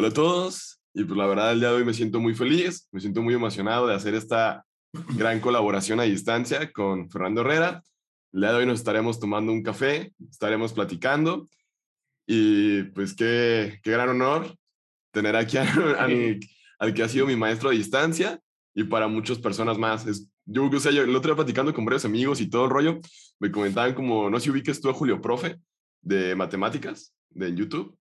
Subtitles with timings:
[0.00, 0.80] Hola a todos.
[0.94, 3.34] Y pues la verdad, el día de hoy me siento muy feliz, me siento muy
[3.34, 4.64] emocionado de hacer esta
[5.16, 7.82] gran colaboración a distancia con Fernando Herrera.
[8.32, 11.48] El día de hoy nos estaremos tomando un café, estaremos platicando
[12.28, 14.54] y pues qué, qué gran honor
[15.10, 15.66] tener aquí al,
[16.78, 18.38] al, que ha sido mi maestro a distancia
[18.76, 20.06] y para muchas personas más.
[20.06, 22.70] Es, yo, o sea, yo el otro día platicando con varios amigos y todo el
[22.70, 23.00] rollo,
[23.40, 25.58] me comentaban como, no sé si ubiques tú a Julio Profe
[26.02, 27.97] de matemáticas de YouTube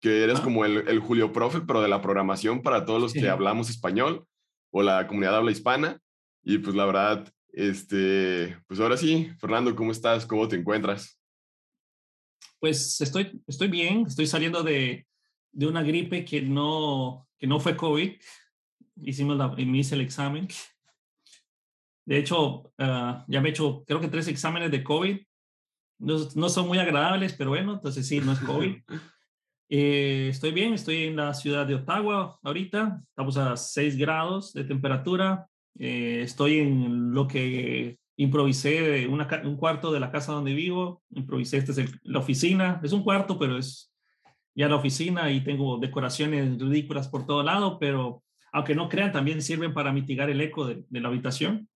[0.00, 3.28] que eres como el, el, Julio Profe, pero de la programación para todos los que
[3.28, 4.26] hablamos español
[4.70, 6.00] o la comunidad habla hispana.
[6.42, 10.24] Y pues la verdad, este, pues ahora sí, Fernando, ¿cómo estás?
[10.24, 11.20] ¿Cómo te encuentras?
[12.58, 15.06] Pues estoy, estoy bien, estoy saliendo de,
[15.52, 18.12] de una gripe que no, que no fue COVID.
[19.02, 20.48] Hicimos la, me hice el examen.
[22.06, 25.18] De hecho, uh, ya me he hecho, creo que tres exámenes de COVID.
[25.98, 28.76] No, no son muy agradables, pero bueno, entonces sí, no es COVID.
[29.72, 34.64] Eh, estoy bien, estoy en la ciudad de Ottawa ahorita, estamos a 6 grados de
[34.64, 35.46] temperatura,
[35.78, 41.58] eh, estoy en lo que improvisé, una, un cuarto de la casa donde vivo, improvisé,
[41.58, 43.94] esta es la oficina, es un cuarto, pero es
[44.56, 49.40] ya la oficina y tengo decoraciones ridículas por todo lado, pero aunque no crean, también
[49.40, 51.68] sirven para mitigar el eco de, de la habitación.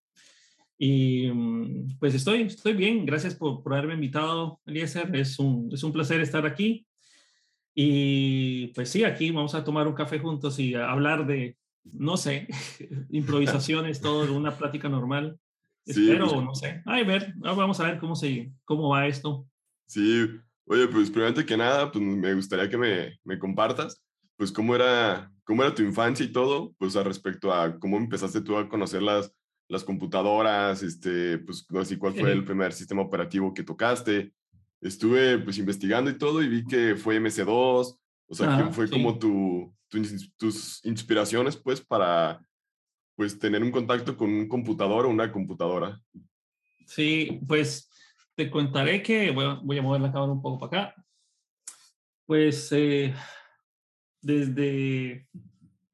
[0.76, 5.84] Y mm, pues estoy, estoy bien, gracias por, por haberme invitado, Eliezer, es un, es
[5.84, 6.84] un placer estar aquí.
[7.74, 12.46] Y pues sí, aquí vamos a tomar un café juntos y hablar de, no sé,
[13.10, 15.38] improvisaciones, todo, una plática normal.
[15.84, 16.82] Espero, pues no sé.
[16.86, 19.46] Ay, ver, vamos a ver cómo, se, cómo va esto.
[19.86, 20.26] Sí,
[20.66, 24.02] oye, pues primero que nada, pues me gustaría que me, me compartas,
[24.36, 28.40] pues cómo era, cómo era tu infancia y todo, pues a respecto a cómo empezaste
[28.40, 29.34] tú a conocer las,
[29.68, 34.32] las computadoras, este, pues así cuál fue el primer sistema operativo que tocaste,
[34.84, 39.18] estuve pues investigando y todo y vi que fue MC2, o sea, que fue como
[39.18, 39.74] tu,
[40.36, 42.40] tus inspiraciones pues para
[43.16, 46.00] pues tener un contacto con un computador o una computadora.
[46.86, 47.90] Sí, pues
[48.34, 51.04] te contaré que, bueno, voy a mover la cámara un poco para acá.
[52.26, 53.14] Pues eh,
[54.20, 55.28] desde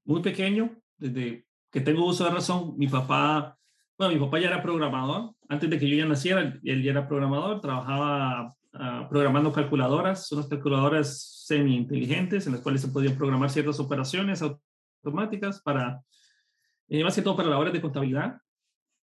[0.04, 3.58] muy pequeño, desde que tengo uso de razón, mi papá,
[3.98, 5.34] bueno, mi papá ya era programador.
[5.48, 10.46] Antes de que yo ya naciera, él ya era programador, trabajaba Ah, programando calculadoras, unas
[10.46, 16.00] calculadoras semi-inteligentes en las cuales se podían programar ciertas operaciones automáticas para,
[16.88, 18.40] eh, más que todo para labores de contabilidad.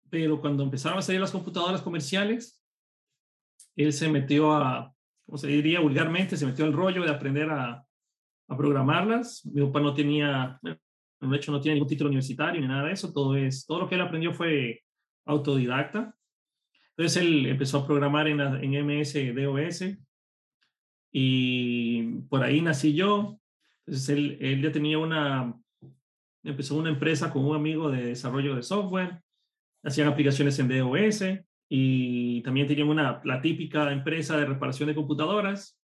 [0.08, 2.62] Pero cuando empezaron a salir las computadoras comerciales,
[3.74, 4.94] él se metió a,
[5.24, 7.84] como se diría vulgarmente, se metió al rollo de aprender a,
[8.48, 9.44] a programarlas.
[9.46, 13.12] Mi papá no tenía, de hecho no tiene ningún título universitario ni nada de eso,
[13.12, 14.84] todo, es, todo lo que él aprendió fue
[15.24, 16.14] autodidacta.
[16.96, 19.98] Entonces él empezó a programar en, en MS DOS
[21.12, 23.38] y por ahí nací yo.
[23.86, 25.54] Entonces él, él ya tenía una,
[26.42, 29.20] empezó una empresa con un amigo de desarrollo de software,
[29.82, 31.22] hacían aplicaciones en DOS
[31.68, 35.78] y también tenían una, la típica empresa de reparación de computadoras.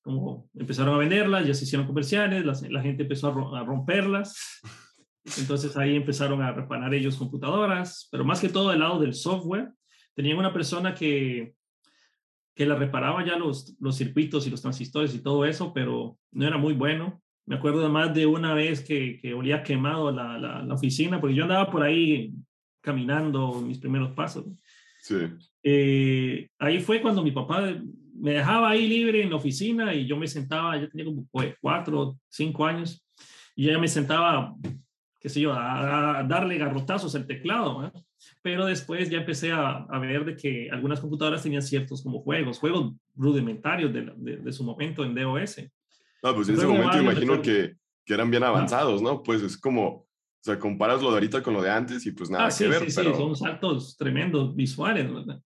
[0.00, 4.62] Como empezaron a venderlas, ya se hicieron comerciales, la, la gente empezó a, a romperlas.
[5.38, 9.72] Entonces ahí empezaron a reparar ellos computadoras, pero más que todo del lado del software,
[10.18, 11.54] tenían una persona que,
[12.52, 16.44] que la reparaba ya los, los circuitos y los transistores y todo eso, pero no
[16.44, 17.22] era muy bueno.
[17.46, 21.44] Me acuerdo además de una vez que, que olía quemado la, la, oficina, porque yo
[21.44, 22.34] andaba por ahí
[22.80, 24.44] caminando mis primeros pasos.
[25.00, 25.18] Sí.
[25.62, 27.76] Eh, ahí fue cuando mi papá
[28.14, 31.54] me dejaba ahí libre en la oficina y yo me sentaba, yo tenía como pues,
[31.60, 33.06] cuatro, cinco años,
[33.54, 34.52] y ya me sentaba,
[35.20, 37.86] qué sé yo, a, darle garrotazos al teclado.
[37.86, 37.92] ¿eh?
[38.42, 42.58] Pero después ya empecé a, a, ver de que algunas computadoras tenían ciertos como juegos,
[42.58, 45.62] juegos rudimentarios de, de, de su momento en DOS.
[46.22, 49.22] No, pues en ese momento imagino que, que, eran bien avanzados, ¿no?
[49.22, 50.06] Pues es como, o
[50.40, 52.70] sea, comparas lo de ahorita con lo de antes y pues nada ah, sí, que
[52.70, 52.90] ver.
[52.90, 53.12] Sí, pero...
[53.12, 55.40] sí, son saltos tremendos visuales, ¿verdad?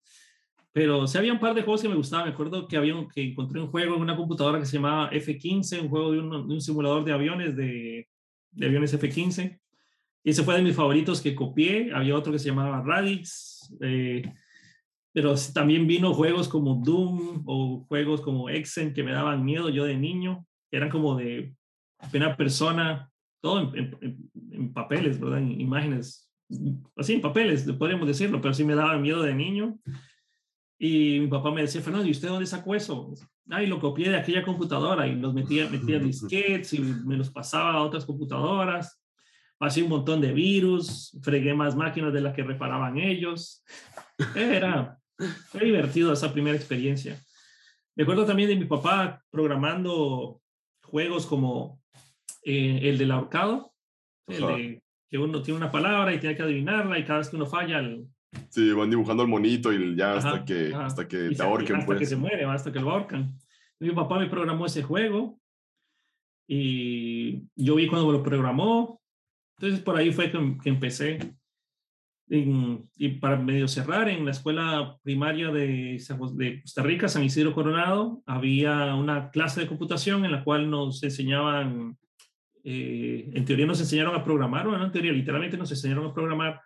[0.73, 2.27] Pero sí había un par de juegos que me gustaban.
[2.27, 5.09] Me acuerdo que, había un, que encontré un juego en una computadora que se llamaba
[5.13, 8.09] F-15, un juego de un, de un simulador de aviones, de,
[8.53, 9.61] de aviones F-15
[10.25, 11.93] ese fue de mis favoritos que copié.
[11.93, 13.75] Había otro que se llamaba Radix.
[13.81, 14.23] Eh,
[15.13, 19.85] pero también vino juegos como Doom o juegos como Exen que me daban miedo yo
[19.85, 20.47] de niño.
[20.71, 21.55] Eran como de
[22.15, 23.11] una persona,
[23.43, 25.39] todo en, papeles, ¿verdad?
[25.39, 26.31] En imágenes,
[26.97, 29.79] así en papeles, podríamos decirlo, pero sí me daban miedo de niño.
[30.79, 33.13] Y mi papá me decía, Fernando, ¿y usted dónde sacó eso?
[33.51, 37.75] Ay, lo copié de aquella computadora y los metía, metía disquetes y me los pasaba
[37.75, 39.02] a otras computadoras
[39.63, 43.63] pasé un montón de virus, fregué más máquinas de las que reparaban ellos.
[44.35, 44.99] Era,
[45.51, 47.17] fue divertido esa primera experiencia.
[47.95, 50.41] Me acuerdo también de mi papá programando
[50.83, 51.81] juegos como
[52.43, 53.73] eh, el del ahorcado,
[54.27, 57.37] el de que uno tiene una palabra y tiene que adivinarla y cada vez que
[57.37, 57.79] uno falla...
[57.79, 58.09] El...
[58.49, 61.77] Sí, van dibujando el monito y ya hasta que, hasta que te ahorquen.
[61.77, 62.09] Hasta que pues.
[62.09, 63.39] se muere, hasta que lo ahorcan.
[63.79, 65.39] Mi papá me programó ese juego
[66.49, 69.02] y yo vi cuando lo programó.
[69.59, 71.19] Entonces por ahí fue que, empecé
[72.35, 78.95] y para medio cerrar, en la escuela primaria de, Costa Rica, San Isidro Coronado, había
[78.95, 81.99] una clase de computación en la cual nos enseñaban,
[82.65, 86.15] eh, en teoría nos enseñaron a programar, o no en teoría, literalmente nos enseñaron a
[86.15, 86.61] programar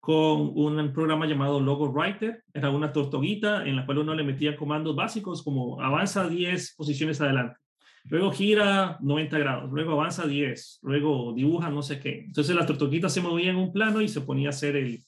[0.00, 2.42] con un programa llamado Logo Writer.
[2.52, 7.20] Era una tortuguita en la cual uno le metía comandos básicos como avanza 10 posiciones
[7.20, 7.60] adelante
[8.08, 12.20] luego gira 90 grados, luego avanza 10, luego dibuja no sé qué.
[12.26, 15.04] Entonces la tortuguita se movía en un plano y se ponía a hacer el,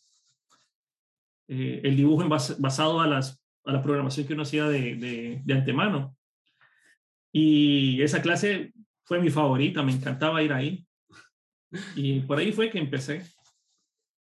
[1.48, 2.28] eh, el dibujo
[2.58, 6.16] basado a, las, a la programación que uno hacía de, de, antemano.
[7.32, 8.72] Y esa clase
[9.04, 10.84] fue mi favorita, me encantaba ir ahí.
[11.94, 13.24] Y por ahí fue que empecé.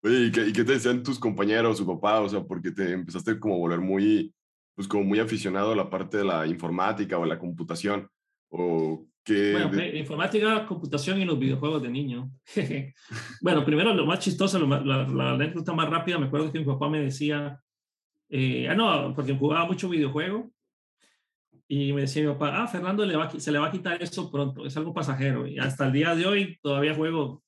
[0.05, 2.21] ¿y qué, ¿y qué, te decían tus compañeros, su papá?
[2.21, 4.35] O sea, porque te empezaste como a volver muy,
[4.75, 8.09] pues como muy aficionado a la parte de la informática o la computación.
[8.55, 9.53] ¿O qué?
[9.53, 12.31] Bueno, informática, computación y los videojuegos de niño.
[13.41, 17.01] bueno, primero lo más chistoso, la, anécdota más rápida, me acuerdo que mi papá me
[17.01, 17.59] decía,
[18.29, 20.51] eh, ah, no, porque jugaba mucho videojuego,
[21.67, 24.31] y me decía mi papá, ah, Fernando le va, se le va a quitar eso
[24.31, 27.43] pronto, es algo pasajero, y hasta el día de hoy todavía juego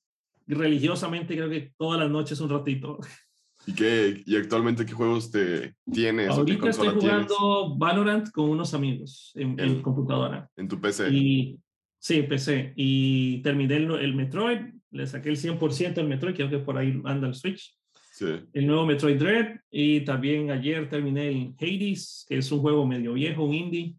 [0.47, 2.97] religiosamente, creo que todas las noches un ratito.
[3.67, 6.29] ¿Y, qué, ¿Y actualmente qué juegos te tienes?
[6.29, 10.49] Ahorita estoy jugando Valorant con unos amigos en, computadora.
[10.55, 11.09] ¿En tu PC?
[11.11, 11.59] Y,
[11.97, 12.73] sí, PC.
[12.75, 14.59] Y terminé el, Metroid,
[14.91, 17.75] le saqué el 100% al Metroid, creo que por ahí anda el Switch.
[18.11, 18.27] Sí.
[18.53, 19.59] El nuevo Metroid Dread.
[19.71, 23.95] Y también ayer terminé el Hades, que es un juego medio viejo, un indie,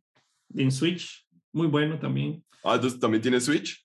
[0.54, 1.26] en Switch.
[1.52, 2.44] Muy bueno también.
[2.62, 3.84] Ah, entonces también tiene Switch.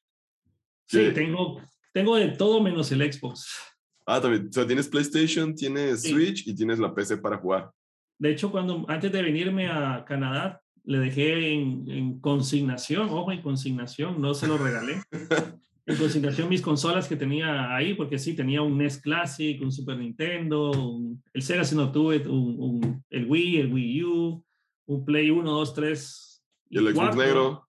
[0.87, 1.61] Sí, tengo,
[1.93, 3.70] tengo de todo menos el Xbox.
[4.05, 4.47] Ah, también.
[4.49, 7.71] O sea, tienes PlayStation, tienes Switch y tienes la PC para jugar.
[8.17, 14.21] De hecho, cuando antes de venirme a Canadá, le dejé en, consignación, ojo, en consignación,
[14.21, 15.01] no se lo regalé.
[15.85, 19.97] en consignación mis consolas que tenía ahí, porque sí, tenía un NES Classic, un Super
[19.97, 20.99] Nintendo,
[21.33, 24.45] el Sega si no tuve, un, el Wii, el Wii U,
[24.85, 26.43] un Play 1, 2, 3.
[26.69, 27.67] ¿Y el Xbox negro?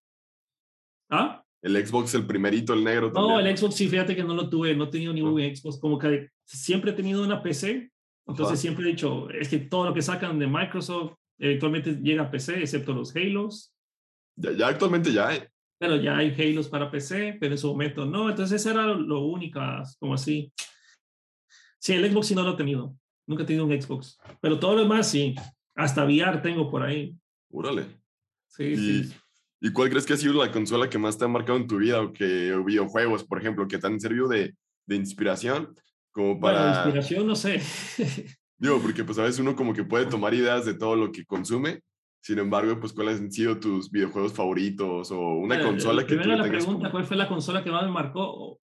[1.10, 1.41] ¿Ah?
[1.62, 3.12] El Xbox, el primerito, el negro.
[3.14, 5.96] No, el Xbox sí, fíjate que no lo tuve, no he tenido ningún Xbox, como
[5.96, 7.90] que siempre he tenido una PC,
[8.26, 12.30] entonces siempre he dicho, es que todo lo que sacan de Microsoft eventualmente llega a
[12.30, 13.72] PC, excepto los Halos.
[14.36, 15.42] Ya, actualmente ya hay.
[15.78, 19.20] Pero ya hay Halos para PC, pero en su momento no, entonces eso era lo,
[19.20, 19.60] único,
[20.00, 20.52] como así.
[21.78, 24.74] Sí, el Xbox sí no lo he tenido, nunca he tenido un Xbox, pero todo
[24.74, 25.36] lo demás sí,
[25.76, 27.16] hasta VR tengo por ahí.
[27.50, 27.86] Úrale.
[28.48, 29.14] Sí, sí.
[29.64, 31.76] ¿Y cuál crees que ha sido la consola que más te ha marcado en tu
[31.76, 34.56] vida o que videojuegos, por ejemplo, que te han servido de,
[34.86, 35.72] de inspiración?
[36.10, 36.58] Como para...
[36.58, 37.62] Bueno, inspiración no sé.
[38.58, 41.24] Digo, porque pues a veces uno como que puede tomar ideas de todo lo que
[41.24, 41.80] consume,
[42.20, 46.16] sin embargo, pues cuáles han sido tus videojuegos favoritos o una consola que...
[46.16, 48.58] Primero la pregunta, ¿cuál fue la consola que más me marcó?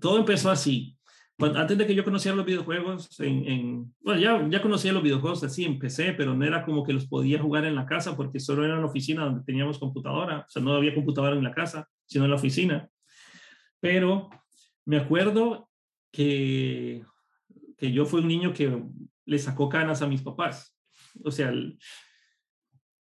[0.00, 0.98] Todo empezó así
[1.42, 5.64] antes de que yo conociera los videojuegos, en, bueno, ya, ya conocía los videojuegos así
[5.64, 8.64] en PC, pero no era como que los podía jugar en la casa porque solo
[8.64, 11.88] era en la oficina donde teníamos computadora, o sea, no había computadora en la casa,
[12.06, 12.88] sino en la oficina.
[13.80, 14.30] Pero
[14.84, 15.68] me acuerdo
[16.10, 17.04] que,
[17.76, 18.82] que yo fui un niño que
[19.24, 20.76] le sacó canas a mis papás.
[21.24, 21.52] O sea,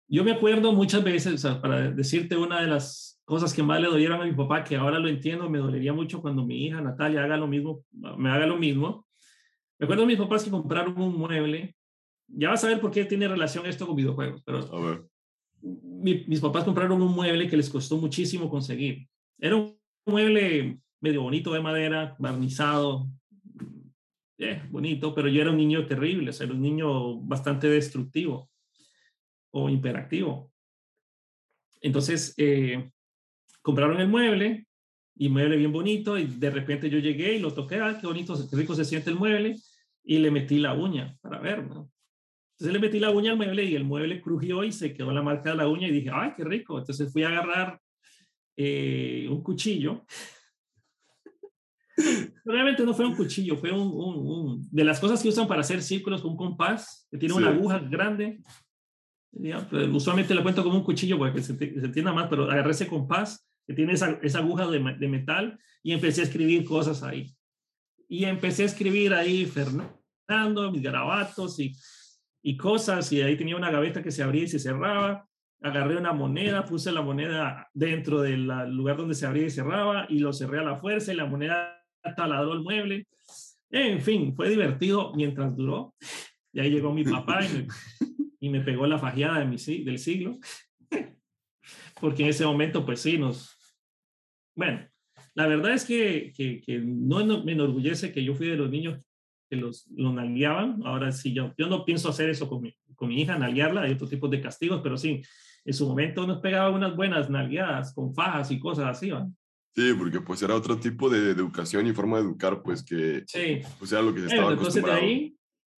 [0.08, 3.78] yo me acuerdo muchas veces, o sea, para decirte una de las cosas que más
[3.78, 6.80] le dolieron a mi papá, que ahora lo entiendo, me dolería mucho cuando mi hija
[6.80, 7.84] Natalia haga lo mismo,
[8.16, 9.06] me haga lo mismo.
[9.78, 11.76] Me acuerdo de mis papás que compraron un mueble.
[12.26, 15.10] Ya vas a ver por qué tiene relación esto con videojuegos, pero
[15.60, 19.06] mis papás compraron un mueble que les costó muchísimo conseguir.
[19.38, 23.08] Era un mueble medio bonito de madera, barnizado,
[24.38, 28.48] eh, bonito, pero yo era un niño terrible, o sea, era un niño bastante destructivo
[29.50, 30.50] o imperactivo.
[31.82, 32.90] Entonces, eh,
[33.68, 34.66] compraron el mueble,
[35.14, 38.34] y mueble bien bonito, y de repente yo llegué y lo toqué, ah, qué bonito,
[38.48, 39.56] qué rico se siente el mueble,
[40.02, 41.90] y le metí la uña para ver, ¿no?
[42.52, 45.20] Entonces le metí la uña al mueble y el mueble crujió y se quedó la
[45.20, 46.78] marca de la uña y dije, ay, qué rico.
[46.78, 47.78] Entonces fui a agarrar
[48.56, 50.06] eh, un cuchillo.
[52.46, 55.82] Realmente no fue un cuchillo, fue un, un, de las cosas que usan para hacer
[55.82, 58.40] círculos un compás, que tiene una aguja grande.
[59.30, 62.86] Pues, usualmente lo cuento como un cuchillo porque se, se entienda más, pero agarré ese
[62.86, 67.36] compás que tiene esa, esa aguja de, de, metal, y empecé a escribir cosas ahí.
[68.08, 71.76] Y empecé a escribir ahí Fernando, mis garabatos y,
[72.42, 75.28] y cosas, y ahí tenía una gaveta que se abría y se cerraba,
[75.60, 80.20] agarré una moneda, puse la moneda dentro del lugar donde se abría y cerraba y
[80.20, 81.84] lo cerré a la fuerza y la moneda
[82.16, 83.06] taladró el mueble.
[83.70, 85.94] En fin, fue divertido mientras duró.
[86.54, 87.66] Y ahí llegó mi papá y me,
[88.40, 90.38] y me pegó la fajeada de mi, del siglo.
[92.00, 93.57] Porque en ese momento, pues sí, nos...
[94.58, 94.84] Bueno,
[95.34, 99.00] la verdad es que, que, que no, me enorgullece que yo fui de los niños
[99.48, 100.82] que los, los nalgueaban.
[100.84, 103.82] Ahora sí, yo, yo no pienso hacer eso con mi, con mi hija, nalguearla.
[103.82, 105.22] Hay otro tipo de castigos, pero sí,
[105.64, 109.28] en su momento nos pegaba unas buenas nalgueadas con fajas y cosas así, ¿va?
[109.76, 113.60] Sí, porque pues era otro tipo de, educación y forma de educar, pues que sí.
[113.78, 115.36] pues era lo que se estaba Entonces de ahí,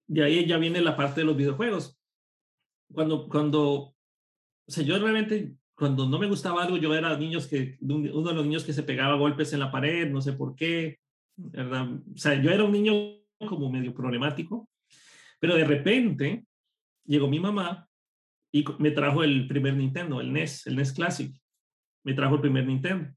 [0.08, 2.00] de ahí ya viene la parte de los videojuegos.
[2.94, 3.96] Cuando, cuando, o
[4.70, 8.46] sea, yo realmente, cuando no me gustaba algo, yo era niños que, uno de los
[8.46, 11.00] niños que se pegaba golpes en la pared, no sé por qué,
[11.38, 11.90] ¿verdad?
[11.90, 12.94] O sea, yo era un niño
[13.48, 14.70] como medio problemático,
[15.40, 16.46] pero de repente
[17.06, 17.88] llegó mi mamá
[18.52, 21.34] y me trajo el primer Nintendo, el NES, el NES Classic.
[22.04, 23.14] Me trajo el primer Nintendo.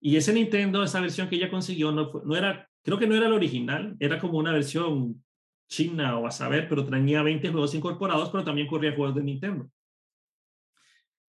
[0.00, 3.26] Y ese Nintendo, esa versión que ella consiguió, no, no era, creo que no era
[3.26, 5.22] el original, era como una versión
[5.68, 9.70] china o a saber, pero tenía 20 juegos incorporados, pero también corría juegos de Nintendo.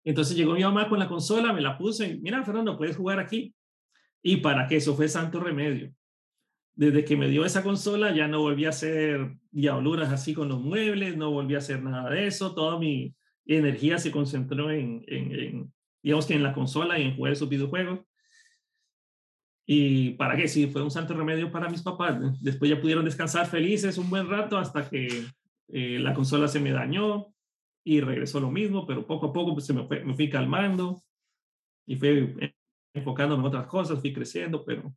[0.03, 3.53] Entonces llegó mi mamá con la consola, me la puse, mira Fernando, puedes jugar aquí.
[4.21, 5.93] Y para que eso fue santo remedio.
[6.73, 10.61] Desde que me dio esa consola ya no volví a hacer diabluras así con los
[10.61, 13.15] muebles, no volví a hacer nada de eso, toda mi
[13.45, 17.49] energía se concentró en, en, en digamos que en la consola y en jugar esos
[17.49, 17.99] videojuegos.
[19.65, 22.17] Y para qué, sí, fue un santo remedio para mis papás.
[22.41, 25.25] Después ya pudieron descansar felices un buen rato hasta que
[25.67, 27.27] eh, la consola se me dañó
[27.89, 31.01] y regresó lo mismo, pero poco a poco pues, se me, me fui calmando
[31.87, 32.35] y fui
[32.93, 34.93] enfocándome en otras cosas, fui creciendo, pero,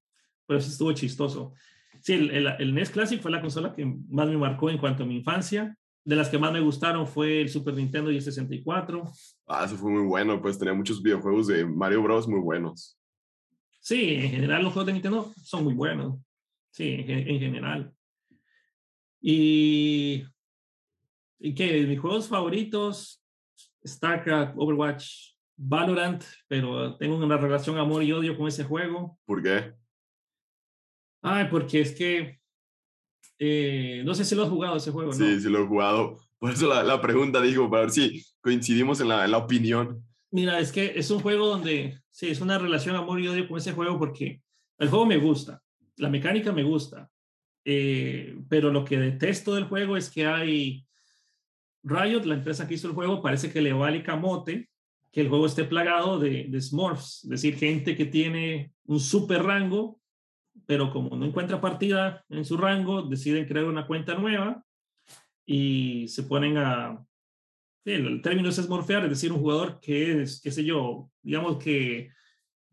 [0.47, 1.55] pero sí estuvo chistoso.
[2.03, 5.05] Sí, el, el, el, NES Classic fue la consola que más me marcó en cuanto
[5.05, 5.75] a mi infancia.
[6.05, 9.11] De las que más me gustaron fue el Super Nintendo y el 64.
[9.47, 12.29] Ah, eso fue muy bueno, pues tenía muchos videojuegos de Mario Bros.
[12.29, 12.99] muy buenos.
[13.81, 16.21] Sí, en general los juegos de Nintendo son muy buenos.
[16.71, 17.95] Sí, en, general.
[19.23, 20.25] Y,
[21.45, 23.21] y que mis juegos favoritos,
[23.85, 29.19] StarCraft, Overwatch, Valorant, pero tengo una relación amor y odio con ese juego.
[29.25, 29.75] ¿Por qué?
[31.21, 32.41] Ay, porque es que
[33.41, 35.17] eh, no sé si lo has jugado ese juego, ¿no?
[35.17, 36.21] Sí, sí lo he jugado.
[36.39, 40.05] Por eso la, la pregunta digo, para ver si coincidimos en la, en la opinión.
[40.31, 43.59] Mira, es que es un juego donde, sí, es una relación amor y odio con
[43.59, 44.43] ese juego porque
[44.79, 45.61] el juego me gusta,
[45.97, 47.11] la mecánica me gusta,
[47.65, 50.87] eh, pero lo que detesto del juego es que hay
[51.83, 54.69] Riot, la empresa que hizo el juego, parece que le vale camote
[55.11, 59.43] que el juego esté plagado de, de Smurfs, es decir, gente que tiene un super
[59.43, 60.01] rango,
[60.67, 64.65] pero como no encuentra partida en su rango, deciden crear una cuenta nueva
[65.45, 67.05] y se ponen a,
[67.85, 72.11] el término es morfear, es decir, un jugador que es, qué sé yo, digamos que,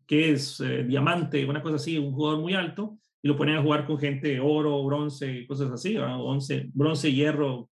[0.06, 3.62] que es eh, diamante, una cosa así, un jugador muy alto, y lo ponen a
[3.62, 7.68] jugar con gente oro, bronce, cosas así, once, bronce, hierro.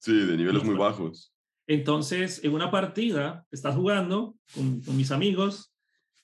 [0.00, 1.32] Sí, de niveles muy bajos.
[1.68, 5.72] Entonces, en una partida, estás jugando con, con mis amigos,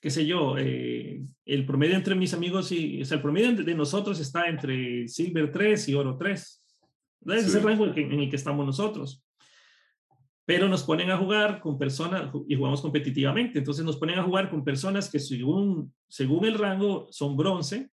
[0.01, 3.75] qué sé yo, eh, el promedio entre mis amigos y, o sea, el promedio de
[3.75, 6.63] nosotros está entre Silver 3 y Oro 3.
[7.27, 9.23] Ese es el rango en el que estamos nosotros
[10.47, 13.59] pero nos ponen a jugar con personas y jugamos competitivamente.
[13.59, 17.89] Entonces nos ponen a jugar con personas que según, según el rango son bronce,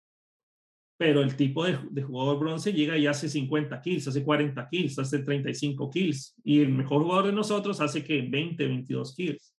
[0.99, 4.99] pero el tipo de, de, jugador bronce llega y hace 50 kills, hace 40 kills,
[4.99, 6.35] hace 35 kills.
[6.45, 9.55] Y el mejor jugador de nosotros hace que 20, 22 kills.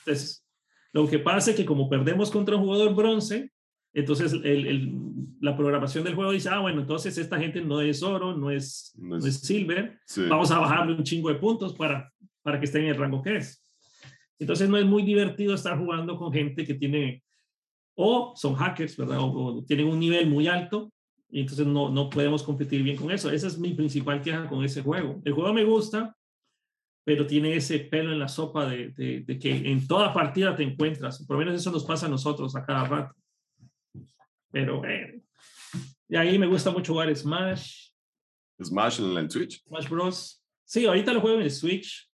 [0.00, 0.44] Entonces,
[0.92, 3.50] lo que pasa es que como perdemos contra un jugador bronce,
[3.96, 4.92] entonces, el, el,
[5.40, 8.92] la programación del juego dice, ah, bueno, entonces esta gente no es oro, no es,
[8.98, 10.26] no es, silver, sí.
[10.28, 13.36] vamos a bajarle un chingo de puntos para, para que esté en el rango que
[13.36, 13.64] es.
[14.38, 17.24] Entonces, no es muy divertido estar jugando con gente que tiene,
[17.96, 19.18] o son hackers, ¿verdad?
[19.18, 20.92] O, o tienen un nivel muy alto,
[21.28, 23.30] y entonces no, no podemos competir bien con eso.
[23.30, 25.20] Esa es mi principal queja con ese juego.
[25.24, 26.16] El juego me gusta,
[27.04, 30.62] pero tiene ese pelo en la sopa de, de, de que en toda partida te
[30.62, 31.26] encuentras.
[31.26, 33.14] Por lo menos eso nos pasa a nosotros a cada rato
[34.56, 35.20] pero bueno.
[36.08, 37.90] Y ahí me gusta mucho jugar Smash.
[38.62, 39.62] Smash en el Switch.
[39.66, 40.42] Smash Bros.
[40.64, 42.10] Sí, ahorita lo juego en el Switch.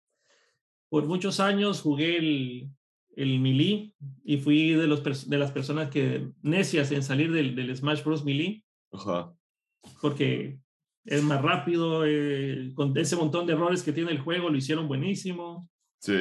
[0.89, 2.69] Por muchos años jugué el,
[3.17, 7.75] el Melee y fui de, los, de las personas que necias en salir del, del
[7.77, 8.25] Smash Bros.
[8.25, 8.65] Melee.
[8.93, 9.35] Ajá.
[10.01, 10.59] Porque
[11.05, 14.89] es más rápido, eh, con ese montón de errores que tiene el juego, lo hicieron
[14.89, 15.69] buenísimo.
[15.99, 16.19] Sí.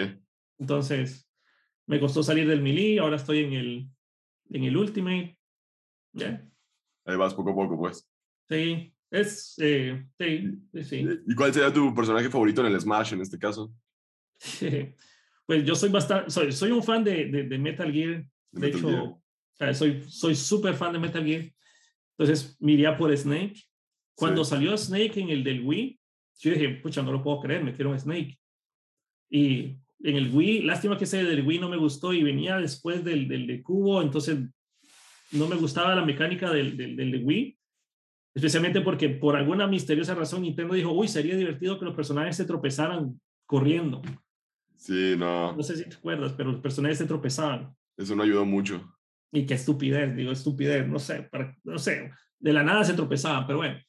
[0.58, 1.30] Entonces,
[1.88, 3.90] me costó salir del Melee, ahora estoy en el,
[4.50, 5.38] en el Ultimate.
[6.14, 6.48] Yeah.
[7.06, 8.08] Ahí vas poco a poco, pues.
[8.50, 11.08] Sí, es, eh, sí, sí.
[11.28, 13.74] ¿Y cuál sería tu personaje favorito en el Smash en este caso?
[15.52, 18.26] Pues yo soy bastante, soy, soy un fan de, de, Metal Gear.
[18.54, 19.22] De, hecho,
[19.74, 21.44] soy soy súper fan de Metal Gear.
[22.18, 23.62] Entonces, me por Snake.
[24.16, 26.00] Cuando salió Snake en el del Wii,
[26.40, 28.40] yo dije, pucha, no lo puedo creer, me quiero Snake.
[29.30, 33.04] Y en el Wii, lástima que ese del Wii no me gustó y venía después
[33.04, 34.40] del, del de Cubo, entonces
[35.34, 37.58] no me gustaba la mecánica del, del, del de Wii,
[38.36, 42.46] especialmente porque por alguna misteriosa razón Nintendo dijo, uy, sería divertido que los personajes se
[42.46, 44.02] tropezaran corriendo.
[44.82, 45.56] Sí, no.
[45.56, 47.72] No sé si te acuerdas, pero los personajes se tropezaban.
[47.96, 48.98] Eso no ayudó mucho.
[49.32, 52.10] Y qué estupidez, digo, estupidez, no sé, para, no sé,
[52.40, 53.80] de la nada se tropezaban, pero bueno.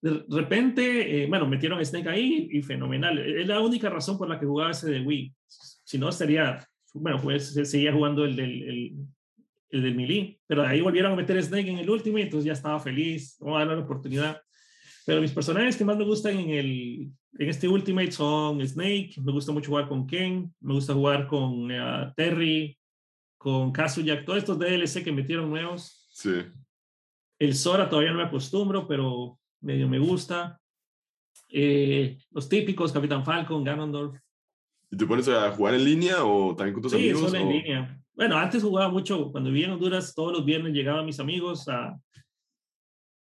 [0.00, 3.18] De repente, eh, bueno, metieron Snake ahí y fenomenal.
[3.18, 5.34] Es la única razón por la que jugaba ese de Wii.
[5.46, 8.96] Si no, sería, bueno, pues seguía jugando el del, el,
[9.68, 12.54] el del Melee, pero ahí volvieron a meter Snake en el último y entonces ya
[12.54, 14.40] estaba feliz, vamos a darle la oportunidad.
[15.04, 19.32] Pero mis personajes que más me gustan en, el, en este Ultimate son Snake, me
[19.32, 22.78] gusta mucho jugar con Ken, me gusta jugar con eh, Terry,
[23.36, 26.06] con Kazuya, todos estos DLC que metieron nuevos.
[26.12, 26.42] Sí.
[27.38, 30.60] El Sora todavía no me acostumbro, pero medio me gusta.
[31.48, 34.16] Eh, los típicos, Capitán Falcon, Ganondorf.
[34.90, 37.20] ¿Y te pones a jugar en línea o también con tus amigos?
[37.20, 38.02] Sí, solo en línea.
[38.14, 41.98] Bueno, antes jugaba mucho, cuando vivía en Honduras, todos los viernes llegaban mis amigos a,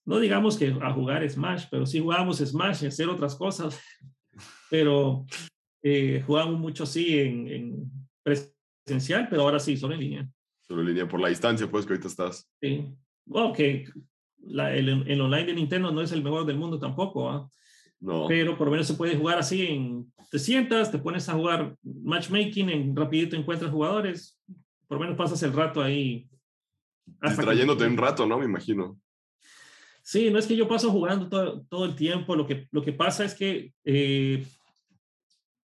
[0.05, 3.81] no digamos que a jugar Smash, pero sí jugábamos Smash y hacer otras cosas.
[4.71, 5.27] Pero
[5.83, 7.91] eh, jugábamos mucho sí en, en,
[8.23, 10.31] presencial, pero ahora sí, solo en línea.
[10.61, 12.49] Solo en línea por la distancia, pues que ahorita estás.
[12.61, 12.87] Sí.
[13.29, 17.51] Ok, el, online de Nintendo no es el mejor del mundo tampoco, ¿ah?
[18.01, 18.27] no.
[18.29, 21.77] pero por lo menos se puede jugar así en, te sientas, te pones a jugar
[21.83, 24.39] matchmaking, en rapidito encuentras jugadores,
[24.87, 26.29] por lo menos pasas el rato ahí.
[27.23, 28.39] Distrayéndote un rato, ¿no?
[28.39, 28.99] Me imagino.
[30.11, 32.93] Sí, no es que yo paso jugando todo, todo el tiempo, lo que, lo que
[32.93, 34.45] pasa es que eh,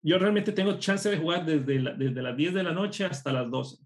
[0.00, 3.50] yo realmente tengo chance de jugar desde, desde las 10 de la noche hasta las
[3.50, 3.84] 12.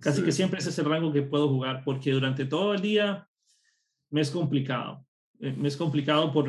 [0.00, 3.28] Casi que siempre ese es el rango que puedo jugar, porque durante todo el día
[4.08, 5.04] me es complicado.
[5.40, 6.48] Eh, me es complicado por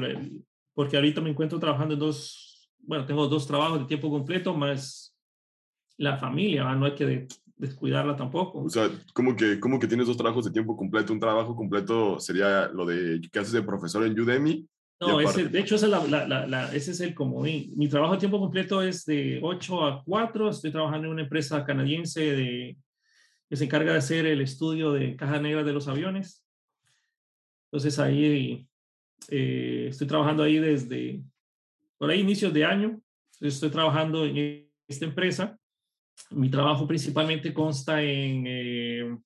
[0.74, 5.18] porque ahorita me encuentro trabajando en dos, bueno, tengo dos trabajos de tiempo completo, más
[5.98, 8.64] la familia, no hay que descuidarla tampoco.
[8.64, 11.14] O sea, como que, como que tienes dos trabajos de tiempo completo.
[11.14, 14.68] Un trabajo completo sería lo de que haces de profesor en Udemy.
[15.00, 17.74] No, ese, de hecho, ese es, la, la, ese es el comodín.
[17.76, 20.50] Mi trabajo de tiempo completo es de 8 a 4.
[20.50, 22.78] Estoy trabajando en una empresa canadiense de,
[23.50, 26.46] que se encarga de hacer el estudio de caja negra de los aviones.
[27.66, 28.66] Entonces ahí
[29.30, 31.22] eh, estoy trabajando ahí desde,
[31.98, 33.02] por ahí inicios de año.
[33.42, 35.58] Estoy trabajando en esta empresa.
[36.32, 39.18] Mi trabajo principalmente consta en, eh,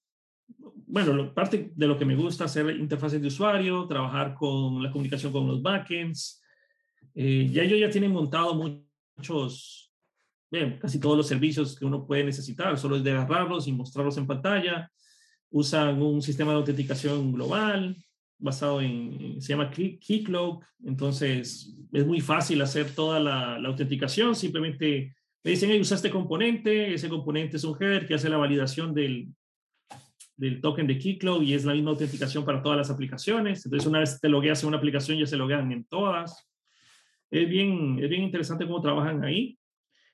[0.88, 5.32] bueno, parte de lo que me gusta, hacer interfaces de usuario, trabajar con la comunicación
[5.32, 6.41] con los backends.
[7.13, 9.91] Eh, ya ellos ya tienen montado muchos,
[10.52, 14.17] bien, casi todos los servicios que uno puede necesitar, solo es de agarrarlos y mostrarlos
[14.17, 14.91] en pantalla.
[15.50, 17.95] Usan un sistema de autenticación global,
[18.39, 25.15] basado en, se llama Keycloak, entonces es muy fácil hacer toda la, autenticación, simplemente
[25.48, 28.94] me dicen, hey, usa este componente, ese componente es un header que hace la validación
[28.94, 29.30] del,
[30.36, 34.00] del token de Keycloak y es la misma autenticación para todas las aplicaciones, entonces una
[34.00, 36.50] vez te logueas en una aplicación ya se loguean en todas.
[37.32, 39.58] Es bien, es bien interesante cómo trabajan ahí.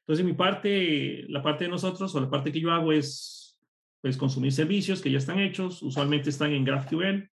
[0.02, 3.60] Entonces mi parte, la parte de nosotros o la parte que yo hago es
[4.02, 7.28] pues consumir servicios que ya están hechos, usualmente están en GraphQL,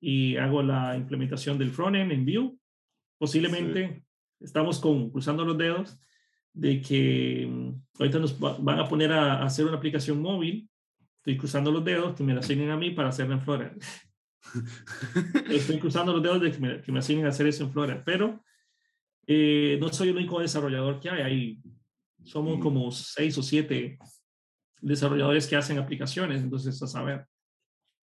[0.00, 2.56] y hago la implementación del frontend en Vue.
[3.16, 4.02] Posiblemente
[4.40, 6.00] estamos con, cruzando los dedos
[6.52, 10.68] de que mm, ahorita nos van a poner a, hacer una aplicación móvil.
[11.18, 13.74] Estoy cruzando los dedos que me la asignen a mí para hacerla en Flora.
[15.50, 18.02] Estoy cruzando los dedos de que me, que me asignen a hacer eso en Flora,
[18.04, 18.42] pero
[19.26, 21.22] eh, no soy el único desarrollador que hay.
[21.22, 21.62] hay
[22.24, 22.60] somos mm.
[22.60, 23.98] como seis o siete
[24.80, 27.26] desarrolladores que hacen aplicaciones, entonces a saber.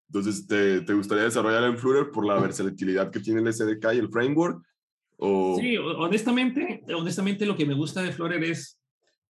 [0.08, 3.98] Entonces, ¿te, te gustaría desarrollar en Flutter por la versatilidad que tiene el SDK y
[4.00, 4.66] el framework?
[5.20, 5.58] O...
[5.60, 8.80] Sí, honestamente, honestamente lo que me gusta de Flutter es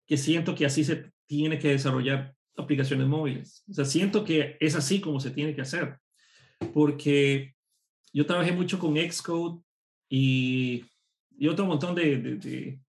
[0.05, 3.63] que siento que así se tiene que desarrollar aplicaciones móviles.
[3.69, 5.97] O sea, siento que es así como se tiene que hacer.
[6.73, 7.55] Porque
[8.13, 9.61] yo trabajé mucho con Xcode
[10.09, 10.85] y,
[11.37, 12.79] y otro montón de, de,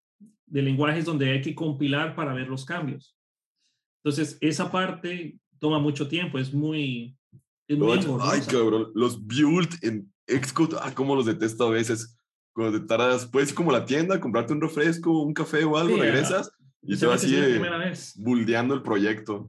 [0.47, 3.17] de lenguajes donde hay que compilar para ver los cambios.
[4.03, 7.19] Entonces, esa parte toma mucho tiempo, es muy,
[7.69, 12.18] ay, cabrón, los build en Xcode, ah, cómo los detesto a veces.
[12.59, 15.79] Cuando te tardas, puedes ir como a la tienda, comprarte un refresco, un café o
[15.79, 16.51] algo, regresas
[16.83, 17.37] y te vas así
[18.17, 19.49] buldeando el proyecto.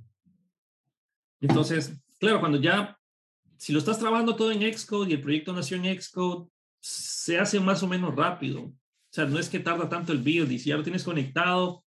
[1.41, 2.99] Entonces, claro, cuando ya,
[3.57, 6.49] si lo estás trabajando todo en Xcode y el proyecto nació en Xcode,
[6.81, 8.65] se hace más o menos rápido.
[8.65, 8.75] O
[9.09, 11.83] sea, no es que tarda tanto el build y si ya lo tienes conectado,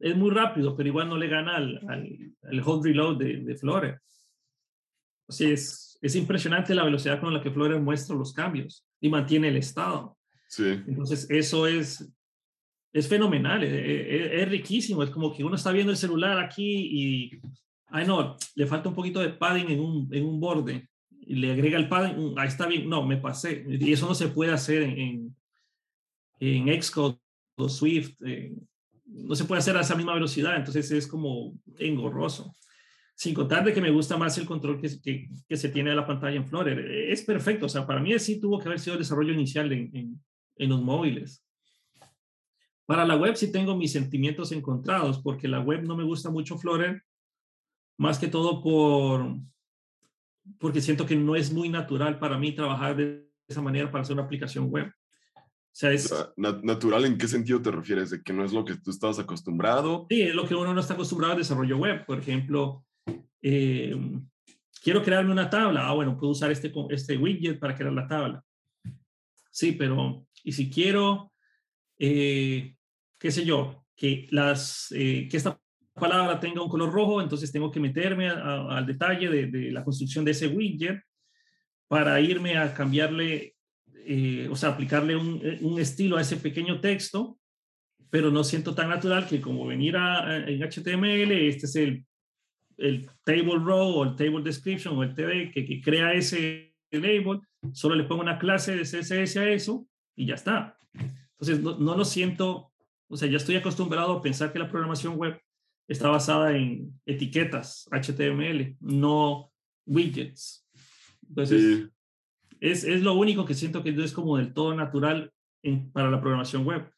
[0.00, 4.02] es muy rápido, pero igual no le gana al, al, hold reload de, de Flutter.
[5.28, 9.48] Así es, es impresionante la velocidad con la que Flutter muestra los cambios y mantiene
[9.48, 10.16] el estado.
[10.48, 10.64] Sí.
[10.64, 12.10] Entonces, eso es,
[12.92, 15.02] es fenomenal, es, eh, eh, es, riquísimo.
[15.02, 17.40] Es como que uno está viendo el celular aquí y,
[17.86, 20.88] ay no, le falta un poquito de padding en un, en un borde
[21.20, 23.64] y le agrega el padding, mm, ahí está bien, no, me pasé.
[23.68, 25.36] Y eso no se puede hacer en, en,
[26.40, 27.18] en Xcode
[27.56, 28.16] o Swift,
[29.04, 32.54] no se puede hacer a esa misma velocidad, entonces es como engorroso.
[33.20, 35.96] Sin contar de que me gusta más el control que, que, que se tiene de
[35.96, 36.78] la pantalla en Flutter.
[36.78, 39.90] Es perfecto, o sea, para mí sí tuvo que haber sido el desarrollo inicial en,
[39.92, 41.44] en, en los móviles.
[42.86, 46.58] Para la web sí tengo mis sentimientos encontrados, porque la web no me gusta mucho
[46.58, 47.02] Flutter,
[47.98, 49.36] más que todo por,
[50.60, 54.14] porque siento que no es muy natural para mí trabajar de esa manera para hacer
[54.14, 54.92] una aplicación web.
[55.34, 55.40] O
[55.72, 56.14] sea, es...
[56.36, 58.10] ¿Natural en qué sentido te refieres?
[58.10, 60.06] ¿De que no es lo que tú estabas acostumbrado?
[60.08, 62.06] Sí, es lo que uno no está acostumbrado al desarrollo web.
[62.06, 62.84] Por ejemplo,
[63.42, 63.96] eh,
[64.82, 65.88] quiero crearme una tabla.
[65.88, 68.42] Ah, bueno, puedo usar este, este widget para crear la tabla.
[69.50, 71.32] Sí, pero ¿y si quiero
[71.98, 72.76] eh,
[73.18, 75.58] qué sé yo, que, las, eh, que esta
[75.94, 80.30] palabra tenga un color rojo, entonces tengo que meterme al detalle de, la construcción de
[80.30, 81.02] ese widget
[81.88, 83.56] para irme a cambiarle,
[84.06, 87.38] eh, o sea, aplicarle un, eh, un, estilo a ese pequeño texto,
[88.10, 92.04] pero no siento tan natural que como venir a, en HTML, este es el,
[92.78, 97.40] el table row o el table description o el TD que, que crea ese label,
[97.72, 99.86] solo le pongo una clase de CSS a eso
[100.16, 100.78] y ya está.
[101.32, 102.72] Entonces, no, no lo siento
[103.08, 105.40] o sea, ya estoy acostumbrado a pensar que la programación web
[105.88, 109.50] está basada en etiquetas HTML, no
[109.86, 110.66] widgets.
[111.26, 111.88] Entonces,
[112.60, 116.10] es, es, lo único que siento que no es como del todo natural en, para
[116.10, 116.90] la programación web.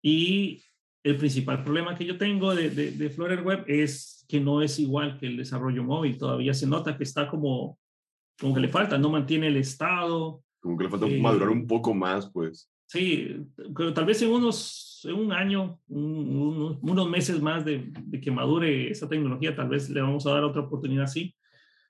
[0.00, 0.62] Y
[1.10, 4.78] el principal problema que yo tengo de, de, de Flutter Web es que no es
[4.78, 6.18] igual que el desarrollo móvil.
[6.18, 7.78] Todavía se nota que está como,
[8.38, 10.42] como que le falta, no mantiene el estado.
[10.60, 12.70] Como que le falta eh, madurar un poco más, pues.
[12.86, 13.36] Sí,
[13.94, 17.92] tal vez en unos, en un año, unos meses más de,
[18.22, 21.34] que madure esa tecnología, tal vez le vamos a dar otra oportunidad así.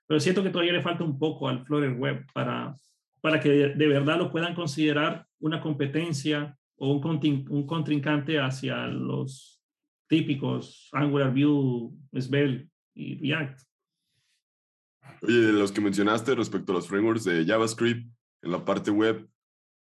[0.07, 2.75] Pero siento que todavía le falta un poco al Flutter Web para,
[3.21, 9.61] para que de, verdad lo puedan considerar una competencia o un, un contrincante hacia los
[10.07, 13.61] típicos Angular, Vue, Svelte y React.
[15.21, 18.09] Oye, de los que mencionaste respecto a los frameworks de JavaScript
[18.41, 19.29] en la parte web,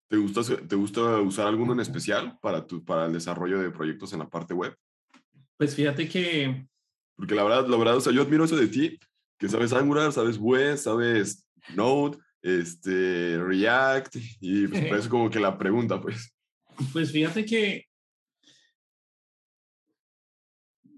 [0.08, 4.12] ¿Te gusta, ¿Te gusta usar alguno en especial para, tu, para el desarrollo de proyectos
[4.12, 4.76] en la parte web?
[5.56, 6.68] Pues fíjate que...
[7.16, 8.98] Porque la verdad, la verdad, o sea, yo admiro eso de ti,
[9.38, 15.58] que sabes Angular, sabes Web, sabes Node, este, React, y pues parece como que la
[15.58, 16.35] pregunta, pues.
[16.92, 17.84] Pues fíjate que...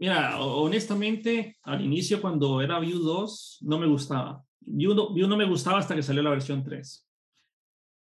[0.00, 4.44] Mira, honestamente, al inicio cuando era Vue 2, no me gustaba.
[4.60, 7.08] Vue no, Vue no me gustaba hasta que salió la versión 3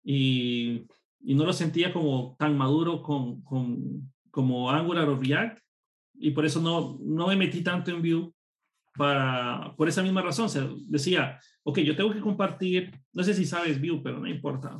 [0.05, 0.85] y,
[1.21, 5.59] y no lo sentía como tan maduro con, con, como Angular o React
[6.13, 8.31] y por eso no, no me metí tanto en Vue
[8.95, 10.45] para, por esa misma razón.
[10.45, 14.77] O decía, ok, yo tengo que compartir, no sé si sabes Vue, pero no importa.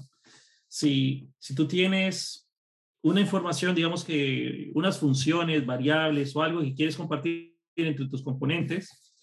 [0.67, 2.44] Si, si tú tienes
[3.05, 9.13] una información, digamos que unas funciones, variables o algo que quieres compartir entre tus componentes,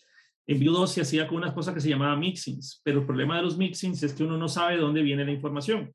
[0.47, 3.37] en Vue 2 se hacía con unas cosas que se llamaban mixings, pero el problema
[3.37, 5.93] de los mixings es que uno no sabe de dónde viene la información.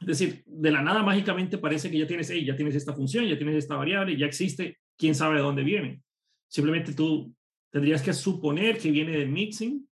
[0.00, 3.26] Es decir, de la nada mágicamente parece que ya tienes, hey, ya tienes esta función,
[3.26, 6.02] ya tienes esta variable, ya existe, quién sabe de dónde viene.
[6.48, 7.34] Simplemente tú
[7.68, 9.86] tendrías que suponer que viene del mixing.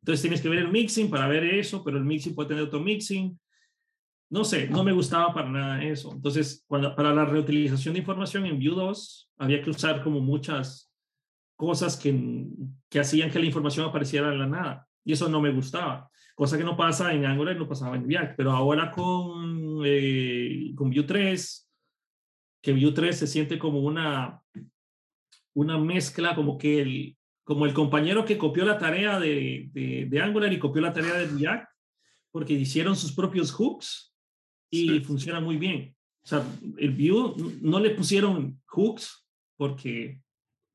[0.00, 2.80] Entonces tienes que ver el mixing para ver eso, pero el mixing puede tener otro
[2.80, 3.38] mixing.
[4.32, 6.10] No sé, no me gustaba para nada eso.
[6.10, 10.90] Entonces, para la reutilización de información en Vue 2, había que usar como muchas
[11.54, 12.46] cosas que,
[12.88, 14.88] que hacían que la información apareciera en la nada.
[15.04, 16.10] Y eso no me gustaba.
[16.34, 18.34] Cosa que no pasa en Angular y no pasaba en React.
[18.38, 21.70] Pero ahora con, eh, con Vue 3,
[22.62, 24.40] que Vue 3 se siente como una,
[25.52, 30.20] una mezcla, como que el, como el compañero que copió la tarea de, de, de
[30.22, 31.68] Angular y copió la tarea de React,
[32.30, 34.11] porque hicieron sus propios hooks
[34.72, 35.94] y funciona muy bien.
[36.24, 36.44] O sea,
[36.78, 40.20] el Vue no le pusieron hooks porque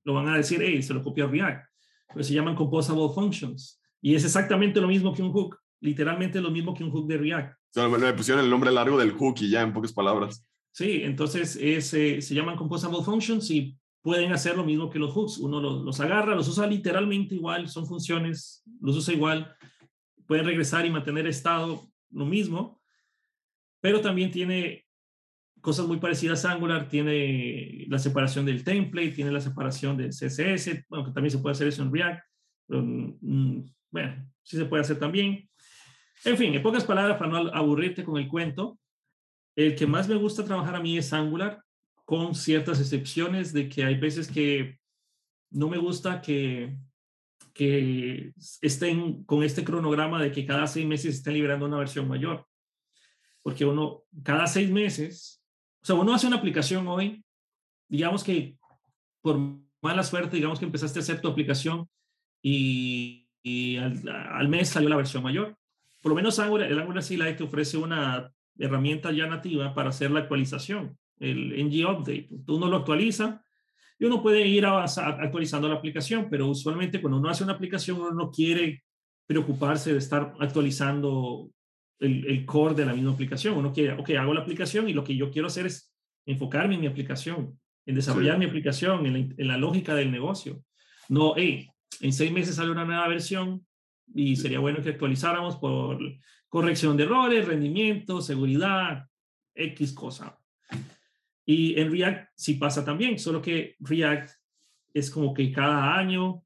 [0.03, 1.67] lo van a decir, hey, se lo copió React.
[2.13, 3.81] Pero se llaman composable functions.
[4.01, 7.17] Y es exactamente lo mismo que un hook, literalmente lo mismo que un hook de
[7.17, 7.53] React.
[7.75, 10.45] O sea, pusieron el nombre largo del hook y ya en pocas palabras.
[10.71, 15.11] Sí, entonces es, eh, se llaman composable functions y pueden hacer lo mismo que los
[15.11, 15.39] hooks.
[15.39, 19.55] Uno los, los, agarra, los usa literalmente igual, son funciones, los usa igual,
[20.27, 22.76] pueden regresar y mantener estado lo mismo,
[23.81, 24.85] pero también tiene
[25.61, 30.85] cosas muy parecidas a Angular, tiene la separación del template, tiene la separación del CSS,
[30.89, 32.23] bueno, que también se puede hacer eso en React,
[32.69, 33.61] mm,
[33.91, 35.49] bueno, sí se puede hacer también.
[36.23, 38.79] En fin, en pocas palabras, para no aburrirte con el cuento,
[39.55, 41.61] el que más me gusta trabajar a mí es Angular,
[42.05, 44.79] con ciertas excepciones de que hay veces que
[45.51, 46.77] no me gusta que,
[47.53, 52.46] que estén con este cronograma de que cada seis meses estén liberando una versión mayor.
[53.47, 55.41] Porque uno, cada seis meses,
[55.81, 57.23] o sea, uno hace una aplicación hoy,
[57.87, 58.57] digamos que
[59.21, 59.39] por
[59.81, 61.87] mala suerte, digamos que empezaste a hacer tu aplicación
[62.41, 63.25] y,
[63.77, 65.55] al, mes salió la versión mayor.
[66.01, 68.29] Por lo menos Angular, el Angular CLI te ofrece una
[68.59, 72.27] herramienta ya nativa para hacer la actualización, el NG Update.
[72.49, 73.41] Uno lo actualiza
[73.97, 78.11] y uno puede ir actualizando la aplicación, pero usualmente cuando uno hace una aplicación uno
[78.11, 78.83] no quiere
[79.25, 81.49] preocuparse de estar actualizando
[81.99, 83.57] el, core de la misma aplicación.
[83.57, 85.93] Uno quiere, ok, hago la aplicación y lo que yo quiero hacer es
[86.25, 90.61] enfocarme en mi aplicación, en desarrollar mi aplicación, en la, lógica del negocio.
[91.09, 91.69] No, hey,
[92.01, 93.65] en seis meses sale una nueva versión
[94.13, 95.99] y sería bueno que actualizáramos por
[96.49, 99.05] corrección de errores, rendimiento, seguridad,
[99.55, 100.37] X cosa.
[101.45, 104.31] Y en React sí pasa también, solo que React
[104.93, 106.43] es como que cada año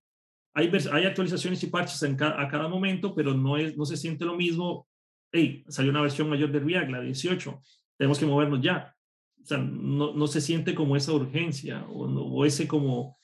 [0.53, 4.25] hay, hay actualizaciones y parches en a cada momento, pero no, es, no se siente
[4.25, 4.87] lo mismo.
[5.31, 7.61] Hey, salió una versión mayor de React, la 18,
[7.97, 8.95] tenemos que movernos ya.
[9.41, 13.17] O sea, no, no se siente como esa urgencia o, o ese como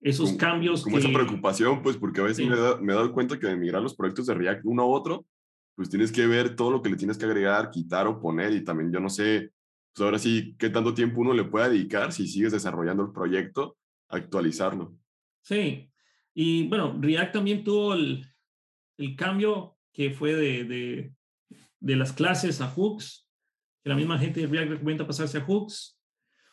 [0.00, 0.82] esos cambios.
[0.82, 3.82] Como esa preocupación, pues, porque a veces me, me, he dado cuenta que de migrar
[3.82, 5.26] los proyectos de React uno a otro,
[5.74, 8.62] pues tienes que ver todo lo que le tienes que agregar, quitar o poner, y
[8.62, 9.50] también yo no sé
[9.94, 13.76] pues ahora sí, ¿qué tanto tiempo uno le puede dedicar si sigues desarrollando el proyecto,
[14.08, 14.96] actualizarlo?
[15.42, 15.90] Sí,
[16.34, 18.24] y bueno, React también tuvo el,
[18.98, 21.12] el cambio que fue de, de,
[21.80, 23.28] de, las clases a hooks,
[23.82, 25.98] que la misma gente de React recomienda pasarse a hooks,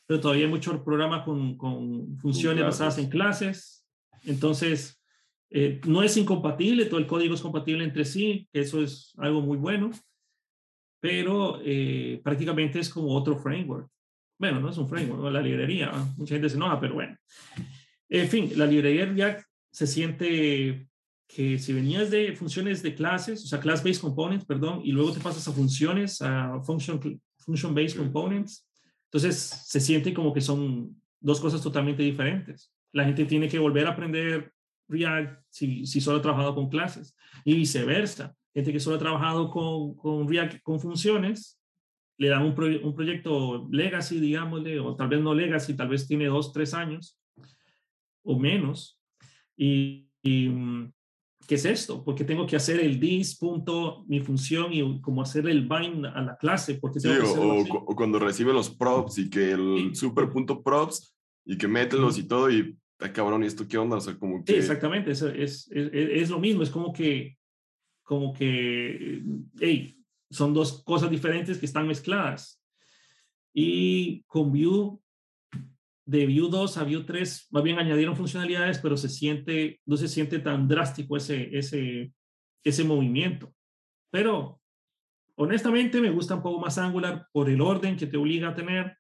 [0.05, 3.85] pero todavía hay muchos programas con, con funciones basadas en clases,
[4.23, 5.01] entonces
[5.49, 9.57] eh, no es incompatible, todo el código es compatible entre sí, eso es algo muy
[9.57, 9.91] bueno
[10.99, 13.89] pero eh, prácticamente es como otro framework.
[14.39, 15.91] Bueno, no es un framework, la librería.
[16.17, 17.17] Mucha gente se enoja, pero bueno.
[18.09, 20.87] En fin, la librería React se siente
[21.27, 25.19] que si venías de funciones de clases, o sea, class-based components, perdón, y luego te
[25.19, 26.99] pasas a funciones, a function,
[27.39, 28.67] function-based components,
[29.05, 32.73] entonces se siente como que son dos cosas totalmente diferentes.
[32.93, 34.53] La gente tiene que volver a aprender
[34.87, 39.51] React si, si solo ha trabajado con clases y viceversa gente que solo ha trabajado
[39.51, 41.61] con, con React con funciones,
[42.17, 46.25] le dan un, un, proyecto legacy, digámosle, o tal vez no legacy, tal vez tiene
[46.25, 47.19] dos, tres años
[48.23, 48.99] o menos.
[49.55, 50.91] Y, mm,
[51.47, 52.03] ¿qué es esto?
[52.03, 56.21] Porque tengo que hacer el this punto, mi función y como hacer el bind a
[56.21, 56.75] la clase.
[56.75, 61.57] Porque sí, o, o, cuando recibe los props y que el super punto props y
[61.57, 63.97] que mételos y todo y, ay, cabrón, ¿y esto qué onda?
[63.97, 64.51] O sea, como que...
[64.51, 67.37] Sí, exactamente, es, es, es, es lo mismo, es como que
[68.07, 69.21] como que,
[69.59, 72.63] hey, son dos cosas diferentes que están mezcladas.
[73.53, 74.97] Y con Vue,
[76.07, 80.07] de Vue 2 a Vue 3, más bien añadieron funcionalidades, pero se siente, no se
[80.07, 82.13] siente tan drástico ese, ese,
[82.63, 83.53] ese movimiento.
[84.09, 84.61] Pero
[85.35, 88.97] honestamente me gusta un poco más Angular por el orden que te obliga a tener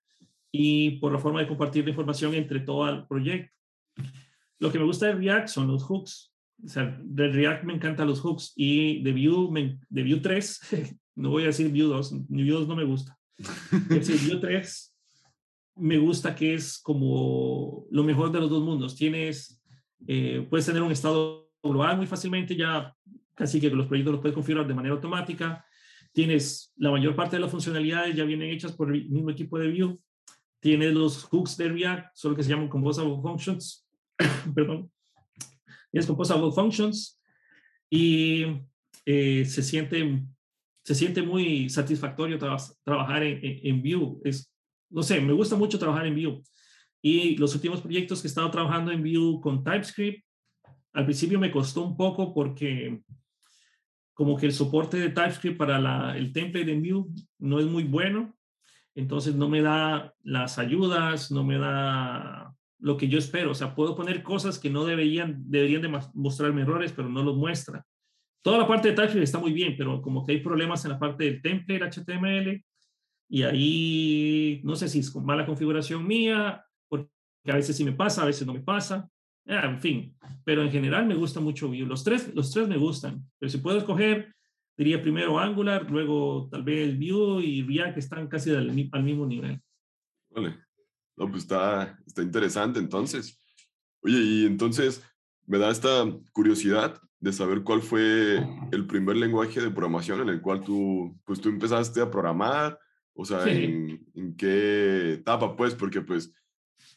[0.51, 3.55] y por la forma de compartir la información entre todo el proyecto.
[4.59, 8.07] Lo que me gusta de React son los hooks o sea, de React me encantan
[8.07, 10.59] los hooks y de Vue, de Vue 3,
[11.15, 13.17] no voy a decir Vue 2, Vue 2 no me gusta.
[13.89, 14.86] decir, Vue 3
[15.79, 18.95] me gusta que es como lo mejor de los dos mundos.
[18.95, 19.61] Tienes,
[20.07, 22.93] eh, puedes tener un estado global muy fácilmente, ya
[23.35, 25.65] casi que los proyectos los puedes configurar de manera automática.
[26.13, 29.71] Tienes la mayor parte de las funcionalidades ya vienen hechas por el mismo equipo de
[29.71, 29.97] Vue.
[30.59, 33.87] Tienes los hooks de React, solo que se llaman Composable Functions.
[34.55, 34.89] Perdón
[35.91, 37.19] es Composable Functions
[37.89, 38.45] y
[39.05, 40.23] eh, se, siente,
[40.83, 44.19] se siente muy satisfactorio trabajar en, en, Vue.
[44.23, 44.51] Es,
[44.89, 46.41] no sé, me gusta mucho trabajar en Vue.
[47.01, 50.23] Y los últimos proyectos que he estado trabajando en Vue con TypeScript,
[50.93, 53.01] al principio me costó un poco porque
[54.13, 57.05] como que el soporte de TypeScript para la, el template de Vue
[57.37, 58.35] no es muy bueno,
[58.95, 63.51] entonces no me da las ayudas, no me da lo que yo espero.
[63.51, 67.37] O sea, puedo poner cosas que no deberían, deberían de mostrarme errores, pero no los
[67.37, 67.85] muestra.
[68.41, 70.99] Toda la parte de TypeScript está muy bien, pero como que hay problemas en la
[70.99, 72.63] parte del template HTML
[73.29, 77.09] y ahí no sé si es con mala configuración mía, porque
[77.47, 79.09] a veces sí me pasa, a veces no me pasa.
[79.47, 81.85] Ah, en fin, pero en general me gusta mucho Vue.
[81.85, 84.33] Los tres, los tres me gustan, pero si puedo escoger,
[84.77, 89.61] diría primero Angular, luego tal vez Vue y React, están casi al, al mismo nivel.
[90.29, 90.57] Vale.
[91.15, 93.41] No, pues está, está interesante entonces.
[94.03, 95.03] Oye, y entonces
[95.47, 100.41] me da esta curiosidad de saber cuál fue el primer lenguaje de programación en el
[100.41, 102.77] cual tú, pues tú empezaste a programar,
[103.17, 106.31] o sea, en, en, qué etapa, pues, porque pues,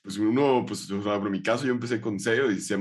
[0.03, 2.77] pues uno, pues, o sea, por mi caso yo empecé con C y C++,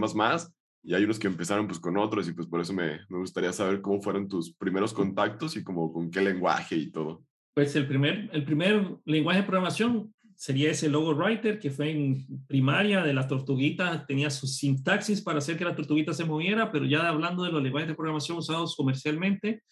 [0.84, 3.52] y hay unos que empezaron pues con otros y pues por eso me, me gustaría
[3.52, 7.24] saber cómo fueron tus primeros contactos y como con qué lenguaje y todo.
[7.54, 12.46] Pues el primer, el primer lenguaje de programación sería ese logo writer que fue en
[12.48, 16.86] primaria de la tortuguita, tenía su sintaxis para hacer que la tortuguita se moviera, pero
[16.86, 19.64] ya hablando de los lenguajes de programación usados comercialmente,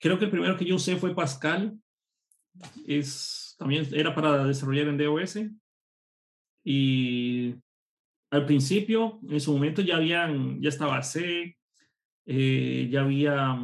[0.00, 1.78] creo que el primero que yo usé fue Pascal,
[2.86, 5.38] es, también era para desarrollar en DOS,
[6.64, 7.54] y
[8.30, 11.56] al principio, en su momento ya habían, ya estaba C,
[12.26, 13.58] eh, ya había,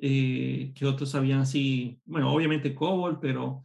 [0.00, 3.62] eh, que otros habían así, bueno, obviamente COBOL, pero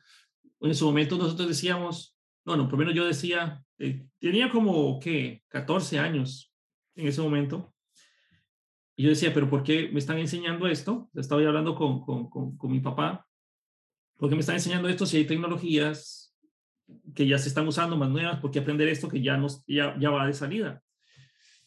[0.62, 5.44] en su momento nosotros decíamos, bueno, por lo menos yo decía, eh, tenía como, ¿qué?
[5.50, 6.52] 14 años
[6.96, 7.74] en ese momento.
[8.96, 11.10] Y yo decía, pero ¿por qué me están enseñando esto?
[11.14, 13.28] Estaba hablando con, con, con, con mi papá.
[14.18, 16.36] ¿Por qué me están enseñando esto si hay tecnologías
[17.14, 19.96] que ya se están usando más nuevas, ¿por qué aprender esto que ya, nos, ya,
[20.00, 20.82] ya va de salida?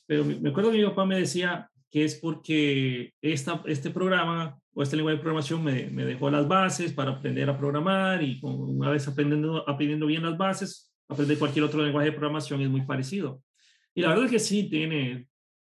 [0.07, 4.83] Pero me acuerdo que mi papá me decía que es porque esta, este programa o
[4.83, 8.91] este lenguaje de programación me, me, dejó las bases para aprender a programar y una
[8.91, 13.43] vez aprendiendo, aprendiendo bien las bases, aprender cualquier otro lenguaje de programación es muy parecido.
[13.95, 15.29] Y la verdad es que sí, tiene,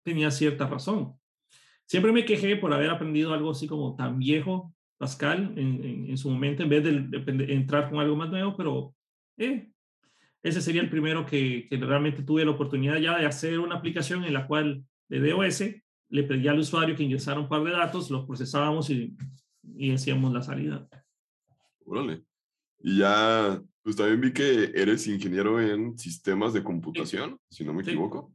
[0.03, 1.15] tenía cierta razón.
[1.87, 6.31] Siempre me quejé por haber aprendido algo así como tan viejo, Pascal, en, en, su
[6.31, 8.95] momento, en vez de, de, entrar con algo más nuevo, pero
[9.37, 9.69] eh,
[10.43, 14.25] ese sería el primero que, que, realmente tuve la oportunidad ya de hacer una aplicación
[14.25, 15.65] en la cual de DOS
[16.11, 19.17] le pedía al usuario que ingresara un par de datos, los procesábamos y,
[19.77, 20.87] y hacíamos la salida.
[21.85, 22.23] Órale.
[22.81, 27.59] Y ya, pues también vi que eres ingeniero en sistemas de computación, sí.
[27.59, 27.91] si no me sí.
[27.91, 28.33] equivoco.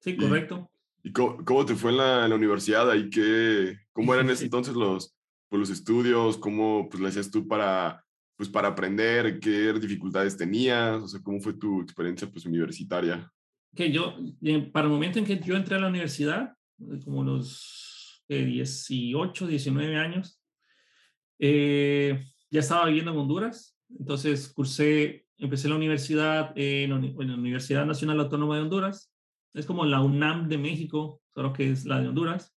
[0.00, 0.70] Sí, correcto.
[1.02, 2.90] ¿Y, y cómo, cómo, te fue en la, en la universidad?
[2.90, 5.14] Ahí que, ¿Cómo eran en ese entonces los,
[5.52, 6.38] pues, los estudios?
[6.38, 8.02] ¿Cómo pues, le hacías tú para
[8.36, 13.30] pues para aprender, qué dificultades tenías, o sea, cómo fue tu experiencia pues universitaria.
[13.72, 16.52] Que yo, eh, para el momento en que yo entré a la universidad,
[17.04, 20.40] como los eh, 18, 19 años,
[21.38, 27.86] eh, ya estaba viviendo en Honduras, entonces cursé, empecé la universidad en, en la Universidad
[27.86, 29.12] Nacional Autónoma de Honduras,
[29.54, 32.56] es como la UNAM de México, solo que es la de Honduras.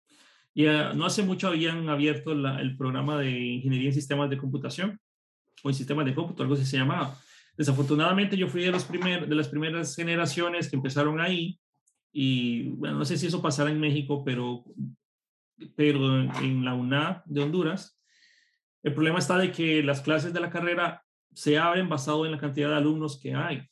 [0.54, 5.00] Y uh, no hace mucho habían abierto el programa de Ingeniería en Sistemas de Computación
[5.62, 7.16] o en sistemas de cómputo, algo así se llamaba.
[7.56, 11.58] Desafortunadamente yo fui de, los primer, de las primeras generaciones que empezaron ahí
[12.12, 14.64] y bueno, no sé si eso pasará en México, pero,
[15.76, 17.98] pero en la UNA de Honduras,
[18.82, 22.38] el problema está de que las clases de la carrera se abren basado en la
[22.38, 23.66] cantidad de alumnos que hay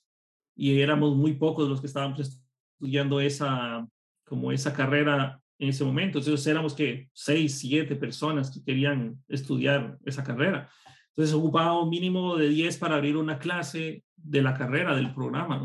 [0.54, 3.86] y éramos muy pocos los que estábamos estudiando esa,
[4.24, 6.18] como esa carrera en ese momento.
[6.18, 10.70] Entonces éramos que seis, siete personas que querían estudiar esa carrera.
[11.11, 15.57] Entonces ocupaba un mínimo de 10 para abrir una clase de la carrera, del programa.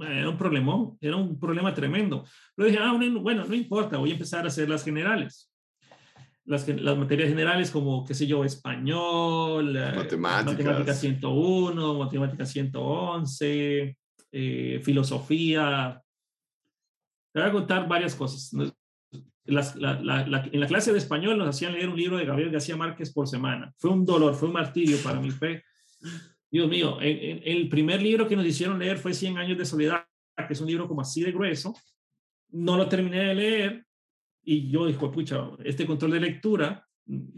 [0.00, 2.24] Era un problemón, era un problema tremendo.
[2.56, 5.48] Pero dije, ah, bueno, no importa, voy a empezar a hacer las generales.
[6.44, 13.96] Las, las materias generales como, qué sé yo, español, matemáticas, matemática 101, matemática 111,
[14.32, 16.02] eh, filosofía.
[17.32, 18.52] Te voy a contar varias cosas
[19.44, 22.76] las, la, en la clase de español nos hacían leer un libro de Gabriel García
[22.76, 23.72] Márquez por semana.
[23.76, 25.64] Fue un dolor, fue un martirio para mi fe.
[26.50, 30.04] Dios mío, el, primer libro que nos hicieron leer fue Cien años de soledad,
[30.36, 31.74] que es un libro como así de grueso.
[32.50, 33.86] No lo terminé de leer
[34.44, 36.86] y yo dije, pucha, este control de lectura,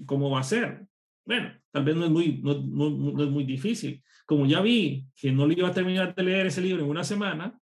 [0.05, 0.87] ¿cómo va a ser?
[1.25, 2.53] Bueno, tal vez no es muy, no
[3.23, 4.03] es muy difícil.
[4.27, 7.05] Como ya vi que no le iba a terminar de leer ese libro en una
[7.05, 7.59] semana,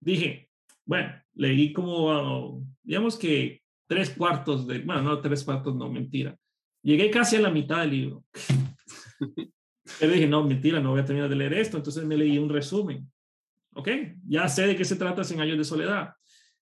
[0.00, 0.50] dije,
[0.84, 6.36] bueno, leí como, digamos que tres cuartos de, bueno, no tres cuartos, no, mentira.
[6.82, 8.24] Llegué casi a la mitad del libro.
[10.00, 11.76] Pero dije, no, mentira, no voy a terminar de leer esto.
[11.76, 13.10] Entonces me leí un resumen.
[13.74, 13.88] ¿Ok?
[14.26, 16.10] Ya sé de qué se trata 100 años de soledad.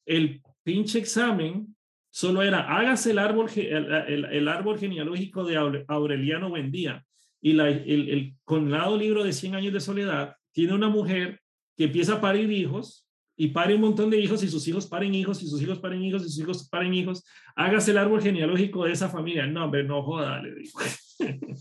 [0.05, 1.75] El pinche examen
[2.11, 5.57] solo era, hágase el árbol, el, el, el árbol genealógico de
[5.89, 7.05] Aureliano Buendía.
[7.41, 11.41] Y la, el, el conlado libro de 100 años de soledad tiene una mujer
[11.77, 13.04] que empieza a parir hijos
[13.37, 16.03] y pare un montón de hijos y sus hijos paren hijos y sus hijos paren
[16.03, 17.25] hijos y sus hijos paren hijos.
[17.57, 19.47] Hágase el árbol genealógico de esa familia.
[19.47, 20.79] No, hombre, no joda, le digo.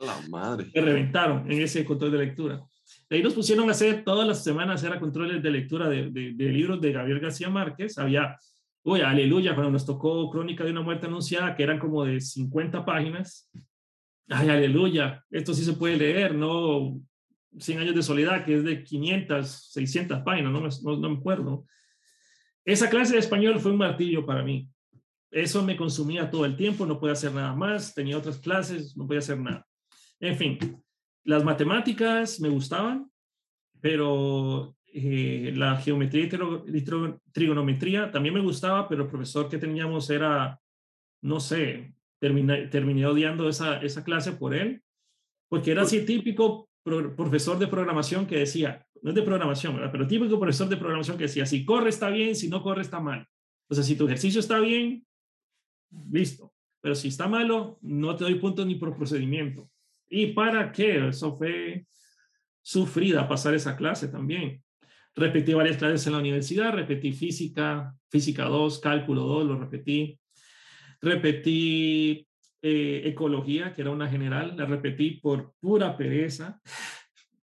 [0.00, 0.70] La madre.
[0.72, 2.62] Que reventaron en ese control de lectura.
[3.10, 6.34] De ahí nos pusieron a hacer todas las semanas, era controles de lectura de, de,
[6.34, 7.98] de libros de Gabriel García Márquez.
[7.98, 8.36] Había
[8.88, 12.84] uy, aleluya, cuando nos tocó Crónica de una muerte anunciada, que eran como de 50
[12.84, 13.50] páginas,
[14.28, 16.98] ay, aleluya, esto sí se puede leer, no
[17.58, 21.18] 100 años de soledad, que es de 500, 600 páginas, no me, no, no me
[21.18, 21.66] acuerdo.
[22.64, 24.68] Esa clase de español fue un martillo para mí.
[25.30, 29.06] Eso me consumía todo el tiempo, no podía hacer nada más, tenía otras clases, no
[29.06, 29.66] podía hacer nada.
[30.20, 30.58] En fin,
[31.24, 33.10] las matemáticas me gustaban,
[33.80, 36.84] pero eh, la geometría y
[37.32, 40.60] trigonometría también me gustaba, pero el profesor que teníamos era,
[41.20, 44.82] no sé, terminé, terminé odiando esa, esa clase por él,
[45.48, 46.67] porque era así típico
[47.16, 49.90] profesor de programación que decía, no es de programación, ¿verdad?
[49.92, 53.00] pero típico profesor de programación que decía, si corre está bien, si no corre está
[53.00, 53.26] mal.
[53.68, 55.06] O sea, si tu ejercicio está bien,
[56.10, 56.52] listo.
[56.80, 59.70] Pero si está malo, no te doy puntos ni por procedimiento.
[60.08, 61.08] ¿Y para qué?
[61.08, 61.86] Eso fue
[62.62, 64.62] sufrida pasar esa clase también.
[65.14, 70.18] Repetí varias clases en la universidad, repetí física, física 2, cálculo 2, lo repetí.
[71.00, 72.27] Repetí
[72.62, 76.60] eh, ecología, que era una general, la repetí por pura pereza.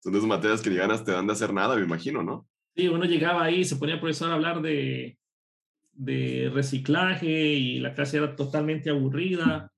[0.01, 2.49] Son esas materias que ni ganas te dan de hacer nada, me imagino, ¿no?
[2.75, 5.19] Sí, uno llegaba ahí, se ponía el profesor a hablar de,
[5.93, 9.71] de reciclaje y la clase era totalmente aburrida.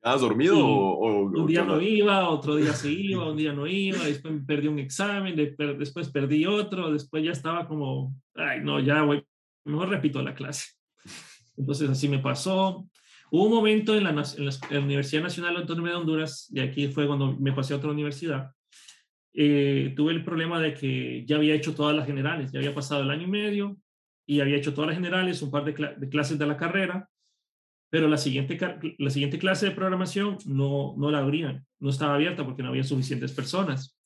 [0.00, 4.04] ¿Has dormido o, Un día no iba, otro día sí iba, un día no iba,
[4.04, 9.24] después perdí un examen, después perdí otro, después ya estaba como, ay, no, ya voy,
[9.64, 10.68] mejor repito la clase.
[11.56, 12.88] Entonces así me pasó.
[13.30, 14.24] Hubo un momento en la,
[14.78, 18.52] Universidad Nacional Autónoma de Honduras, y aquí fue cuando me pasé a otra universidad,
[19.34, 23.02] eh, tuve el problema de que ya había hecho todas las generales, ya había pasado
[23.02, 23.76] el año y medio,
[24.26, 25.74] y había hecho todas las generales, un par de,
[26.08, 27.08] clases de la carrera,
[27.90, 28.58] pero la siguiente,
[28.98, 32.84] la siguiente clase de programación no, no la abrían, no estaba abierta porque no había
[32.84, 33.98] suficientes personas.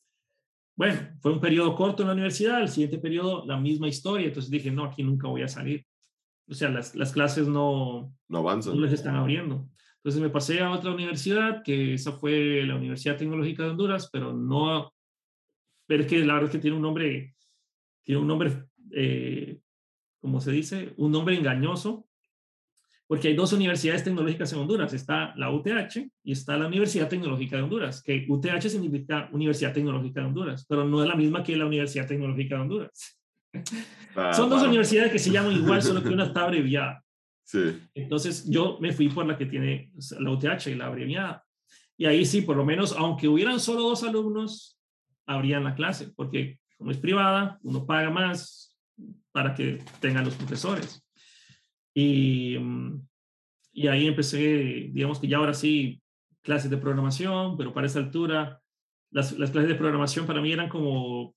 [0.76, 4.50] Bueno, fue un periodo corto en la universidad, el siguiente periodo la misma historia, entonces
[4.50, 5.84] dije, no, aquí nunca voy a salir.
[6.48, 8.74] O sea, las, las clases no, no avanzan.
[8.74, 9.68] No les están abriendo.
[9.96, 14.32] Entonces me pasé a otra universidad, que esa fue la Universidad Tecnológica de Honduras, pero
[14.32, 14.92] no,
[15.86, 17.36] pero es que la verdad es que tiene un nombre,
[18.02, 19.60] tiene un nombre eh,
[20.22, 22.06] como se dice, un nombre engañoso,
[23.08, 24.94] porque hay dos universidades tecnológicas en Honduras.
[24.94, 30.20] Está la UTH y está la Universidad Tecnológica de Honduras, que UTH significa Universidad Tecnológica
[30.20, 33.21] de Honduras, pero no es la misma que la Universidad Tecnológica de Honduras.
[34.14, 37.02] Ah, Son dos universidades que se llaman igual, solo que una está abreviada.
[37.44, 37.80] Sí.
[37.94, 41.44] Entonces yo me fui por la que tiene la UTH y la abreviada.
[41.96, 44.78] Y ahí sí, por lo menos, aunque hubieran solo dos alumnos,
[45.26, 48.76] habrían la clase, porque como es privada, uno paga más,
[49.32, 51.06] para que tengan los profesores.
[51.94, 53.06] Y, mm,
[53.72, 56.02] y ahí empecé, digamos que ya ahora sí,
[56.42, 58.60] clases de programación, pero para esa altura,
[59.10, 61.34] las, las clases de programación para mí eran como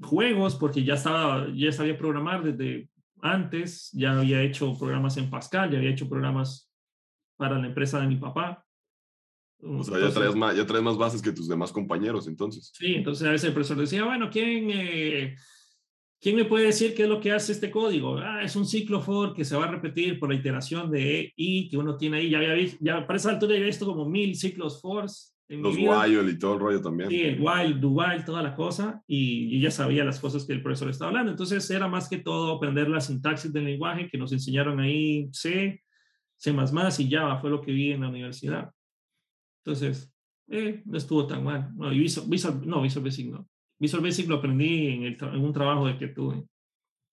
[0.00, 2.88] juegos, porque ya, estaba, ya sabía programar desde
[3.20, 6.70] antes, ya había hecho programas en Pascal, ya había hecho programas
[7.36, 8.64] para la empresa de mi papá.
[9.60, 12.72] O sea, ya traes, más, ya traes más bases que tus demás compañeros, entonces.
[12.74, 15.36] Sí, entonces a veces el profesor decía, bueno, ¿quién eh,
[16.20, 18.18] ¿Quién me puede decir qué es lo que hace este código?
[18.18, 21.68] Ah, es un ciclo for que se va a repetir por la iteración de i
[21.68, 22.30] que uno tiene ahí.
[22.30, 25.06] Ya había visto, ya para esa altura ya he visto como mil ciclos for.
[25.48, 27.08] Los while y todo el rollo también.
[27.08, 27.38] Sí, el
[27.80, 29.02] do while, toda la cosa.
[29.06, 31.30] Y ya sabía las cosas que el profesor estaba hablando.
[31.30, 35.82] Entonces era más que todo aprender la sintaxis del lenguaje que nos enseñaron ahí C,
[36.36, 36.50] C++
[36.98, 38.70] y Java fue lo que vi en la universidad.
[39.64, 40.12] Entonces,
[40.48, 41.70] eh, no estuvo tan mal.
[41.76, 43.48] No, y Visual, Visual, no, Visual Basic no.
[43.78, 46.44] Visual Basic lo aprendí en, el, en un trabajo de que tuve.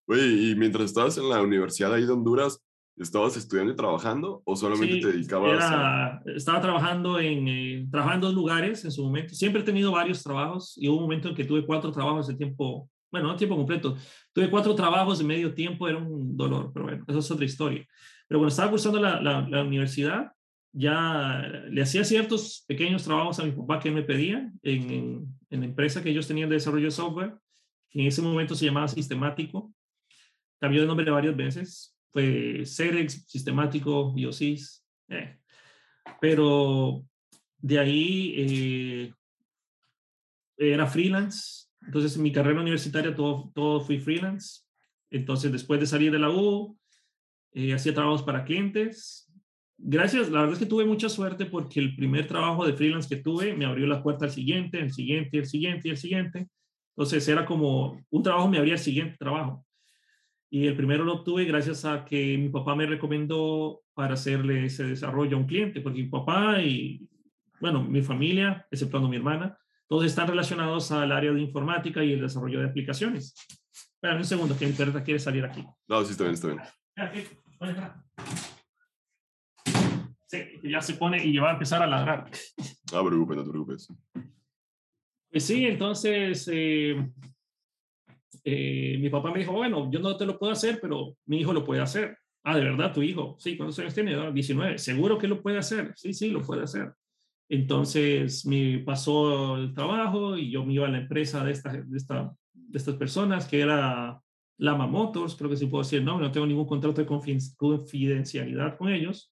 [0.08, 2.62] Oye, y mientras estabas en la universidad ahí de Honduras,
[2.98, 6.22] ¿estabas estudiando y trabajando o solamente te dedicabas a...
[6.26, 9.34] Estaba trabajando en, eh, trabajando en dos lugares en su momento.
[9.36, 12.36] Siempre he tenido varios trabajos y hubo un momento en que tuve cuatro trabajos de
[12.36, 13.96] tiempo, bueno, no tiempo completo.
[14.34, 17.86] Tuve cuatro trabajos de medio tiempo, era un dolor, pero bueno, eso es otra historia.
[18.28, 20.32] Pero cuando estaba cursando la, la, la universidad,
[20.78, 25.60] ya le hacía ciertos pequeños trabajos a mi papá que él me pedía en, en,
[25.62, 27.34] la empresa que ellos tenían de desarrollo de software,
[27.90, 29.74] que en ese momento se llamaba Sistemático.
[30.60, 31.95] Cambió de nombre varias veces.
[32.16, 34.86] Fue Cerex, Sistemático, Biosys.
[35.10, 35.38] Eh.
[36.22, 37.06] Pero
[37.58, 39.14] de ahí eh,
[40.58, 41.66] era freelance.
[41.82, 44.62] Entonces, en mi carrera universitaria todo, todo fui freelance.
[45.12, 46.78] Entonces, después de salir de la U,
[47.52, 49.26] eh, hacía trabajos para clientes
[49.78, 53.22] gracias, la verdad es que tuve mucha suerte porque el primer trabajo de freelance que
[53.22, 56.48] tuve me abrió la puerta al siguiente, el siguiente, el siguiente el siguiente.
[56.96, 59.65] Entonces era como un trabajo me abría el siguiente trabajo.
[60.50, 64.84] Y el primero lo obtuve gracias a que mi papá me recomendó para hacerle ese
[64.86, 67.08] desarrollo a un cliente, porque mi papá y,
[67.60, 72.22] bueno, mi familia, exceptuando mi hermana, todos están relacionados al área de informática y el
[72.22, 73.36] desarrollo de aplicaciones.
[73.72, 75.66] Espera un segundo, que perrita quiere salir aquí.
[75.88, 76.62] No, sí, está bien, está bien.
[80.28, 82.30] Sí, ya se pone y va a empezar a ladrar.
[82.92, 83.94] No te preocupes, no te preocupes.
[85.32, 87.12] Pues sí, entonces eh,
[88.44, 91.54] eh, mi papá me dijo, bueno, yo no te lo puedo hacer, pero mi hijo
[91.54, 92.18] lo puede hacer.
[92.44, 93.36] Ah, ¿de verdad tu hijo?
[93.40, 94.32] Sí, ¿cuántos años tiene?
[94.32, 94.78] 19.
[94.78, 95.94] ¿Seguro que lo puede hacer?
[95.96, 96.94] Sí, sí, lo puede hacer.
[97.50, 101.98] Entonces me pasó el trabajo y yo me iba a la empresa de, esta, de,
[101.98, 104.20] esta, de estas personas, que era
[104.58, 107.08] Lama Motors, creo que sí puedo decir no, no tengo ningún contrato de
[107.58, 109.32] confidencialidad con ellos.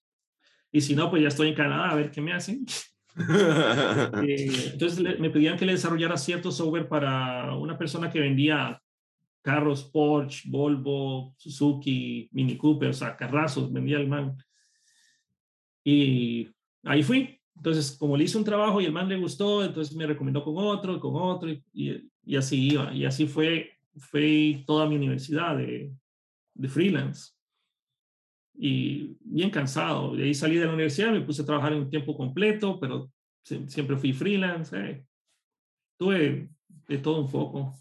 [0.70, 2.64] Y si no, pues ya estoy en Canadá a ver qué me hacen.
[3.16, 8.82] Eh, entonces me pedían que le desarrollara cierto software para una persona que vendía
[9.44, 14.38] carros Porsche, Volvo, Suzuki, Mini Cooper, o sea, carrazos, vendía el man.
[15.84, 16.48] Y
[16.82, 17.38] ahí fui.
[17.54, 20.56] Entonces, como le hice un trabajo y el man le gustó, entonces me recomendó con
[20.56, 22.92] otro, con otro, y, así iba.
[22.94, 25.92] Y así fue, fue toda mi universidad de,
[26.66, 27.32] freelance.
[28.54, 30.16] Y bien cansado.
[30.16, 33.98] De ahí salí de la universidad, me puse a trabajar en tiempo completo, pero siempre
[33.98, 34.74] fui freelance.
[34.74, 35.04] Eh.
[35.98, 36.48] Tuve
[36.88, 37.74] de todo un poco.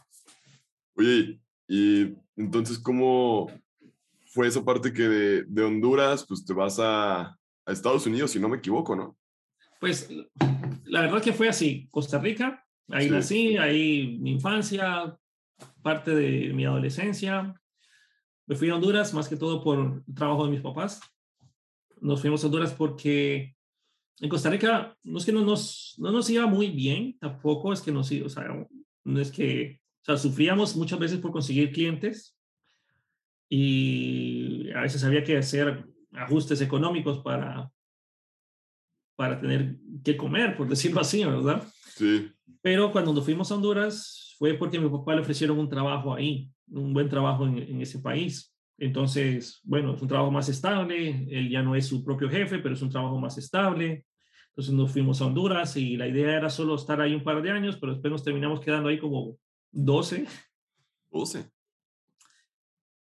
[0.95, 3.47] Oye, y entonces, ¿cómo
[4.25, 7.37] fue esa parte que de, de Honduras, pues te vas a, a,
[7.67, 9.15] Estados Unidos, si no me equivoco, ¿no?
[9.79, 10.09] Pues
[10.85, 11.87] la verdad que fue así.
[11.91, 13.11] Costa Rica, ahí sí.
[13.11, 15.15] nací, ahí mi infancia,
[15.83, 17.53] parte de mi adolescencia.
[18.47, 20.99] Me fui a Honduras más que todo por el trabajo de mis papás.
[22.01, 23.55] Nos fuimos a Honduras porque
[24.19, 27.81] en Costa Rica no es que no nos, no nos iba muy bien, tampoco es
[27.81, 28.45] que nos iba, o sea,
[29.03, 32.37] no es que o sea, sufríamos muchas veces por conseguir clientes
[33.49, 37.71] y a veces había que hacer ajustes económicos para,
[39.15, 41.63] para tener que comer, por decirlo así, ¿verdad?
[41.95, 42.29] Sí.
[42.61, 46.13] Pero cuando nos fuimos a Honduras fue porque a mi papá le ofrecieron un trabajo
[46.13, 48.53] ahí, un buen trabajo en, en ese país.
[48.77, 52.75] Entonces, bueno, es un trabajo más estable, él ya no es su propio jefe, pero
[52.75, 54.05] es un trabajo más estable.
[54.49, 57.51] Entonces nos fuimos a Honduras y la idea era solo estar ahí un par de
[57.51, 59.37] años, pero después nos terminamos quedando ahí como
[59.73, 60.25] 12.
[61.11, 61.49] 12.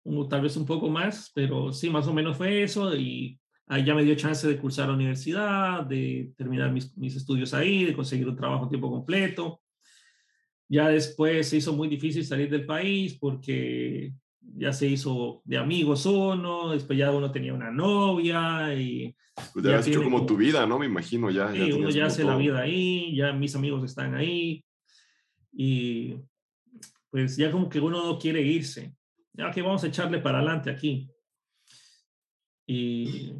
[0.04, 2.96] O tal vez un poco más, pero sí, más o menos fue eso.
[2.96, 7.54] Y ahí ya me dio chance de cursar la universidad, de terminar mis, mis estudios
[7.54, 9.60] ahí, de conseguir un trabajo a tiempo completo.
[10.68, 16.06] Ya después se hizo muy difícil salir del país porque ya se hizo de amigos
[16.06, 19.14] uno, después ya uno tenía una novia y...
[19.52, 20.78] Pues ya, ya has hecho como, como, tu vida, ¿no?
[20.78, 21.52] Me imagino ya.
[21.52, 22.32] Sí, ya uno ya hace todo.
[22.32, 24.64] la vida ahí, ya mis amigos están ahí
[25.52, 26.16] y
[27.12, 28.96] pues ya como que uno no quiere irse.
[29.34, 31.10] Ya que vamos a echarle para adelante aquí.
[32.66, 33.34] Y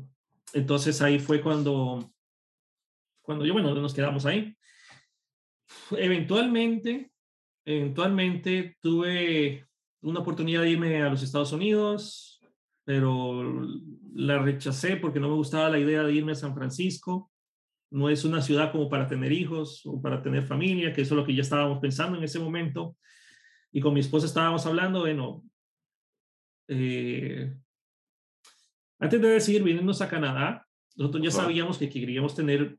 [0.52, 2.12] entonces ahí fue cuando,
[3.22, 4.54] cuando yo, bueno, nos quedamos ahí.
[5.92, 7.12] Eventualmente,
[7.64, 9.66] eventualmente tuve
[10.02, 12.42] una oportunidad de irme a los Estados Unidos,
[12.84, 13.66] pero
[14.14, 17.30] la rechacé porque no me gustaba la idea de irme a San Francisco.
[17.90, 21.20] No es una ciudad como para tener hijos o para tener familia, que eso es
[21.20, 22.98] lo que ya estábamos pensando en ese momento.
[23.72, 25.42] Y con mi esposa estábamos hablando, bueno,
[26.68, 27.54] eh,
[28.98, 32.78] antes de decidir venirnos a Canadá, nosotros ya sabíamos que queríamos tener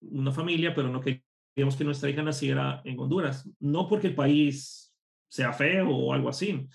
[0.00, 3.48] una familia, pero no queríamos que nuestra hija naciera en Honduras.
[3.60, 4.92] No porque el país
[5.28, 6.66] sea feo o algo así,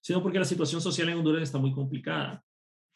[0.00, 2.44] sino porque la situación social en Honduras está muy complicada.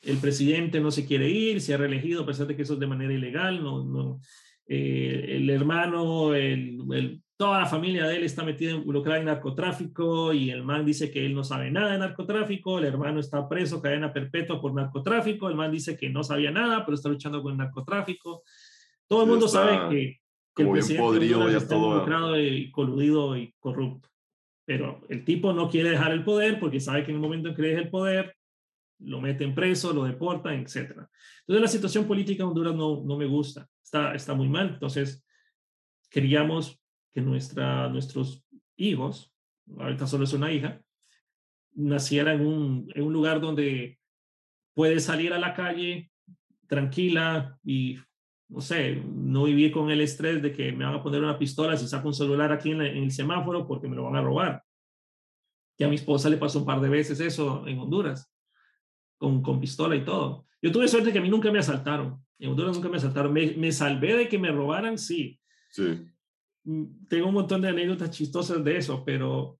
[0.03, 2.81] El presidente no se quiere ir, se ha reelegido a pesar de que eso es
[2.81, 3.63] de manera ilegal.
[3.63, 4.21] No, no,
[4.67, 10.35] eh, el hermano, el, el, toda la familia de él está metida involucrada en narcotráfico
[10.35, 13.81] y el man dice que él no sabe nada de narcotráfico, el hermano está preso,
[13.81, 17.53] cadena perpetua por narcotráfico, el man dice que no sabía nada, pero está luchando con
[17.53, 18.43] el narcotráfico.
[19.09, 20.21] Todo el mundo sabe que,
[20.55, 21.87] que el presidente podrido, ya está todo...
[21.87, 24.11] involucrado y coludido y corrupto.
[24.67, 27.55] Pero el tipo no quiere dejar el poder porque sabe que en el momento en
[27.55, 28.37] que deje el poder,
[28.99, 30.91] lo meten preso, lo deportan, etc.
[30.91, 34.69] Entonces la situación política en Honduras no, no me gusta, está, está muy mal.
[34.75, 35.25] Entonces
[36.11, 36.80] queríamos
[37.13, 38.45] que nuestra, nuestros
[38.77, 39.33] hijos,
[39.79, 40.81] ahorita solo es una hija,
[41.75, 43.99] naciera en un, en un lugar donde
[44.75, 46.11] puede salir a la calle
[46.67, 47.99] tranquila y,
[48.49, 51.77] no sé, no vivir con el estrés de que me van a poner una pistola
[51.77, 54.63] si saco un celular aquí en, el semáforo porque me lo van a robar.
[55.77, 58.33] Que a mi esposa le pasó un par de veces eso en Honduras,
[59.17, 60.47] con, con pistola y todo.
[60.63, 62.23] Yo tuve suerte que a mí nunca me asaltaron.
[62.39, 63.33] En Honduras nunca me asaltaron.
[63.33, 65.41] Me, me salvé de que me robaran, sí.
[65.71, 66.10] Sí
[67.09, 69.59] tengo un montón de anécdotas chistosas de eso, pero...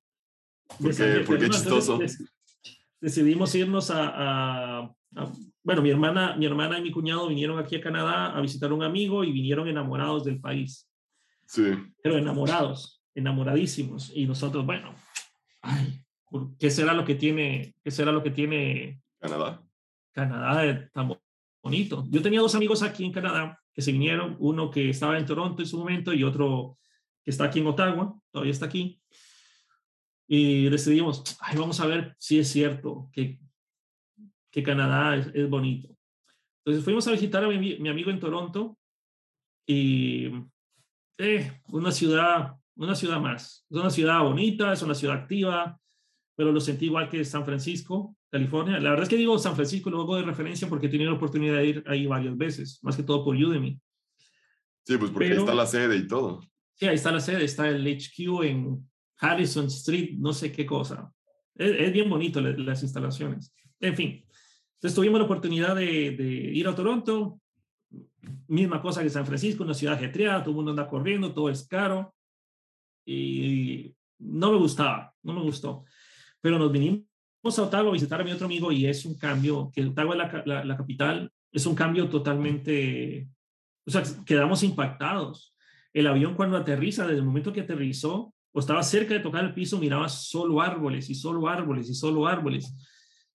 [0.81, 1.99] ¿Por qué, ¿por qué chistoso?
[3.01, 4.79] decidimos irnos a, a,
[5.17, 5.33] a,
[5.63, 8.75] Bueno, mi hermana, mi hermana y mi cuñado vinieron aquí a Canadá a visitar a
[8.75, 10.89] un amigo y vinieron enamorados del país.
[11.47, 11.73] Sí.
[12.03, 14.13] Pero enamorados, enamoradísimos.
[14.15, 14.95] Y nosotros, bueno,
[15.63, 16.05] ay,
[16.59, 19.63] ¿qué será lo que tiene, qué será lo que tiene Canadá?
[20.13, 21.13] Canadá es tan
[21.63, 22.05] bonito.
[22.09, 25.63] Yo tenía dos amigos aquí en Canadá que se vinieron, uno que estaba en Toronto
[25.63, 26.79] en su momento y otro
[27.25, 29.01] que está aquí en Ottawa, todavía está aquí.
[30.27, 33.41] Y decidimos, Ay, vamos a ver si es cierto que,
[34.51, 35.89] que Canadá es, bonito.
[36.59, 38.79] Entonces fuimos a visitar a mi, mi amigo en Toronto
[39.67, 40.27] y
[41.19, 43.67] eh, una ciudad, una ciudad más.
[43.69, 45.79] Es una ciudad bonita, es una ciudad activa,
[46.35, 48.81] pero lo sentí igual que San Francisco, California.
[48.81, 51.57] La verdad es que digo San Francisco, luego de referencia porque he tenido la oportunidad
[51.57, 53.79] de ir ahí varias veces, más que todo por Udemy.
[54.87, 56.41] Sí, pues porque ahí está la sede y todo.
[56.81, 61.13] Sí, ahí está la sede, está el HQ en Harrison Street, no sé qué cosa.
[61.55, 63.55] Es, bien bonito las instalaciones.
[63.81, 64.25] En fin,
[64.77, 67.39] entonces tuvimos la oportunidad de, de, ir a Toronto,
[68.49, 71.69] misma cosa que San Francisco, una ciudad ajetreada, todo el mundo anda corriendo, todo es
[71.69, 72.15] caro.
[73.05, 75.85] Y no me gustaba, no me gustó.
[76.41, 77.05] Pero nos vinimos
[77.59, 80.47] a Ottawa a visitar a mi otro amigo y es un cambio, que Ottawa es
[80.47, 83.29] la, la, capital, es un cambio totalmente,
[83.87, 85.55] o sea, quedamos impactados.
[85.93, 89.55] El avión cuando aterriza, desde el momento que aterrizó, o estaba cerca de tocar el
[89.55, 92.75] piso, miraba solo árboles y solo árboles y solo árboles.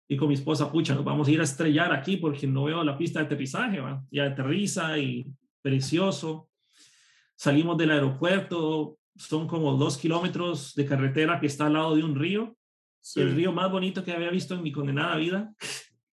[0.09, 2.83] Y con mi esposa, pucha, nos vamos a ir a estrellar aquí porque no veo
[2.85, 4.03] la pista de aterrizaje, ¿va?
[4.11, 5.27] Y aterriza y
[5.61, 6.49] precioso.
[7.37, 12.15] Salimos del aeropuerto, son como dos kilómetros de carretera que está al lado de un
[12.15, 12.57] río
[13.17, 15.53] el río más bonito que había visto en mi condenada vida.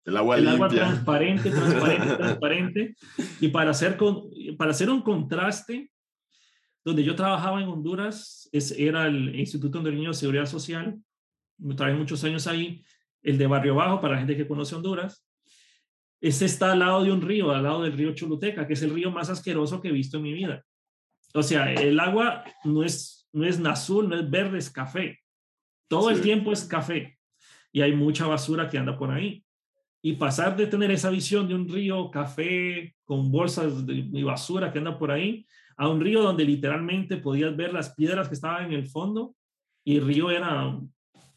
[0.06, 2.96] El agua el agua transparente, transparente, transparente.
[3.40, 5.92] Y para hacer, con, para hacer un contraste,
[6.86, 10.96] donde yo trabajaba en Honduras, es, era el Instituto Hondureño de Seguridad Social,
[11.58, 12.84] me trabajé muchos años ahí,
[13.24, 15.26] el de Barrio Bajo, para la gente que conoce Honduras.
[16.22, 18.92] Este está al lado de un río, al lado del río Choluteca, que es el
[18.92, 20.64] río más asqueroso que he visto en mi vida.
[21.34, 25.20] O sea, el agua no es, no es azul, no es verde, es café.
[25.88, 27.18] Todo el tiempo es café
[27.72, 29.44] y hay mucha basura que anda por ahí.
[30.02, 34.78] Y pasar de tener esa visión de un río café con bolsas de, basura que
[34.78, 35.46] anda por ahí
[35.78, 39.36] a un río donde literalmente podías ver las piedras que estaban en el fondo
[39.84, 40.80] y el río era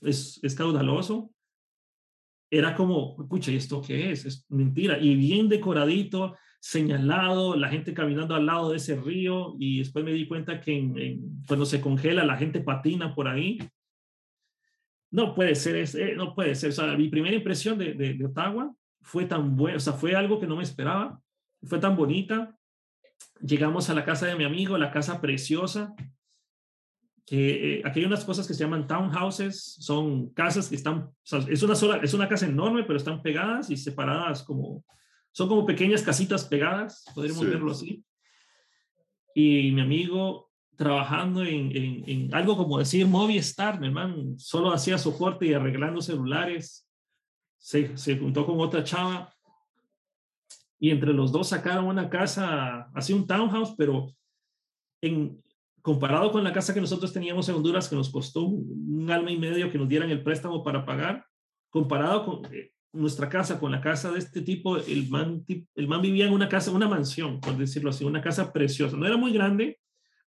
[0.01, 1.31] es, es caudaloso.
[2.51, 4.25] Era como, escucha, ¿y esto qué es?
[4.25, 4.99] Es mentira.
[4.99, 10.13] Y bien decoradito, señalado, la gente caminando al lado de ese río y después me
[10.13, 13.59] di cuenta que cuando se congela la gente patina por ahí
[15.11, 16.71] no puede ser, eh, no puede ser.
[16.71, 20.39] O sea, mi primera impresión de, de, Ottawa fue tan buena, o sea, fue algo
[20.39, 21.21] que no me esperaba,
[21.63, 22.58] fue tan bonita.
[23.41, 25.95] Llegamos a la casa de mi amigo, la casa preciosa,
[27.25, 31.15] que eh, aquí hay unas cosas que se llaman townhouses, son casas que están, o
[31.23, 34.85] sea, es una sola, es una casa enorme, pero están pegadas y separadas como,
[35.33, 38.03] son como pequeñas casitas pegadas, podríamos verlo así.
[39.35, 40.49] Y mi amigo
[40.79, 46.89] trabajando en, en, algo como decir Movistar, mi hermano, solo hacía soporte y arreglando celulares.
[47.59, 49.35] Se, se juntó con otra chava
[50.79, 54.13] y entre los dos sacaron una casa, así un townhouse, pero
[55.03, 55.43] en,
[55.83, 59.39] comparado con la casa que nosotros teníamos en Honduras, que nos costó un, alma y
[59.39, 61.25] medio que nos dieran el préstamo para pagar,
[61.71, 66.03] comparado con eh, nuestra casa, con la casa de este tipo, el man, el man
[66.03, 68.97] vivía en una casa, una mansión, por decirlo así, una casa preciosa.
[68.97, 69.79] No era muy grande,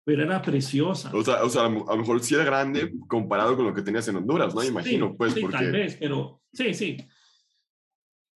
[0.05, 1.11] pero era preciosa.
[1.15, 4.09] O sea, o sea, a lo mejor sí era grande comparado con lo que tenías
[4.09, 4.65] en Honduras, ¿no?
[4.65, 5.57] Imagino, pues, sí, porque...
[5.57, 6.97] tal vez, pero sí, sí.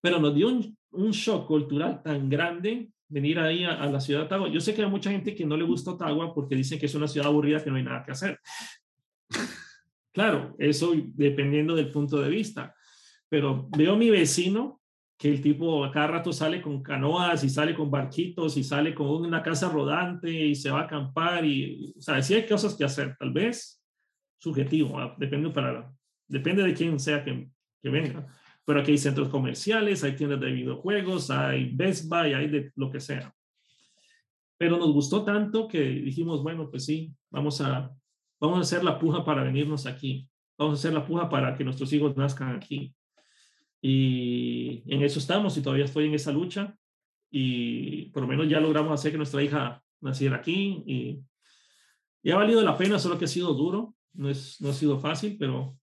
[0.03, 4.27] Pero nos dio un, un shock cultural tan grande venir ahí a, la ciudad de
[4.27, 4.49] Ottawa.
[4.49, 6.95] Yo sé que hay mucha gente que no le gusta Ottawa porque dicen que es
[6.95, 8.41] una ciudad aburrida que no hay nada que hacer.
[10.13, 12.73] Claro, eso dependiendo del punto de vista.
[13.29, 14.81] Pero veo a mi vecino
[15.19, 18.95] que el tipo a cada rato sale con canoas y sale con barquitos y sale
[18.95, 22.75] con una casa rodante y se va a acampar y, o sea, sí hay cosas
[22.75, 23.83] que hacer, tal vez
[24.39, 25.17] subjetivo, ¿ah?
[25.19, 25.93] depende, para,
[26.29, 27.49] depende de quién sea que,
[27.83, 28.27] que venga.
[28.65, 32.91] Pero aquí hay centros comerciales, hay tiendas de videojuegos, hay Best Buy, hay de lo
[32.91, 33.35] que sea.
[34.57, 37.91] Pero nos gustó tanto que dijimos, bueno, pues sí, vamos a,
[38.41, 40.29] vamos a hacer la puja para venirnos aquí.
[40.57, 42.95] Vamos a hacer la puja para que nuestros hijos nazcan aquí.
[43.83, 46.75] Y en eso estamos y todavía estoy en esa lucha
[47.31, 51.21] y por lo menos ya logramos hacer que nuestra hija naciera aquí y,
[52.23, 54.99] y ha valido la pena, solo que ha sido duro, no, es, no ha sido
[54.99, 55.77] fácil, pero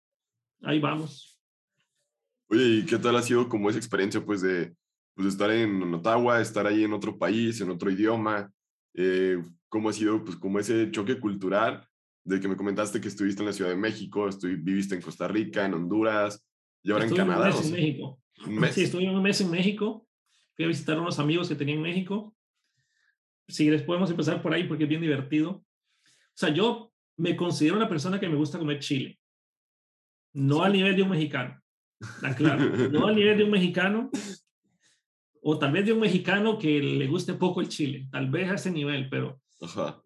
[0.64, 1.31] ahí vamos.
[2.52, 4.76] Oye, ¿y qué tal ha sido como esa experiencia pues de,
[5.16, 8.52] pues, estar en Ottawa, estar ahí en otro país, en otro idioma?
[8.94, 11.88] Eh, ¿Cómo ha sido pues como ese choque cultural
[12.26, 15.30] de que me comentaste que estuviste en la Ciudad de México, estuvi, viviste en Costa
[15.30, 16.46] Rica, en Honduras,
[16.84, 17.52] y ahora en Canadá.
[17.52, 18.20] Un mes en México.
[18.74, 20.06] Sí, estuve un mes en México.
[20.58, 22.36] Fui a visitar a unos amigos que tenía en México.
[23.48, 25.52] Si les podemos empezar por ahí porque es bien divertido.
[25.52, 25.64] O
[26.36, 29.18] sea, yo me considero una persona que me gusta comer chile.
[30.34, 31.61] No al nivel de un mexicano.
[32.38, 32.90] Claro.
[32.90, 34.10] no al nivel de un mexicano,
[35.42, 38.56] o tal vez de un mexicano que le guste poco el chile, tal vez a
[38.56, 40.02] ese nivel, pero, Ajá.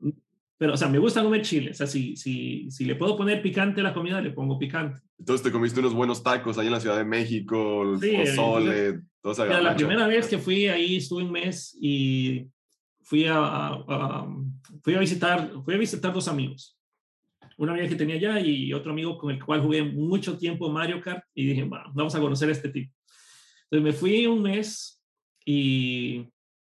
[0.58, 3.42] pero o sea, me gusta comer chile, o sea, si, si, si le puedo poner
[3.42, 5.02] picante a la comida, le pongo picante.
[5.20, 9.34] Entonces te comiste unos buenos tacos ahí en la Ciudad de México, Sí, pozole, toda
[9.34, 12.46] esa Mira, la primera vez que fui ahí estuve un mes y
[13.02, 14.28] fui a, a- a-
[14.84, 16.75] fui a visitar, fui a visitar dos amigos.
[17.58, 21.00] Una amiga que tenía allá y otro amigo con el cual jugué mucho tiempo Mario
[21.02, 22.94] Kart y dije, "Va, vamos a conocer a este tipo.
[23.70, 25.02] Entonces me fui un mes
[25.46, 26.26] y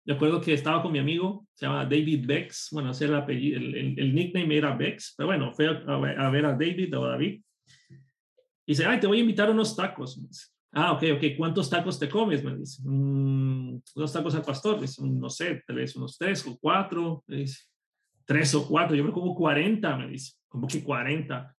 [0.06, 3.24] me acuerdo que estaba con mi amigo, se llama David Bex, bueno, ese era el,
[3.24, 6.32] apellido, el, el- el nickname era Bex, pero bueno, fui a, a ver- a a
[6.58, 7.42] David o David
[8.66, 10.20] y dice, ay, te voy a invitar a unos tacos.
[10.72, 11.24] Ah, ok, ok.
[11.38, 12.44] ¿Cuántos tacos te comes?
[12.44, 12.82] Me dice.
[12.84, 14.80] "Mm, unos tacos al pastor.
[14.82, 17.24] Dice, no sé, tal vez unos tres o cuatro.
[17.28, 17.60] Me dice,
[18.26, 18.96] tres o cuatro.
[18.96, 20.34] Yo me como 40, me dice.
[20.54, 21.58] ¿Cómo que 40?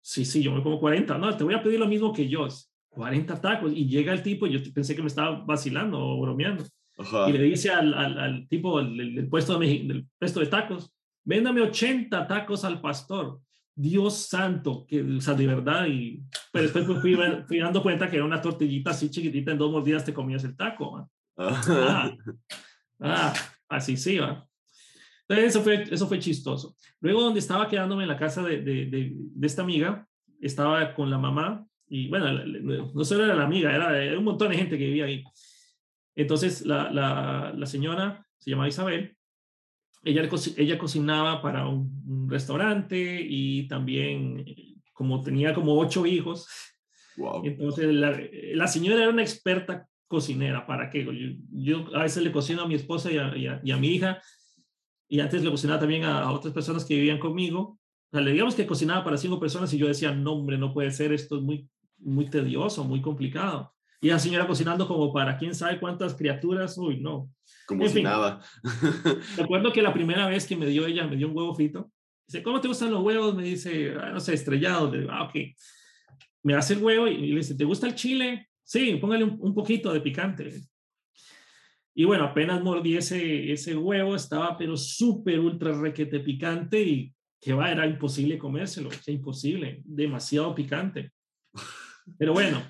[0.00, 1.16] Sí, sí, yo me como 40.
[1.18, 2.48] No, te voy a pedir lo mismo que yo.
[2.88, 3.72] 40 tacos.
[3.72, 6.64] Y llega el tipo, y yo pensé que me estaba vacilando o bromeando.
[6.98, 7.30] Ajá.
[7.30, 11.60] Y le dice al, al, al tipo del, puesto de, del puesto de tacos, véndame
[11.60, 13.38] 80 tacos al pastor.
[13.72, 15.86] Dios santo, que, o sea, de verdad.
[15.86, 16.20] Y
[16.50, 17.16] pero después me fui,
[17.46, 20.56] fui dando cuenta que era una tortillita así chiquitita, en dos mordidas te comías el
[20.56, 20.96] taco.
[20.96, 21.08] man.
[21.36, 22.12] Ah,
[22.98, 23.32] ah,
[23.68, 24.44] así sí, va.
[25.28, 26.76] Entonces eso fue, eso fue chistoso.
[27.00, 30.06] Luego donde estaba quedándome en la casa de, de, de, de esta amiga,
[30.40, 32.30] estaba con la mamá y bueno,
[32.94, 35.24] no solo era la amiga, era, era un montón de gente que vivía ahí.
[36.14, 39.16] Entonces la, la, la señora se llamaba Isabel,
[40.04, 44.44] ella, ella cocinaba para un, un restaurante y también
[44.92, 46.46] como tenía como ocho hijos,
[47.16, 47.42] Wow.
[47.46, 48.20] entonces, la,
[48.54, 51.04] la señora era una experta cocinera, ¿para qué?
[51.04, 51.12] Yo,
[51.52, 53.86] yo a veces le cocino a mi esposa y a, y a- y a mi
[53.94, 54.20] hija,
[55.08, 57.60] y antes le cocinaba también a, a otras personas que vivían conmigo.
[57.60, 60.72] O sea, le digamos que cocinaba para cinco personas y yo decía, no, hombre, no
[60.72, 63.72] puede ser, esto es muy, muy tedioso, muy complicado.
[64.00, 67.30] Y la señora cocinando como para quién sabe cuántas criaturas, uy, no.
[67.66, 68.04] Como en si fin.
[68.04, 68.40] nada.
[69.36, 71.90] Recuerdo que la primera vez que me dio ella, me dio un huevo frito.
[72.26, 73.34] Dice, ¿cómo te gustan los huevos?
[73.34, 74.92] Me dice, "Ah, no sé, estrellados.
[74.92, 75.34] Le digo, ah, ok.
[76.42, 78.48] Me hace el huevo y le dice, ¿te gusta el chile?
[78.62, 80.50] Sí, póngale un, un poquito de picante.
[81.94, 87.52] Y bueno, apenas mordí ese, ese huevo, estaba pero súper, ultra requete picante y que
[87.52, 91.12] va, era imposible comérselo, es imposible, demasiado picante.
[92.18, 92.62] Pero bueno,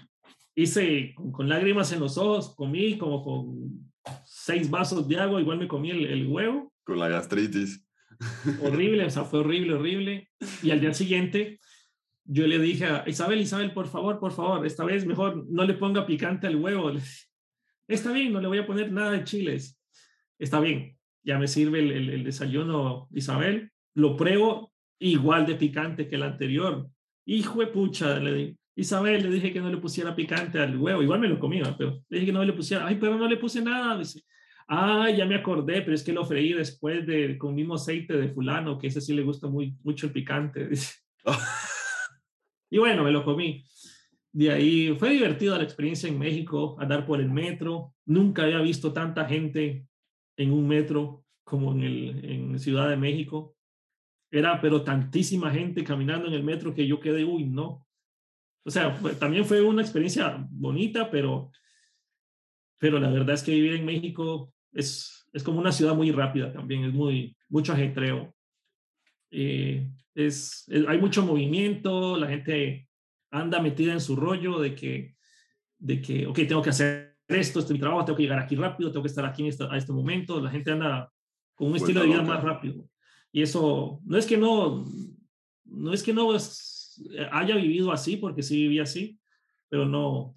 [0.54, 3.90] hice con, con lágrimas en los ojos, comí como con
[4.24, 7.86] seis vasos de agua, igual me comí el, el huevo Con la gastritis.
[8.62, 10.28] horrible, o sea, fue horrible, horrible.
[10.62, 11.60] Y al día siguiente,
[12.24, 15.74] yo le dije a Isabel, Isabel, por favor, por favor, esta vez mejor no le
[15.74, 16.92] ponga picante al huevo.
[17.88, 19.78] Está bien, no le voy a poner nada de chiles.
[20.38, 23.70] Está bien, ya me sirve el, el- el desayuno, Isabel.
[23.94, 26.88] Lo pruebo igual de picante que el anterior.
[27.26, 28.56] Hijo de pucha, le dije.
[28.76, 31.00] Isabel, le dije que no le pusiera picante al huevo.
[31.02, 32.86] Igual me lo comía, pero le dije que no le pusiera.
[32.86, 33.96] Ay, pero no le puse nada.
[33.98, 34.22] Dice,
[34.66, 38.30] Ah, ya me acordé, pero es que lo freí después de con mismo aceite de
[38.30, 40.66] fulano, que ese sí le gusta muy, mucho el picante.
[40.68, 40.94] dice.
[42.70, 43.64] Y bueno, me lo comí.
[44.34, 47.94] De ahí fue divertida la experiencia en México, andar por el metro.
[48.04, 49.86] Nunca había visto tanta gente
[50.36, 53.54] en un metro como en, el, en Ciudad de México.
[54.32, 57.86] Era, pero tantísima gente caminando en el metro que yo quedé, uy, no.
[58.66, 61.52] O sea, también fue una experiencia bonita, pero,
[62.80, 66.52] pero la verdad es que vivir en México es, es como una ciudad muy rápida
[66.52, 68.34] también, es muy, mucho ajetreo.
[69.30, 72.88] Eh, es, es- hay mucho movimiento, la gente
[73.34, 75.16] anda metida en su rollo de que,
[75.78, 78.54] de que, ok, tengo que hacer esto, este es mi trabajo, tengo que llegar aquí
[78.54, 80.40] rápido, tengo que estar aquí en esta- a este momento.
[80.40, 81.10] La gente anda
[81.54, 82.34] con un Vuelta estilo de vida loca.
[82.34, 82.88] más rápido.
[83.32, 84.84] Y eso, no es que no,
[85.64, 89.18] no es que no es- haya vivido así, porque sí viví así,
[89.68, 90.36] pero no,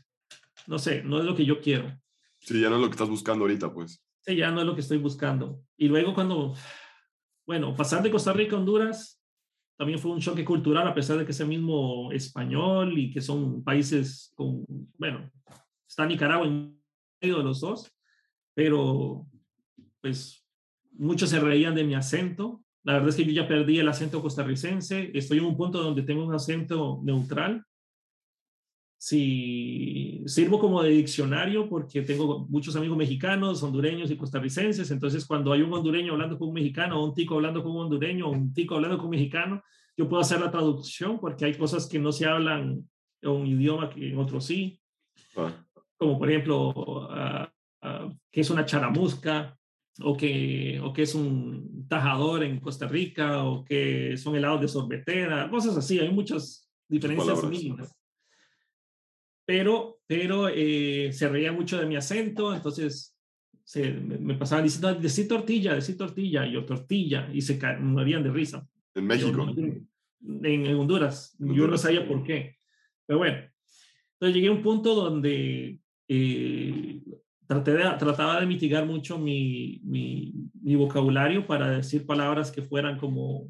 [0.65, 1.91] no sé, no es lo que yo quiero.
[2.39, 4.03] Sí, ya no es lo que estás buscando ahorita, pues.
[4.21, 5.61] Sí, ya no es lo que estoy buscando.
[5.77, 6.55] Y luego cuando,
[7.45, 9.16] bueno, pasar de Costa Rica a Honduras
[9.77, 13.21] también fue un choque cultural, a pesar de que es el mismo español y que
[13.21, 14.65] son países con,
[14.97, 15.29] bueno,
[15.87, 16.81] está Nicaragua en
[17.21, 17.91] medio de los dos,
[18.55, 19.27] pero
[20.01, 20.43] pues
[20.93, 22.63] muchos se reían de mi acento.
[22.83, 26.01] La verdad es que yo ya perdí el acento costarricense, estoy en un punto donde
[26.01, 27.63] tengo un acento neutral.
[28.99, 35.53] Si sirvo como de diccionario porque tengo muchos amigos mexicanos, hondureños y costarricenses, entonces cuando
[35.53, 38.31] hay un hondureño hablando con un mexicano, o un tico hablando con un hondureño, o
[38.31, 39.63] un tico hablando con un mexicano,
[39.95, 42.87] yo puedo hacer la traducción porque hay cosas que no se hablan
[43.21, 44.79] en un idioma que en otro sí,
[45.35, 45.53] Ah,
[45.97, 49.57] como por ejemplo, ah, ah, que es una charamusca,
[50.01, 54.67] o que, o que es un tajador en Costa Rica, o que son helados de
[54.67, 57.95] sorbetera, cosas así, hay muchas diferencias mínimas.
[59.47, 63.17] Pero, pero eh, se reía mucho de mi acento, entonces
[63.63, 68.31] se, me, pasaban diciendo, decí tortilla, decí tortilla, y yo tortilla, y se morían de
[68.31, 68.67] risa.
[68.93, 69.47] En México.
[70.43, 71.37] en, Honduras.
[71.39, 72.57] Yo no sabía por qué.
[73.05, 73.37] Pero bueno,
[74.15, 75.79] entonces llegué a un punto donde
[76.09, 77.01] eh,
[77.47, 82.97] traté de, trataba de mitigar mucho mi, mi, mi, vocabulario para decir palabras que fueran
[82.97, 83.49] como,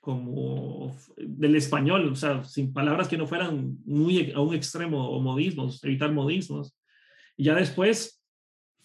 [0.00, 5.20] como del español, o sea, sin palabras que no fueran muy a un extremo o
[5.20, 6.76] modismos, evitar modismos.
[7.36, 8.22] Y ya después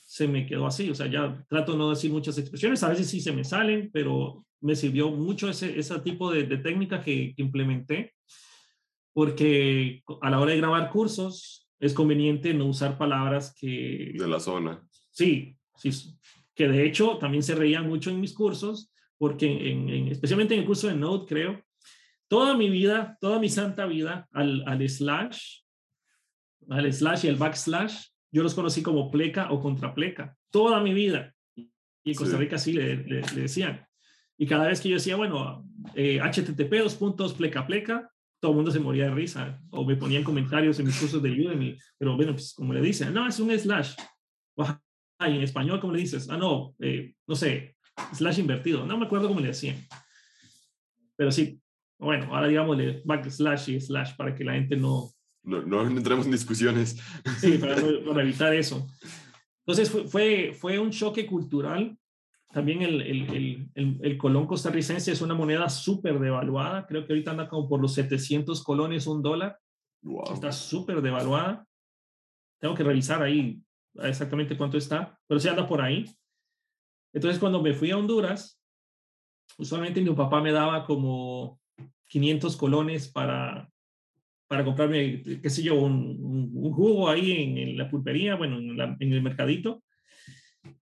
[0.05, 3.09] se me quedó así, o sea, ya trato de no decir muchas expresiones, a veces
[3.09, 8.13] sí se me salen, pero me sirvió mucho ese, ese tipo de, técnica que, implementé,
[9.13, 14.13] porque a la hora de grabar cursos es conveniente no usar palabras que...
[14.17, 14.85] De la zona.
[15.11, 16.17] Sí, sí,
[16.53, 20.65] que de hecho también se reían mucho en mis cursos, porque en, especialmente en el
[20.65, 21.63] curso de Node, creo,
[22.27, 25.61] toda mi vida, toda mi santa vida, al, al slash,
[26.69, 31.33] al slash y el backslash, yo los conocí como pleca o contrapleca toda mi vida.
[31.55, 33.85] Y en Costa Rica sí le, le, decían.
[34.37, 38.57] Y cada vez que yo decía, bueno, eh, HTTP, dos puntos, pleca, pleca, todo el
[38.57, 39.59] mundo se moría de risa.
[39.71, 41.77] O me ponían comentarios en mis cursos de Udemy.
[41.97, 43.95] Pero bueno, pues como le dicen, no, es un slash.
[44.57, 46.29] y en español, ¿cómo le dices?
[46.29, 47.74] Ah, no, eh, no sé,
[48.13, 48.85] slash invertido.
[48.85, 49.77] No me acuerdo cómo le decían.
[51.15, 51.59] Pero sí,
[51.97, 55.11] bueno, ahora digámosle backslash y slash para que la gente no,
[55.45, 56.97] no, no entremos en discusiones.
[57.39, 58.87] Sí, para, para evitar eso.
[59.65, 61.97] Entonces fue, fue, fue, un choque cultural.
[62.51, 66.85] También el, el, el, el colón costarricense es una moneda súper devaluada.
[66.87, 69.59] Creo que ahorita anda como por los 700 colones un dólar.
[70.33, 71.65] Está súper devaluada.
[72.59, 73.61] Tengo que revisar ahí
[74.03, 76.05] exactamente cuánto está, pero sí anda por ahí.
[77.15, 78.61] Entonces cuando me fui a Honduras,
[79.57, 81.61] usualmente mi papá me daba como
[82.09, 83.71] 500 colones para,
[84.47, 89.13] para comprarme, qué sé yo, un, un, jugo ahí en, la pulpería, bueno, en, en,
[89.13, 89.81] el mercadito,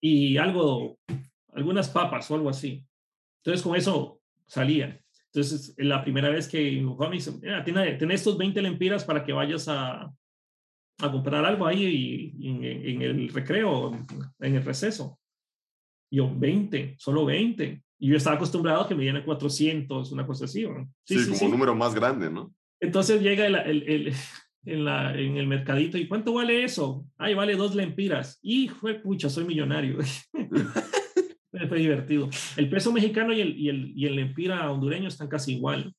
[0.01, 1.01] y algo,
[1.53, 2.87] algunas papas o algo así.
[3.43, 5.01] Entonces con eso salía.
[5.26, 9.24] Entonces la primera vez que mi papá me dice, mira, tiene estos 20 lempiras para
[9.24, 10.03] que vayas a,
[10.99, 13.91] a comprar algo ahí en, en, el recreo,
[14.39, 15.20] en el receso.
[16.11, 17.83] Yo, 20, solo 20.
[17.99, 20.67] Y yo estaba acostumbrado a que me dieran 400, una cosa así.
[21.05, 22.55] Sí, sí, como un número más grande, ¿no?
[22.81, 24.15] Entonces llega el, el, el,
[24.65, 27.07] en, la, en, el mercadito y ¿cuánto vale eso?
[27.19, 28.39] Ay, vale dos lempiras.
[28.43, 29.99] Y fue pucha, soy millonario.
[31.69, 32.29] fue divertido.
[32.57, 35.95] El peso mexicano y el, y, el, y el lempira hondureño están casi igual.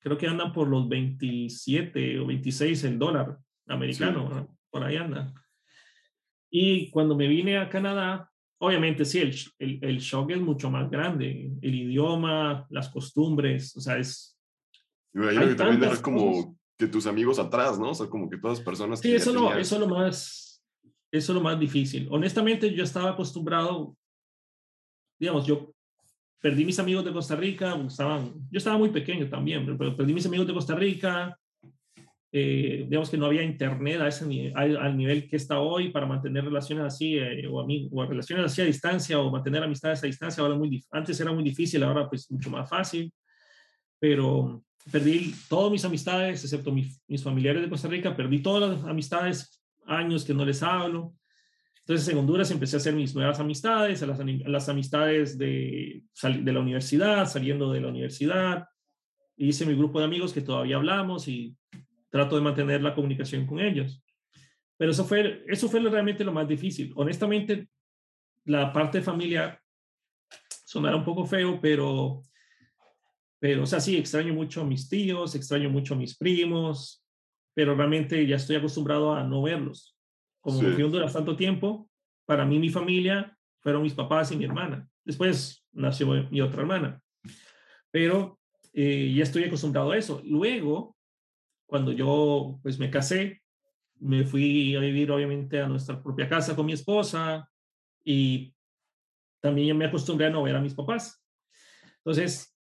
[0.00, 5.32] Creo que andan por los 27 o 26 el dólar americano, por ahí anda.
[6.50, 8.27] Y cuando me vine a Canadá,
[8.58, 11.50] obviamente sí, el, el, el shock es mucho más grande.
[11.62, 14.38] El idioma, las costumbres, o sea, es,
[15.14, 17.90] y también dejar como que tus amigos atrás, ¿no?
[17.90, 19.00] O sea, como que todas las personas.
[19.00, 20.62] Sí, eso, lo, eso, lo más,
[21.10, 22.06] eso es lo más difícil.
[22.10, 23.96] Honestamente, yo estaba acostumbrado,
[25.18, 25.72] digamos, yo
[26.40, 30.26] perdí mis amigos de Costa Rica, estaban, yo estaba muy pequeño también, pero perdí mis
[30.26, 31.36] amigos de Costa Rica,
[32.30, 36.44] eh, digamos que no había internet a ese al, nivel que está hoy para mantener
[36.44, 40.54] relaciones así, eh, o, o, relaciones así a distancia, o mantener amistades a distancia, ahora
[40.54, 43.10] muy, antes era muy difícil, ahora pues mucho más fácil,
[43.98, 44.62] pero
[44.92, 49.58] perdí todas mis amistades, excepto mis, mis, familiares de Costa Rica, perdí todas las amistades,
[49.86, 51.14] años que no les hablo.
[51.80, 56.60] Entonces en Honduras empecé a hacer mis nuevas amistades, las, las amistades de, de la
[56.60, 58.66] universidad, saliendo de la universidad.
[59.38, 61.56] Hice mi grupo de amigos que todavía hablamos y
[62.10, 64.02] trato de mantener la comunicación con ellos.
[64.76, 66.92] Pero eso fue, eso fue realmente lo más difícil.
[66.96, 67.68] Honestamente,
[68.44, 69.60] la parte familiar
[70.64, 72.22] sonará un poco feo, pero
[73.40, 77.04] pero, o sea, sí, extraño mucho a mis tíos, extraño mucho a mis primos,
[77.54, 79.96] pero realmente ya estoy acostumbrado a no verlos.
[80.40, 80.66] Como sí.
[80.66, 81.88] fui tanto tiempo,
[82.26, 84.88] para mí mi familia fueron mis papás y mi hermana.
[85.04, 87.00] Después nació mi otra hermana.
[87.90, 88.38] Pero
[88.72, 90.20] eh, ya estoy acostumbrado a eso.
[90.24, 90.96] Luego,
[91.68, 93.42] cuando yo pues me casé,
[94.00, 97.48] me fui a vivir obviamente a nuestra propia casa con mi esposa
[98.04, 98.54] y
[99.40, 101.22] también me acostumbré a no ver a mis papás.
[101.98, 102.56] Entonces,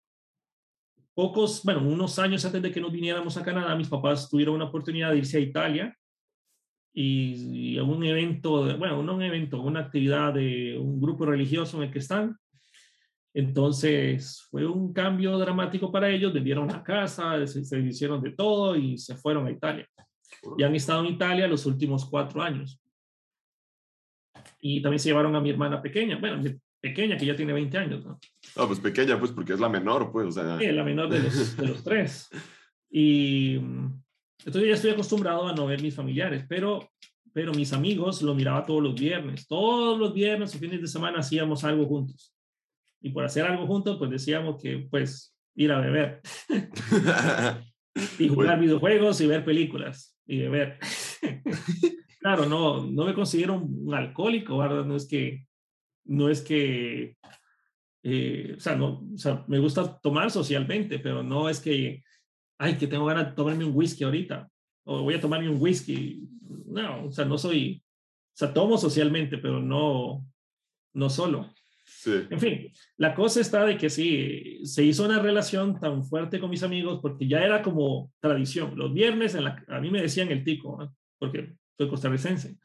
[1.14, 4.64] pocos, bueno, unos años antes de que nos viniéramos a Canadá, mis papás tuvieron una
[4.66, 5.96] oportunidad de irse a Italia
[6.92, 11.84] y, a un evento, bueno, no un evento, una actividad de un grupo religioso en
[11.84, 12.36] el que están.
[13.36, 18.74] Entonces fue un cambio dramático para ellos, vendieron la casa, se, se hicieron de todo
[18.74, 19.86] y se fueron a Italia.
[20.56, 22.80] Y han estado en Italia los últimos cuatro años.
[24.58, 26.16] Y también se llevaron a mi hermana pequeña.
[26.18, 26.42] Bueno,
[26.80, 28.18] pequeña, que ya tiene 20 años, ¿no?
[28.56, 30.58] No, pues pequeña, pues porque es la menor, pues, o sea.
[30.58, 32.30] Sí, la menor de los, de los tres.
[32.90, 36.88] Y entonces ya estoy acostumbrado a no ver mis familiares, pero,
[37.34, 39.46] pero mis amigos lo miraba todos los viernes.
[39.46, 42.32] Todos los viernes y fines de semana hacíamos algo juntos.
[43.06, 46.20] Y por hacer algo juntos, pues decíamos que, pues, ir a beber.
[48.18, 50.80] y jugar videojuegos y ver películas y beber.
[52.20, 54.84] claro, no, no me considero un, alcohólico, ¿verdad?
[54.84, 55.46] No es que,
[56.04, 57.16] no es que,
[58.02, 62.02] eh, o, sea, no, o sea, me gusta tomar socialmente, pero no es que,
[62.58, 64.50] ay, que tengo ganas de tomarme un whisky ahorita,
[64.84, 66.28] o voy a tomarme un whisky.
[66.66, 67.84] No, o sea, no soy,
[68.34, 70.26] o sea, tomo socialmente, pero no,
[70.92, 71.54] no solo.
[72.30, 76.50] En fin, la cosa está de que sí, se hizo una relación tan fuerte con
[76.50, 78.76] mis amigos porque ya era como tradición.
[78.76, 82.58] Los viernes, en la, a mí me decían el tico, porque soy costarricense.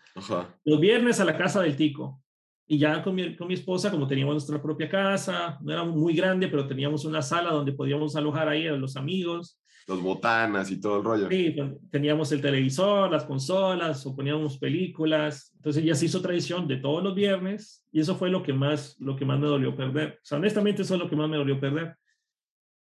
[0.65, 2.21] Los viernes a la casa del tico.
[2.67, 6.15] Y ya con mi, con mi esposa, como teníamos nuestra propia casa, no era muy
[6.15, 10.79] grande, pero teníamos una sala donde podíamos alojar ahí a los amigos los botanas y
[10.79, 11.29] todo el rollo.
[11.29, 15.51] Sí, pues, teníamos el televisor, las consolas, o poníamos películas.
[15.55, 18.95] Entonces ya se hizo tradición de todos los viernes y eso fue lo que más,
[18.99, 20.19] lo que más me dolió perder.
[20.21, 21.95] O sea, honestamente eso es lo que más me dolió perder.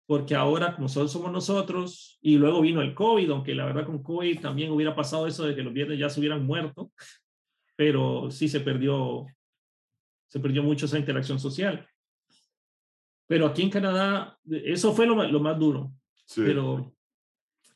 [0.07, 4.03] Porque ahora, como solo somos nosotros, y luego vino el COVID, aunque la verdad con
[4.03, 6.91] COVID también hubiera pasado eso de que los viernes ya se hubieran muerto,
[7.77, 9.27] pero sí se perdió,
[10.29, 11.87] se perdió mucho esa interacción social.
[13.29, 15.93] Pero aquí en Canadá, eso fue lo, lo más duro,
[16.37, 16.95] pero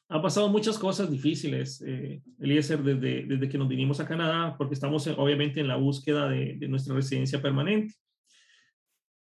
[0.09, 4.75] han pasado muchas cosas difíciles, eh, Eliezer, desde, desde que nos vinimos a Canadá, porque
[4.75, 7.95] estamos eh, obviamente en la búsqueda de, nuestra residencia permanente.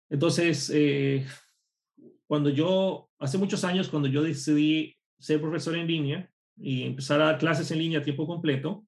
[0.08, 1.26] Entonces, eh,
[2.26, 7.26] cuando yo, hace muchos años, cuando yo decidí ser profesor en línea y empezar a
[7.26, 8.86] dar clases en línea a tiempo completo,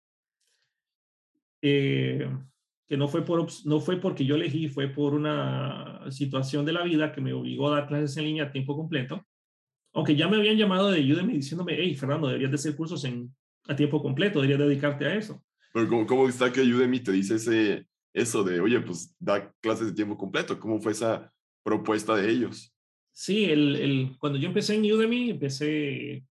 [1.60, 2.28] eh,
[2.88, 6.82] que no fue, por, no fue porque yo elegí, fue por una situación de la
[6.82, 9.26] vida que me obligó a dar clases en línea a tiempo completo
[9.92, 13.34] aunque ya me habían llamado de Udemy diciéndome, hey, Fernando, deberías de hacer cursos en,
[13.66, 15.42] a tiempo completo, deberías dedicarte a eso.
[15.72, 19.86] Pero ¿cómo, cómo está que Udemy te dice ese, eso de, oye, pues da clases
[19.88, 20.58] de tiempo completo?
[20.58, 21.32] ¿Cómo fue esa
[21.62, 22.74] propuesta de ellos?
[23.12, 26.24] Sí, el, el, cuando yo empecé en Udemy, empecé,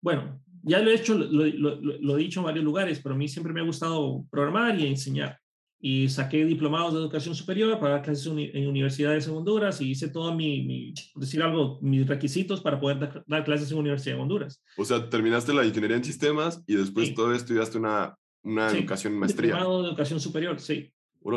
[0.00, 3.18] bueno, ya lo he hecho, lo, lo, lo, he dicho en varios lugares, pero a
[3.18, 5.38] mí siempre me ha gustado programar y enseñar
[5.84, 10.08] y saqué diplomados de educación superior para dar clases en universidades en Honduras y hice
[10.08, 14.62] todo mi, decir algo, mis requisitos para poder dar, clases en Universidad de Honduras.
[14.76, 18.14] O sea, terminaste la ingeniería en sistemas y después todavía estudiaste una,
[18.44, 19.54] una educación maestría.
[19.54, 20.92] Diplomado de educación superior, sí.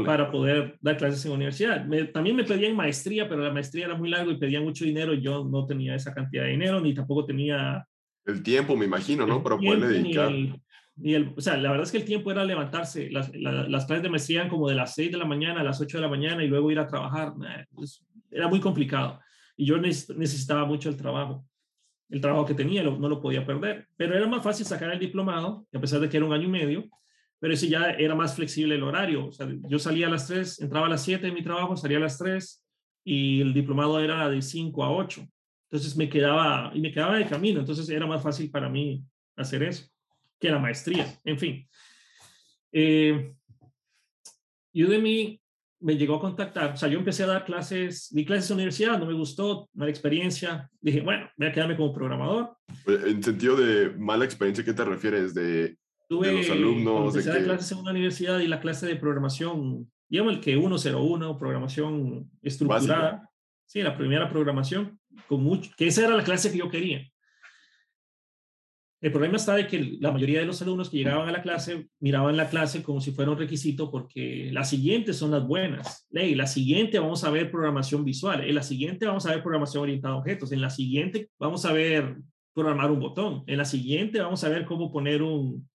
[0.06, 1.88] Para poder dar clases en universidad.
[2.14, 5.22] también me pedían maestría, pero la maestría era muy largo y pedían mucho dinero y
[5.22, 7.84] yo no tenía esa cantidad de dinero, ni tampoco tenía...
[8.26, 9.42] El tiempo, me imagino, ¿no?
[9.42, 10.32] Para poderle dedicar.
[11.02, 14.04] Y el, o sea, la verdad es que el tiempo era levantarse, las, las clases
[14.04, 16.10] de maestría eran como de las 6 de la mañana a las 8 de la
[16.10, 17.34] mañana y luego ir a trabajar.
[18.32, 19.20] Era muy complicado.
[19.58, 21.46] Y yo necesitaba mucho el trabajo.
[22.10, 23.88] El trabajo que tenía no lo podía perder.
[23.98, 26.52] Pero era más fácil sacar el diplomado, a pesar de que era un año y
[26.52, 26.90] medio,
[27.40, 29.28] pero ese ya era más flexible el horario.
[29.28, 31.98] O sea, yo salía a las 3, entraba a las 7 de mi trabajo, salía
[31.98, 32.64] a las 3
[33.04, 35.28] y el diplomado era de 5 a 8.
[35.70, 37.60] Entonces me quedaba, y me quedaba de camino.
[37.60, 39.04] Entonces era más fácil para mí
[39.36, 39.95] hacer eso
[40.40, 41.06] que la maestría.
[41.24, 41.68] En fin.
[42.72, 43.34] Eh,
[44.74, 45.40] Udemy
[45.80, 48.98] me llegó a contactar, o sea, yo empecé a dar clases, di clases en universidad,
[48.98, 52.58] no me gustó, mala experiencia, dije, bueno, voy a quedarme como programador.
[52.88, 55.34] En sentido de mala experiencia, ¿qué te refieres?
[55.34, 55.78] De,
[56.10, 57.16] Tuve, de los alumnos.
[57.16, 60.56] Empecé a dar clases en una universidad y la clase de programación, digamos el que
[60.56, 63.30] 101, programación estructurada.
[63.68, 67.08] Sí, la primera programación, con mucho, que esa era la clase que yo quería.
[69.02, 71.90] El problema está de que la mayoría de los alumnos que llegaban a la clase
[72.00, 76.08] miraban la clase como si fuera un requisito porque las siguientes son las buenas.
[76.10, 79.84] Ley, la siguiente vamos a ver programación visual, en la siguiente vamos a ver programación
[79.84, 82.18] orientada a objetos, en la siguiente vamos a ver
[82.54, 85.70] programar un botón, en la siguiente vamos a ver cómo poner un,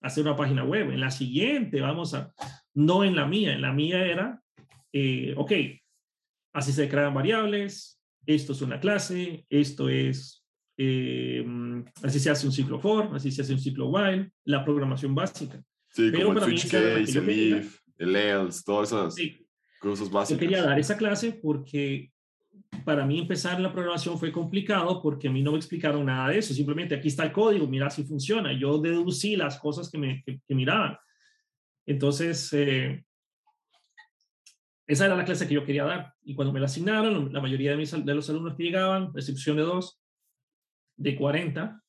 [0.00, 2.32] hacer una página web, en la siguiente vamos a,
[2.74, 4.42] no en la mía, en la mía era,
[4.92, 5.52] eh, ok,
[6.54, 10.41] así se crean variables, esto es una clase, esto es
[10.76, 11.44] eh,
[12.02, 15.62] así se hace un ciclo for, así se hace un ciclo while, la programación básica.
[15.88, 19.16] Sí, Pero como el switch case, el if, el else, todas esas
[19.80, 20.40] cosas básicas.
[20.40, 22.12] Yo quería dar esa clase porque
[22.84, 26.38] para mí empezar la programación fue complicado porque a mí no me explicaron nada de
[26.38, 26.54] eso.
[26.54, 28.52] Simplemente aquí está el código, mira si funciona.
[28.58, 30.96] Yo deducí las cosas que me que, miraban.
[31.86, 33.04] Entonces, eh,
[34.86, 36.14] esa era la clase que yo quería dar.
[36.22, 39.56] Y cuando me la asignaron, la mayoría de, mis, de los alumnos que llegaban, excepción
[39.56, 40.01] de dos,
[40.96, 41.82] de 40,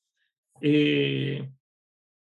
[0.61, 1.49] eh,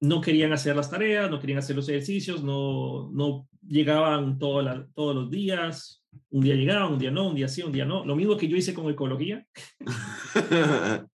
[0.01, 5.31] no querían hacer las tareas, no querían hacer los ejercicios, no, no llegaban todos los
[5.31, 8.05] días, un día llegaban, un día no, un día sí, un día no.
[8.05, 9.47] Lo mismo que yo hice con ecología.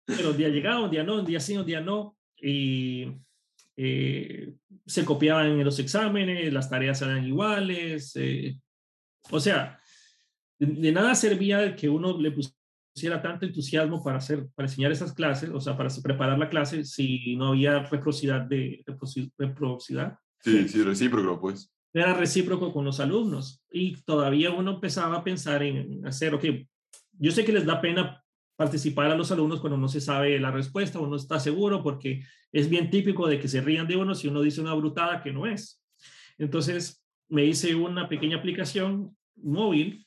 [0.06, 2.18] Pero un día llegaban, un día no, un día sí, un día no.
[2.38, 3.08] Y
[3.78, 4.54] eh,
[4.86, 8.16] se copiaban en los exámenes, las tareas eran iguales.
[8.16, 8.60] Eh,
[9.30, 9.80] o sea,
[10.60, 12.58] de, nada servía que uno le pusiera
[13.22, 17.36] tanto entusiasmo para, hacer, para enseñar esas clases, o sea, para preparar la clase, si
[17.36, 20.18] no había reciprocidad de reciprocidad.
[20.40, 21.72] Sí, sí, recíproco, pues.
[21.94, 26.46] Era recíproco con los alumnos y todavía uno empezaba a pensar en hacer, ok,
[27.20, 28.24] yo sé que les da pena
[28.56, 32.24] participar a los alumnos cuando no se sabe la respuesta o no está seguro, porque
[32.52, 35.34] es bien típico de que se rían de uno si uno dice una brutada que
[35.34, 35.82] no es.
[36.38, 40.06] Entonces, me hice una pequeña aplicación móvil,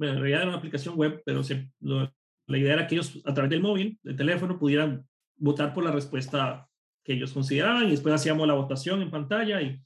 [0.00, 3.50] en realidad era una aplicación web, pero se, la idea era que ellos a través
[3.50, 6.66] del móvil, del teléfono, pudieran votar por la respuesta
[7.04, 9.80] que ellos consideraban y después hacíamos la votación en pantalla y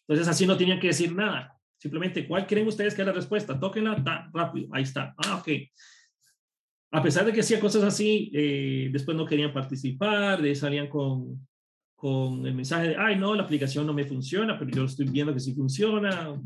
[0.00, 1.58] entonces así no tenían que decir nada.
[1.78, 3.60] Simplemente, ¿cuál creen ustedes que es la respuesta?
[3.60, 4.68] Tóquenla rápido.
[4.72, 5.14] Ahí está.
[5.18, 5.48] Ah, ok
[6.94, 11.44] a pesar de que hacía cosas así, eh, después no querían participar, de salían con,
[11.96, 15.34] con el mensaje de, ay, no, la aplicación no me funciona, pero yo estoy viendo
[15.34, 16.40] que sí funciona,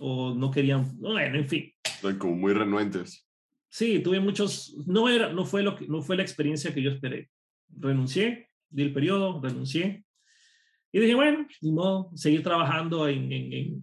[0.00, 1.72] o no querían, bueno, en fin.
[2.18, 3.28] Como muy renuentes.
[3.68, 6.90] Sí, tuve muchos, no, era, no, fue lo que, no fue la experiencia que yo
[6.90, 7.30] esperé.
[7.68, 10.04] Renuncié, di el periodo, renuncié.
[10.90, 13.82] Y dije, bueno, ni modo, seguir trabajando en, en, en,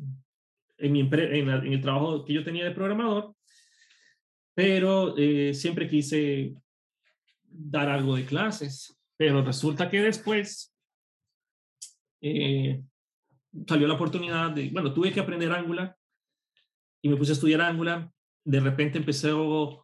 [0.79, 3.37] en mi en, en el trabajo que yo tenía de programador
[4.57, 6.55] pero eh, siempre quise
[7.43, 10.75] dar algo de clases, pero resulta que después
[12.21, 12.81] eh,
[13.67, 15.95] salió la oportunidad de, bueno, tuve que aprender Angular
[17.07, 18.11] y me puse a estudiar Angular.
[18.43, 19.31] De repente empecé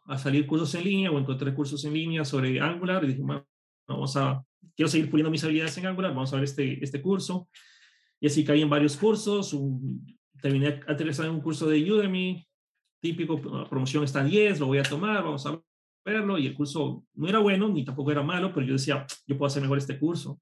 [0.06, 3.48] a salir cursos en línea o encontré cursos en línea sobre Angular y dije, bueno,
[3.88, 4.44] vamos a,
[4.76, 7.50] quiero seguir puliendo mis habilidades en Angular, vamos a ver este, este curso.
[8.20, 9.58] Y así caí en varios cursos,
[10.42, 12.46] terminé aterrizando en un curso de Udemy,
[13.02, 15.60] típico, la promoción está en 10, lo voy a tomar, vamos a
[16.06, 16.38] verlo.
[16.38, 19.48] Y el curso no era bueno, ni tampoco era malo, pero yo decía, yo puedo
[19.48, 20.42] hacer mejor este curso.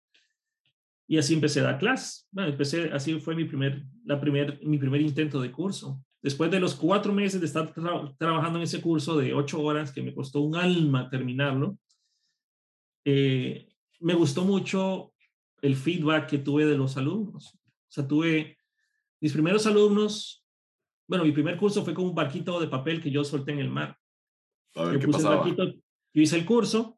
[1.08, 2.28] Y así empecé a dar clases.
[2.32, 6.04] Bueno, empecé, así fue mi primer, la primer, mi primer intento de curso.
[6.22, 7.74] Después de los cuatro meses de estar
[8.18, 11.78] trabajando en ese curso de ocho horas, que me costó un alma terminarlo,
[13.06, 13.68] eh,
[14.00, 15.14] me gustó mucho
[15.62, 17.56] el feedback que tuve de los alumnos.
[17.56, 18.58] O sea, tuve
[19.20, 20.42] mis primeros alumnos
[21.12, 23.70] bueno, mi primer curso fue con un barquito de papel que yo solté en el
[23.70, 24.00] mar.
[24.76, 25.46] A ver, yo, ¿qué pasaba?
[25.46, 26.98] yo hice el curso,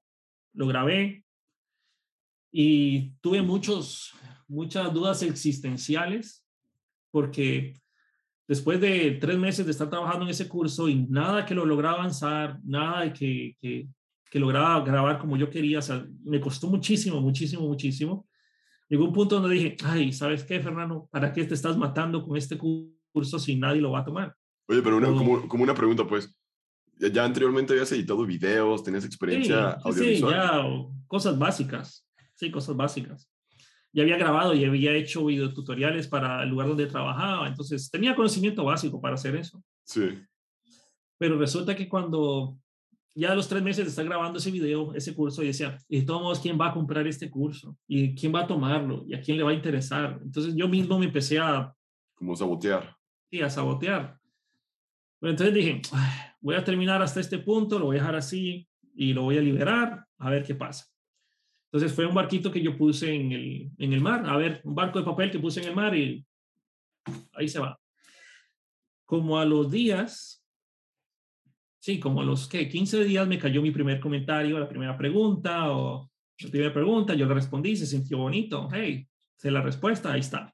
[0.54, 1.26] lo grabé
[2.52, 4.14] y tuve muchos,
[4.48, 6.46] muchas dudas existenciales
[7.10, 7.74] porque
[8.48, 11.98] después de tres meses de estar trabajando en ese curso y nada que lo lograba
[11.98, 13.88] avanzar, nada que, que,
[14.30, 18.28] que lograba grabar como yo quería, o sea, me costó muchísimo, muchísimo, muchísimo.
[18.90, 21.08] Llegó un punto donde dije, ay, ¿sabes qué, Fernando?
[21.12, 22.94] ¿Para qué te estás matando con este curso?
[23.40, 24.36] si nadie lo va a tomar.
[24.68, 26.36] Oye, pero una, como, como, una pregunta, pues,
[26.98, 30.34] ya anteriormente habías editado videos, tenías experiencia sí, audiovisual.
[30.34, 33.30] Sí, ya cosas básicas, sí, cosas básicas.
[33.94, 38.64] Ya había grabado y había hecho videotutoriales para el lugar donde trabajaba, entonces tenía conocimiento
[38.66, 39.64] básico para hacer eso.
[39.84, 40.20] Sí.
[41.18, 42.58] Pero resulta que cuando
[43.16, 46.00] ya a los tres meses de estar grabando ese video, ese curso, y decía, y
[46.00, 47.78] de todos modos, ¿quién va a comprar este curso?
[47.88, 49.06] ¿Y quién va a tomarlo?
[49.08, 50.20] ¿Y a quién le va a interesar?
[50.24, 51.72] Entonces yo mismo me empecé a...
[52.16, 52.98] Como sabotear
[53.42, 54.20] a sabotear.
[55.22, 55.82] entonces dije,
[56.42, 59.42] voy a terminar hasta este punto, lo voy a dejar así y lo voy a
[59.42, 60.86] liberar, a ver qué pasa.
[61.74, 64.76] Entonces fue un barquito que yo puse en el, en el mar, a ver, un
[64.76, 66.24] barco de papel que puse en el mar y
[67.34, 67.80] ahí se va.
[69.08, 70.46] Como a los días,
[71.80, 72.70] sí, como a los ¿qué?
[72.70, 76.12] 15 días me cayó mi primer comentario, la primera pregunta o
[76.42, 80.54] la primera pregunta, yo le respondí, se sintió bonito, hey, sé la respuesta, ahí está.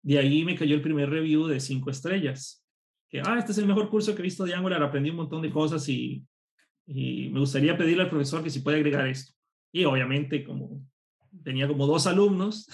[0.00, 2.64] De ahí me cayó el primer review de cinco estrellas.
[3.08, 5.42] Que, ah, este es el mejor curso que he visto de Angular, aprendí un montón
[5.42, 6.24] de cosas y,
[6.86, 9.34] y me gustaría pedirle al profesor que si puede agregar esto.
[9.74, 10.86] Y obviamente, como
[11.42, 12.68] tenía como dos alumnos,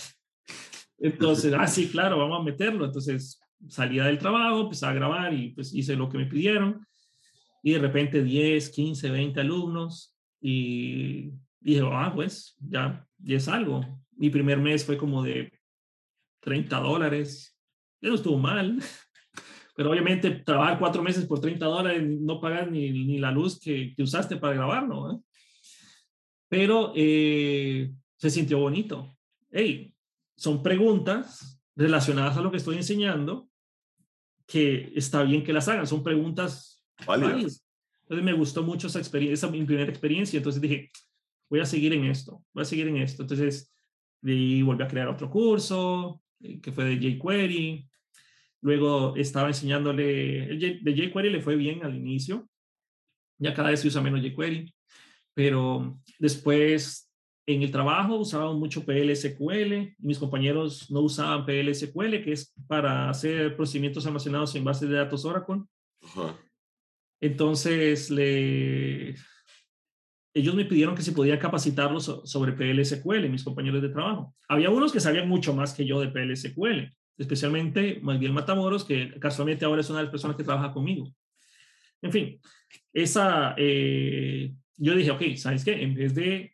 [0.98, 2.84] entonces, ah, sí, claro, vamos a meterlo.
[2.84, 6.86] Entonces salía del trabajo, empecé a grabar y pues hice lo que me pidieron.
[7.62, 10.14] Y de repente 10, 15, 20 alumnos.
[10.42, 13.80] Y dije, ah, pues ya, ya es algo.
[14.18, 15.50] Mi primer mes fue como de
[16.40, 17.58] 30 dólares.
[18.02, 18.78] Eso estuvo mal.
[19.74, 23.94] Pero obviamente trabajar cuatro meses por 30 dólares, no pagar ni, ni la luz que,
[23.96, 25.12] que, usaste para grabarlo.
[25.12, 25.18] ¿eh?
[26.50, 29.16] Pero eh, se sintió bonito.
[29.50, 29.94] Hey,
[30.36, 33.48] son preguntas relacionadas a lo que estoy enseñando
[34.46, 35.86] que está bien que las hagan.
[35.86, 37.64] Son preguntas válidas.
[38.02, 40.38] Entonces me gustó mucho esa experiencia, esa mi primera experiencia.
[40.38, 40.90] Entonces dije,
[41.48, 43.22] voy a seguir en esto, voy a seguir en esto.
[43.22, 43.72] Entonces,
[44.20, 47.88] y volví a crear otro curso, eh, que fue de jQuery.
[48.62, 52.50] Luego estaba enseñándole, el de jQuery le fue bien al inicio,
[53.38, 54.74] ya cada vez se usa menos jQuery,
[55.40, 57.10] pero después
[57.46, 63.56] en el trabajo usábamos mucho PLSQL, mis compañeros no usaban PLSQL, que es para hacer
[63.56, 65.62] procedimientos almacenados en bases de datos Oracle.
[67.22, 69.14] Entonces, le,
[70.34, 74.34] ellos me pidieron que se podía capacitarlos sobre PLSQL, mis compañeros de trabajo.
[74.46, 79.64] Había unos que sabían mucho más que yo de PLSQL, especialmente Miguel Matamoros, que casualmente
[79.64, 81.10] ahora es una de las personas que trabaja conmigo.
[82.02, 82.40] En fin,
[82.92, 85.82] esa, eh, yo dije, ok, ¿sabes qué?
[85.82, 86.52] En vez, de,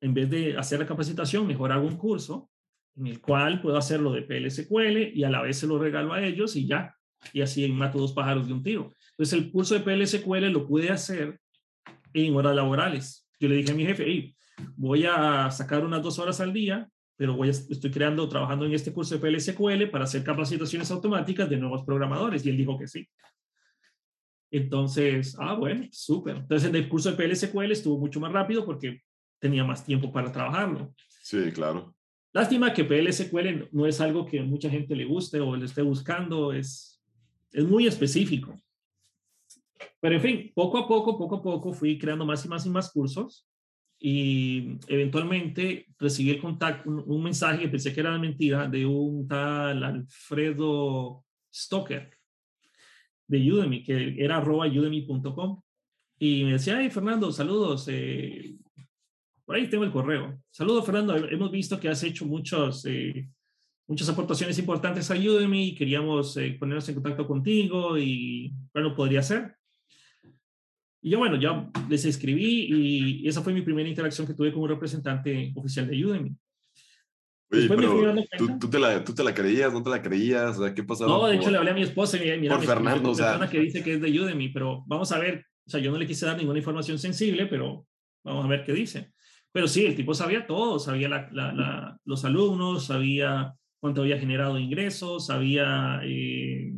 [0.00, 2.50] en vez de hacer la capacitación, mejor hago un curso
[2.96, 6.22] en el cual puedo hacerlo de PLSQL y a la vez se lo regalo a
[6.22, 6.94] ellos y ya.
[7.32, 8.92] Y así mato dos pájaros de un tiro.
[9.12, 11.40] Entonces, el curso de PLSQL lo pude hacer
[12.12, 13.26] en horas laborales.
[13.40, 14.34] Yo le dije a mi jefe,
[14.76, 18.92] voy a sacar unas dos horas al día, pero voy estoy creando, trabajando en este
[18.92, 22.44] curso de PLSQL para hacer capacitaciones automáticas de nuevos programadores.
[22.44, 23.08] Y él dijo que sí.
[24.50, 26.36] Entonces, ah, bueno, súper.
[26.36, 29.02] Entonces, en el curso de PLSQL estuvo mucho más rápido porque
[29.38, 30.94] tenía más tiempo para trabajarlo.
[31.22, 31.94] Sí, claro.
[32.32, 36.52] Lástima que PLSQL no es algo que mucha gente le guste o le esté buscando,
[36.52, 37.02] es,
[37.52, 38.54] es muy específico.
[40.00, 42.70] Pero en fin, poco a poco, poco a poco fui creando más y más y
[42.70, 43.46] más cursos
[43.98, 49.82] y eventualmente recibí el contacto, un, mensaje que pensé que era mentira de un tal
[49.82, 52.10] Alfredo Stoker
[53.26, 55.60] de Udemy, que era arroba udemy.com
[56.18, 58.56] y me decía, ay Fernando, saludos, eh,
[59.44, 60.40] por ahí tengo el correo.
[60.50, 63.28] Saludos Fernando, hemos visto que has hecho muchos, eh,
[63.86, 69.56] muchas aportaciones importantes a Udemy queríamos eh, ponernos en contacto contigo y bueno, podría ser.
[71.02, 72.66] Y yo, bueno, ya les escribí
[73.22, 76.36] y esa fue mi primera interacción que tuve un representante oficial de Udemy.
[77.50, 79.72] Oye, pero ¿tú, tú, te la, ¿tú te la creías?
[79.72, 80.58] ¿No te la creías?
[80.74, 81.10] ¿qué pasaba?
[81.10, 83.26] No, de hecho le hablé a mi esposa y me mira, por Fernando, o sea.
[83.26, 85.98] persona que dice que es de Udemy, pero vamos a ver, o sea, yo no
[85.98, 87.86] le quise dar ninguna información sensible, pero
[88.24, 89.12] vamos a ver qué dice.
[89.52, 94.58] Pero sí, el tipo sabía todo, sabía la, la, los alumnos, sabía cuánto había generado
[94.58, 96.72] ingresos, sabía eh,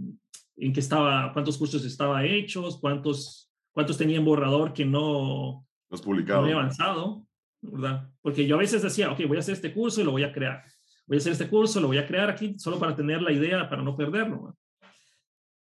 [0.56, 6.34] en qué estaba, cuántos cursos estaba hechos, cuántos cuántos tenían borrador que no, Los no
[6.34, 7.24] había avanzado,
[7.60, 8.10] ¿verdad?
[8.20, 10.32] Porque yo a veces decía, ok, voy a hacer este curso y lo voy a
[10.32, 10.64] crear.
[11.06, 13.68] Voy a hacer este curso, lo voy a crear aquí solo para tener la idea,
[13.68, 14.56] para no perderlo.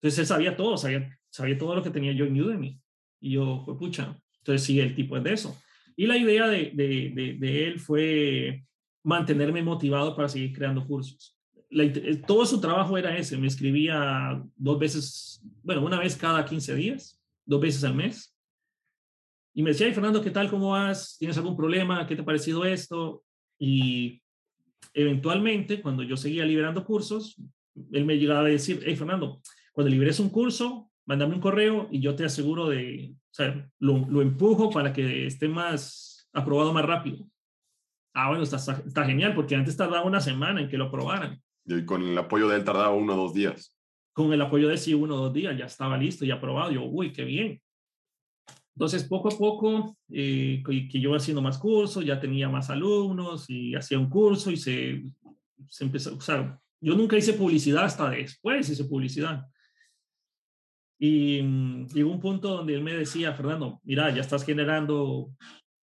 [0.02, 2.80] Entonces él sabía todo, sabía, sabía todo lo que tenía yo en Udemy.
[3.20, 5.60] Y yo, pues pucha, entonces sí, el tipo es de eso.
[5.96, 8.66] Y la idea de, de, de, él fue
[9.04, 11.38] mantenerme motivado para seguir creando cursos.
[12.28, 17.22] todo su trabajo era ese, me escribía dos veces, bueno, una vez cada 15 días
[17.46, 18.35] dos veces al mes.
[19.58, 20.50] Y me decía, Fernando, ¿qué tal?
[20.50, 21.16] ¿Cómo vas?
[21.18, 22.06] ¿Tienes algún problema?
[22.06, 23.24] ¿Qué te ha parecido esto?
[23.58, 24.22] Y
[24.94, 27.42] eventualmente, cuando yo seguía liberando cursos,
[27.94, 29.42] él me llegaba a decir, hey, Fernando,
[29.72, 34.06] cuando liberes un curso, mándame un correo y yo te aseguro de, o sea, lo,
[34.10, 37.26] lo empujo para que esté más aprobado más rápido.
[38.14, 41.42] Ah, bueno, está, está genial, porque antes tardaba una semana en que lo aprobaran.
[41.66, 43.76] Y con el apoyo de él tardaba uno o dos días
[44.16, 46.72] con el apoyo de sí uno o dos días ya estaba listo y aprobado.
[46.72, 47.62] Yo, uy, qué bien.
[48.76, 53.74] Entonces, poco a poco, eh, que yo haciendo más cursos, ya tenía más alumnos y
[53.74, 55.02] hacía un curso y se,
[55.70, 59.46] se empezó, o sea, yo nunca hice publicidad hasta después hice publicidad.
[61.00, 65.30] Y mm, llegó un punto donde él me decía, Fernando, mira, ya estás generando,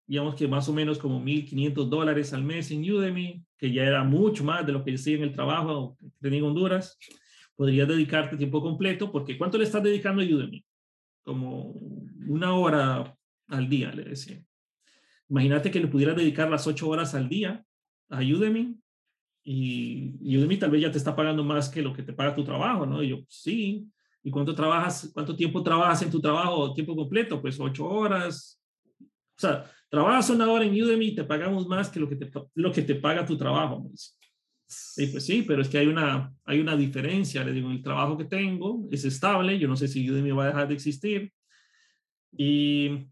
[0.06, 4.04] digamos que más o menos como 1.500 dólares al mes en Udemy, que ya era
[4.04, 6.98] mucho más de lo que hacía en el trabajo que tenía en Honduras
[7.56, 10.64] podrías dedicarte tiempo completo, porque ¿cuánto le estás dedicando a Udemy?
[11.24, 11.72] Como
[12.28, 13.16] una hora
[13.48, 14.44] al día, le decía.
[15.28, 17.64] Imagínate que le pudieras dedicar las ocho horas al día
[18.10, 18.76] a Udemy
[19.44, 22.44] y Udemy tal vez ya te está pagando más que lo que te paga tu
[22.44, 23.02] trabajo, ¿no?
[23.02, 23.88] Y yo, sí.
[24.22, 27.40] ¿Y cuánto trabajas, cuánto tiempo trabajas en tu trabajo tiempo completo?
[27.40, 28.60] Pues ocho horas.
[29.00, 32.30] O sea, trabajas una hora en Udemy y te pagamos más que lo que te,
[32.54, 33.90] lo que te paga tu trabajo.
[34.72, 37.44] Sí, pues sí, pero es que hay una, hay una diferencia.
[37.44, 40.46] Le digo, el trabajo que tengo es estable, yo no sé si Udemy va a
[40.48, 41.32] dejar de existir.
[42.32, 43.06] Y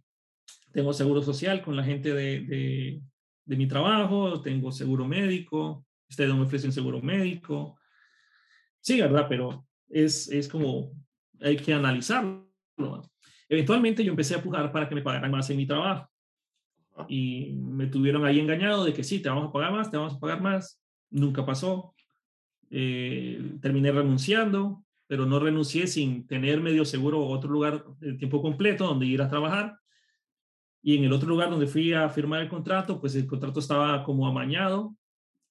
[0.72, 3.02] tengo seguro social con la gente de, de,
[3.44, 7.78] de mi trabajo, tengo seguro médico, ustedes me ofrecen seguro médico.
[8.80, 9.26] Sí, ¿verdad?
[9.28, 10.92] Pero es, es como,
[11.42, 12.48] hay que analizarlo.
[13.48, 16.08] Eventualmente yo empecé a pujar para que me pagaran más en mi trabajo.
[17.08, 20.14] Y me tuvieron ahí engañado de que sí, te vamos a pagar más, te vamos
[20.14, 20.79] a pagar más
[21.10, 21.94] nunca pasó.
[22.70, 28.86] Eh, terminé renunciando, pero no renuncié sin tener medio seguro otro lugar de tiempo completo
[28.86, 29.76] donde ir a trabajar.
[30.82, 34.02] Y en el otro lugar donde fui a firmar el contrato, pues el contrato estaba
[34.04, 34.96] como amañado,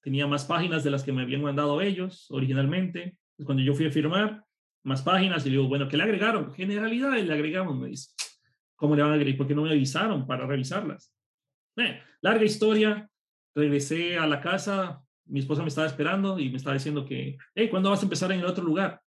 [0.00, 3.16] tenía más páginas de las que me habían mandado ellos originalmente.
[3.44, 4.44] cuando yo fui a firmar,
[4.82, 6.52] más páginas y digo, bueno, ¿qué le agregaron?
[6.54, 8.10] Generalidades le agregamos, me dice.
[8.76, 9.36] ¿Cómo le van a agregar?
[9.36, 11.14] ¿Por qué no me avisaron para revisarlas?
[11.76, 13.08] Eh, larga historia,
[13.54, 17.68] regresé a la casa, mi esposa me estaba esperando y me estaba diciendo que, hey,
[17.70, 19.00] ¿cuándo vas a empezar en el otro lugar?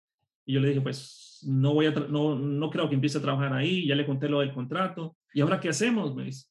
[0.46, 3.52] Y yo le dije, pues no voy a, no, no creo que empiece a trabajar
[3.52, 5.16] ahí, ya le conté lo del contrato.
[5.32, 6.14] ¿Y ahora qué hacemos?
[6.14, 6.46] Me dice.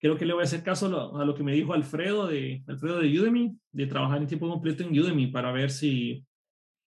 [0.00, 0.86] Creo que le voy a hacer caso
[1.16, 4.84] a lo, que me dijo Alfredo de, Alfredo de Udemy, de trabajar en tiempo completo
[4.84, 6.24] en Udemy para ver si,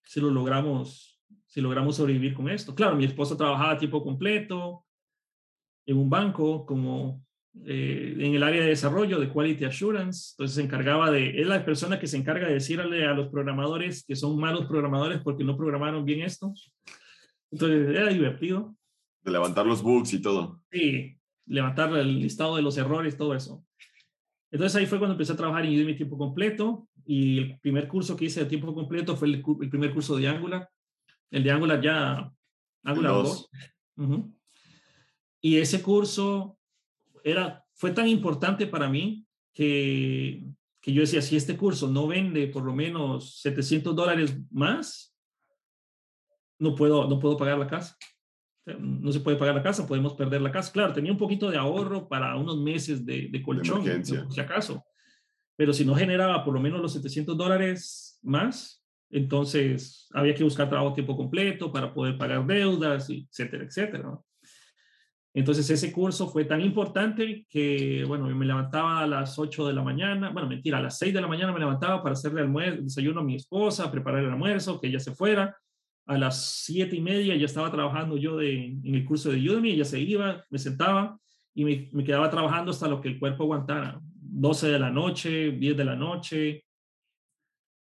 [0.04, 2.74] si lo logramos, si logramos sobrevivir con esto.
[2.74, 4.86] Claro, mi esposa trabajaba a tiempo completo
[5.86, 7.26] en un banco como
[7.66, 11.66] eh, en el área de desarrollo de Quality Assurance, entonces se encargaba de, es la
[11.66, 15.58] persona que se encarga de decirle a los programadores que son malos programadores porque no
[15.58, 16.54] programaron bien esto.
[17.52, 18.76] Entonces era divertido.
[19.24, 20.62] De levantar los bugs y todo.
[20.72, 23.64] Sí, levantar el listado de los errores, todo eso.
[24.50, 28.16] Entonces ahí fue cuando empecé a trabajar en Udemy tiempo completo y el primer curso
[28.16, 30.70] que hice de tiempo completo fue el, primer curso de Angular.
[31.30, 32.32] El de Angular ya,
[32.84, 33.50] Angular 2.
[35.42, 36.58] Y ese curso
[37.24, 40.46] era, fue tan importante para mí que,
[40.82, 45.16] que yo decía, si este curso no vende por lo menos 700 dólares más,
[46.60, 47.98] no puedo, no puedo pagar la casa.
[48.78, 50.72] No se puede pagar la casa, podemos perder la casa.
[50.72, 54.86] Claro, tenía un poquito de ahorro para unos meses de, de colchón, si acaso.
[55.56, 60.70] Pero si no generaba por lo menos los 700 dólares más, entonces había que buscar
[60.70, 64.20] trabajo a tiempo completo para poder pagar deudas, etcétera, etcétera.
[65.34, 69.82] Entonces ese curso fue tan importante que, bueno, me levantaba a las 8 de la
[69.82, 73.22] mañana, bueno, mentira, a las 6 de la mañana me levantaba para hacerle el desayuno
[73.22, 75.56] a mi esposa, preparar el almuerzo, que ella se fuera.
[76.08, 79.72] A las 7 y media ya estaba trabajando yo de, en el curso de Udemy,
[79.72, 81.18] ella se iba, me sentaba
[81.54, 84.02] y me, me quedaba trabajando hasta lo que el cuerpo aguantara.
[84.04, 86.66] 12 de la noche, 10 de la noche.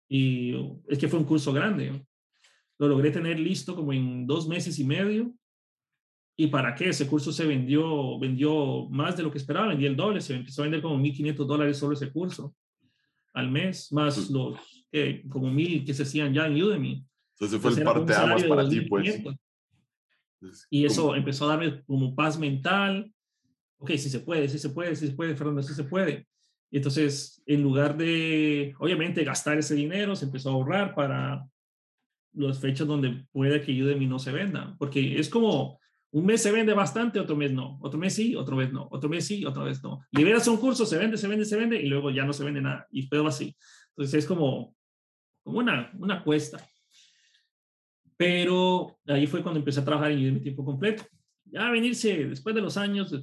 [0.09, 0.55] Y
[0.87, 2.05] es que fue un curso grande.
[2.79, 5.35] Lo logré tener listo como en dos meses y medio
[6.41, 6.89] ¿Y para qué?
[6.89, 10.63] Ese curso se vendió, vendió más de lo que esperaba, vendía el doble, se empezó
[10.63, 12.57] a vender como 1.500 dólares solo ese curso
[13.35, 14.59] al mes, más los
[14.91, 17.05] eh, como 1.000 que se hacían ya en Udemy.
[17.35, 19.23] Entonces fue el parte aguas para ti, pues.
[20.71, 23.13] Y eso empezó a darme como paz mental.
[23.77, 26.27] Ok, si se puede, si se puede, si se puede, Fernando, si se puede.
[26.71, 31.47] Y entonces, en lugar de, obviamente, gastar ese dinero, se empezó a ahorrar para
[32.33, 34.75] las fechas donde puede que Udemy no se venda.
[34.79, 35.80] Porque es como,
[36.13, 37.79] un mes se vende bastante, otro mes no.
[37.81, 38.89] Otro mes sí, otro mes no.
[38.91, 40.01] Otro mes sí, otra vez no.
[40.11, 42.61] Liberas un curso, se vende, se vende, se vende y luego ya no se vende
[42.61, 42.87] nada.
[42.91, 43.57] Y peor así.
[43.91, 44.75] Entonces es como,
[45.45, 46.67] como una, una cuesta.
[48.17, 51.05] Pero ahí fue cuando empecé a trabajar en mi tiempo completo.
[51.45, 53.15] Ya venirse después de los años,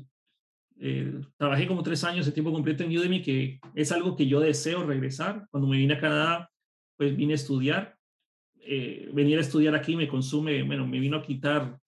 [0.79, 4.39] eh, trabajé como tres años de tiempo completo en Udemy, que es algo que yo
[4.39, 5.45] deseo regresar.
[5.51, 6.49] Cuando me vine a Canadá,
[6.95, 7.97] pues vine a estudiar.
[8.59, 11.79] Eh, venir a estudiar aquí me consume, bueno, me vino a quitar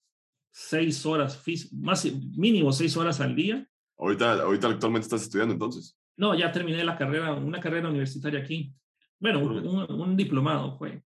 [0.51, 2.05] seis horas, más
[2.38, 3.67] mínimo seis horas al día.
[3.97, 5.97] Ahorita, ahorita actualmente estás estudiando entonces.
[6.17, 8.73] No, ya terminé la carrera, una carrera universitaria aquí.
[9.19, 11.01] Bueno, un, diplomado fue.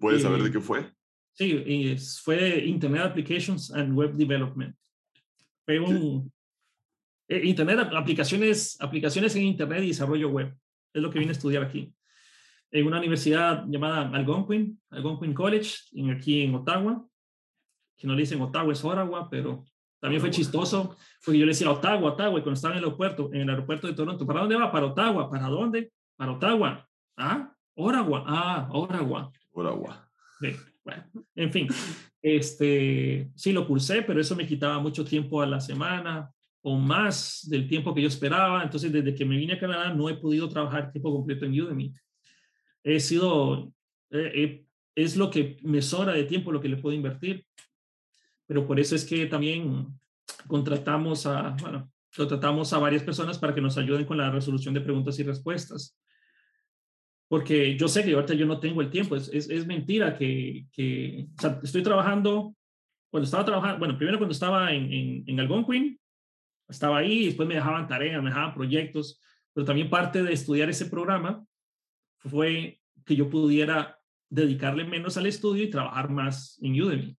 [0.00, 0.90] ¿Puedes saber de qué fue?
[1.32, 4.74] Sí, fue Internet Applications and Web Development.
[5.64, 6.32] Fue un...
[7.28, 10.54] Eh, Internet, aplicaciones, aplicaciones en Internet y desarrollo web.
[10.94, 11.94] Es lo que vine a estudiar aquí.
[12.70, 17.06] En una universidad llamada Algonquin, Algonquin College, en, aquí en Ottawa
[17.98, 19.64] que no le dicen Ottawa, es Ottawa, pero
[20.00, 23.30] también fue chistoso, porque yo le decía Ottawa, Ottawa, y cuando estaba en el aeropuerto,
[23.32, 24.70] en el aeropuerto de Toronto, ¿para dónde va?
[24.70, 25.92] Para Ottawa, ¿para dónde?
[26.16, 26.88] Para Ottawa.
[27.16, 29.32] Ah, Ottawa, ah, Ottawa.
[29.50, 30.08] Ottawa.
[30.84, 31.04] bueno,
[31.34, 31.68] en fin,
[32.22, 36.30] este, sí lo cursé, pero eso me quitaba mucho tiempo a la semana
[36.62, 38.62] o más del tiempo que yo esperaba.
[38.62, 41.92] Entonces, desde que me vine a Canadá, no he podido trabajar tiempo completo en Udemy.
[42.84, 43.72] He sido,
[44.10, 47.44] es lo que me sobra de tiempo, lo que le puedo invertir
[48.48, 49.86] pero por eso es que también
[50.48, 54.80] contratamos a, bueno, contratamos a varias personas para que nos ayuden con la resolución de
[54.80, 55.96] preguntas y respuestas.
[57.28, 61.28] Porque yo sé que ahorita yo no tengo el tiempo, es, es, mentira que, que
[61.36, 62.56] o sea, estoy trabajando,
[63.10, 66.00] cuando estaba trabajando, bueno, primero cuando estaba en, en, en Algonquin,
[66.68, 69.20] estaba ahí, después me dejaban tareas, me dejaban proyectos,
[69.52, 71.44] pero también parte de estudiar ese programa
[72.16, 73.98] fue que yo pudiera
[74.30, 77.18] dedicarle menos al estudio y trabajar más en Udemy.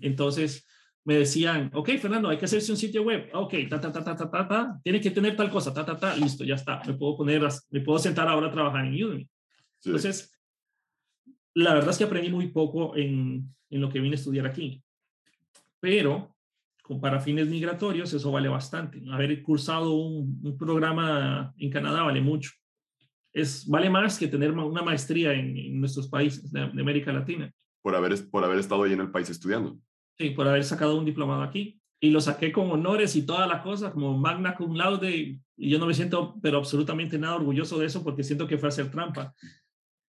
[0.00, 0.66] Entonces
[1.08, 3.30] me decían, ok, Fernando, hay que hacerse un sitio web.
[3.32, 5.98] Ok, ta, ta, ta, ta, ta, ta, ta, tiene que tener tal cosa, ta, ta,
[5.98, 6.82] ta, listo, ya está.
[6.86, 9.28] Me puedo poner, me puedo sentar ahora a trabajar en Udemy.
[9.82, 10.38] Entonces,
[11.54, 14.82] la verdad es que aprendí muy poco en, en lo que vine a estudiar aquí.
[15.80, 16.36] Pero,
[17.00, 19.00] para fines migratorios, eso vale bastante.
[19.10, 22.50] Haber cursado un, un programa en Canadá vale mucho.
[23.32, 27.50] Es, vale más que tener una maestría en, en nuestros países de, de América Latina
[27.82, 29.78] por haber, por haber estado ahí en el país estudiando.
[30.18, 31.80] Sí, por haber sacado un diplomado aquí.
[32.00, 35.78] y lo saqué con honores y toda la cosa, como magna cum laude, y yo
[35.78, 39.34] no me siento, pero absolutamente nada orgulloso de eso porque siento que fue hacer trampa.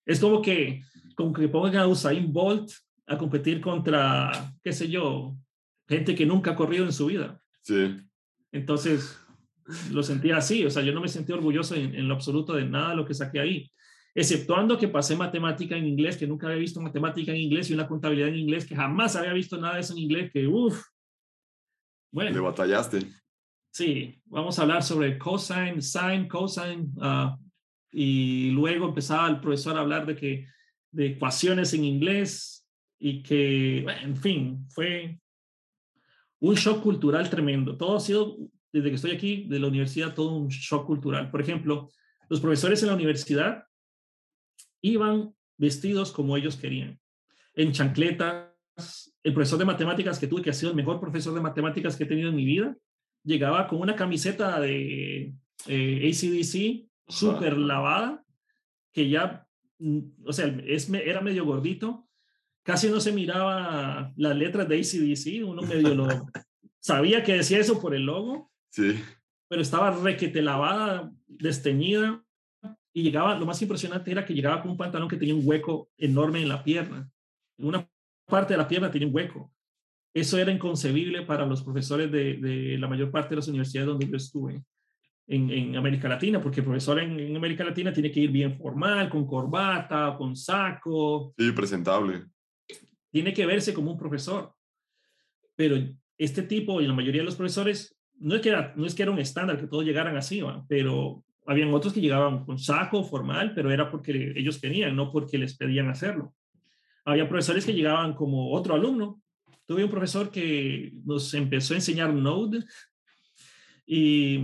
[0.06, 0.84] Es como que,
[1.16, 2.72] como que pongan a Usain Bolt
[3.08, 4.32] a competir contra,
[4.64, 5.36] qué sé yo,
[5.88, 7.42] gente que nunca ha corrido en su vida.
[7.62, 7.98] Sí.
[8.52, 9.20] Entonces,
[9.92, 12.66] lo sentía así, o sea, yo no me sentí orgulloso en, en lo absoluto de
[12.66, 13.72] nada de lo que saqué ahí
[14.14, 17.88] exceptuando que pasé matemática en inglés, que nunca había visto matemática en inglés y una
[17.88, 20.84] contabilidad en inglés, que jamás había visto nada de eso en inglés, que uff.
[22.12, 22.32] Bueno.
[22.32, 23.00] Le batallaste.
[23.72, 27.38] Sí, vamos a hablar sobre cosine, sine, cosine, uh,
[27.92, 30.46] y luego empezaba el profesor a hablar de que
[30.92, 32.68] de ecuaciones en inglés
[32.98, 35.20] y que, bueno, en fin, fue
[36.40, 37.78] un shock cultural tremendo.
[37.78, 38.38] Todo ha sido,
[38.72, 41.30] desde que estoy aquí de la universidad, todo un shock cultural.
[41.30, 41.90] Por ejemplo,
[42.28, 43.64] los profesores en la universidad
[44.82, 47.00] iban vestidos como ellos querían,
[47.56, 48.48] en chancletas.
[49.24, 52.06] El profesor de matemáticas que tuve, que ha sido el mejor profesor de matemáticas que
[52.06, 52.78] he tenido en mi vida,
[53.24, 55.34] llegaba con una camiseta de
[55.68, 58.24] eh, ACDC súper lavada,
[58.94, 59.46] que ya,
[59.80, 62.08] mm, o sea, es, era medio gordito,
[62.64, 66.08] casi no se miraba las letras de ACDC, uno medio lo
[66.80, 69.00] sabía que decía eso por el logo, sí.
[69.48, 72.24] pero estaba requete lavada, desteñida,
[72.94, 75.90] y llegaba, lo más impresionante era que llegaba con un pantalón que tenía un hueco
[75.98, 77.10] enorme en la pierna.
[77.58, 77.88] En una
[78.26, 79.52] parte de la pierna tenía un hueco.
[80.14, 84.08] Eso era inconcebible para los profesores de, de la mayor parte de las universidades donde
[84.08, 84.64] yo estuve
[85.30, 88.58] en, en América Latina, porque el profesor en, en, América Latina tiene que ir bien
[88.58, 91.34] formal, con corbata, con saco.
[91.38, 92.26] Sí, presentable.
[93.12, 94.52] Tiene que verse como un profesor.
[95.56, 95.78] Pero
[96.18, 99.04] este tipo y la mayoría de los profesores, no es que era, no es que
[99.04, 100.66] era un estándar que todos llegaran así, ¿va?
[100.68, 105.40] pero habían otros que llegaban con saco formal, pero era porque ellos querían, no porque
[105.40, 106.36] les pedían hacerlo.
[107.06, 109.20] Había profesores que llegaban como otro alumno.
[109.66, 112.64] Tuve un profesor que nos empezó a enseñar Node
[113.88, 114.40] y,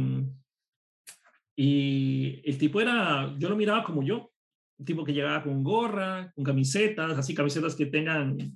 [1.55, 4.31] y el tipo era, yo lo miraba como yo,
[4.79, 8.51] un tipo que llegaba con gorra, con camisetas, así camisetas que tengan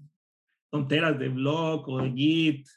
[0.71, 2.67] tonteras de blog o de Git,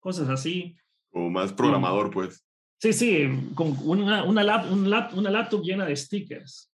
[0.00, 0.76] cosas así.
[1.12, 2.45] O más programador, pues.
[2.78, 6.72] Sí, sí, con una, una, lap, un lap, una laptop llena de stickers.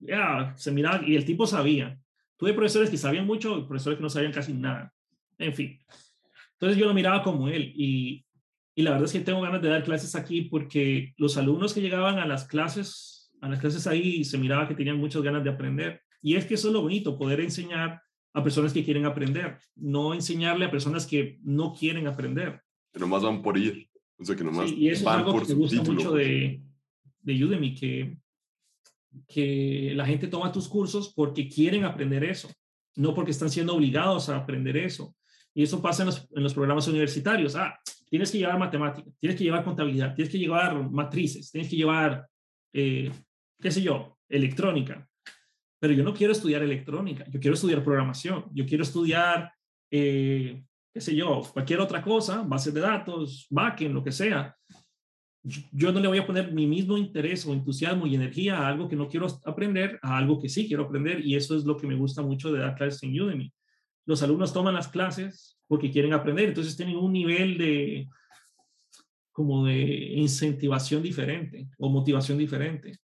[0.00, 1.98] Ya, se miraba y el tipo sabía.
[2.36, 4.92] Tuve profesores que sabían mucho y profesores que no sabían casi nada.
[5.38, 5.78] En fin.
[6.52, 8.24] Entonces yo lo miraba como él y,
[8.74, 11.80] y la verdad es que tengo ganas de dar clases aquí porque los alumnos que
[11.80, 15.50] llegaban a las clases, a las clases ahí, se miraba que tenían muchas ganas de
[15.50, 16.02] aprender.
[16.20, 18.02] Y es que eso es lo bonito, poder enseñar
[18.32, 22.60] a personas que quieren aprender, no enseñarle a personas que no quieren aprender.
[22.92, 23.87] Pero más van por ir.
[24.18, 26.60] O sea, que nomás y eso es algo que me gusta mucho de,
[27.20, 28.18] de Udemy, que,
[29.26, 32.50] que la gente toma tus cursos porque quieren aprender eso,
[32.96, 35.14] no porque están siendo obligados a aprender eso.
[35.54, 37.56] Y eso pasa en los, en los programas universitarios.
[37.56, 37.78] Ah,
[38.08, 42.26] tienes que llevar matemáticas, tienes que llevar contabilidad, tienes que llevar matrices, tienes que llevar,
[42.72, 43.10] eh,
[43.60, 45.08] qué sé yo, electrónica.
[45.80, 49.52] Pero yo no quiero estudiar electrónica, yo quiero estudiar programación, yo quiero estudiar
[49.90, 50.64] eh,
[50.98, 54.56] qué sé yo, cualquier otra cosa, bases de datos, backend, lo que sea,
[55.70, 58.88] yo no le voy a poner mi mismo interés o entusiasmo y energía a algo
[58.88, 61.86] que no quiero aprender, a algo que sí quiero aprender, y eso es lo que
[61.86, 63.52] me gusta mucho de dar clases en Udemy.
[64.06, 68.08] Los alumnos toman las clases porque quieren aprender, entonces tienen un nivel de
[69.30, 69.80] como de
[70.16, 72.98] incentivación diferente o motivación diferente.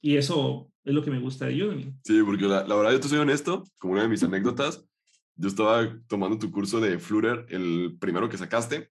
[0.00, 1.94] Y eso es lo que me gusta de Udemy.
[2.04, 4.86] Sí, porque la, la verdad, yo te soy honesto, como una de mis anécdotas,
[5.36, 8.90] yo estaba tomando tu curso de Flutter, el primero que sacaste.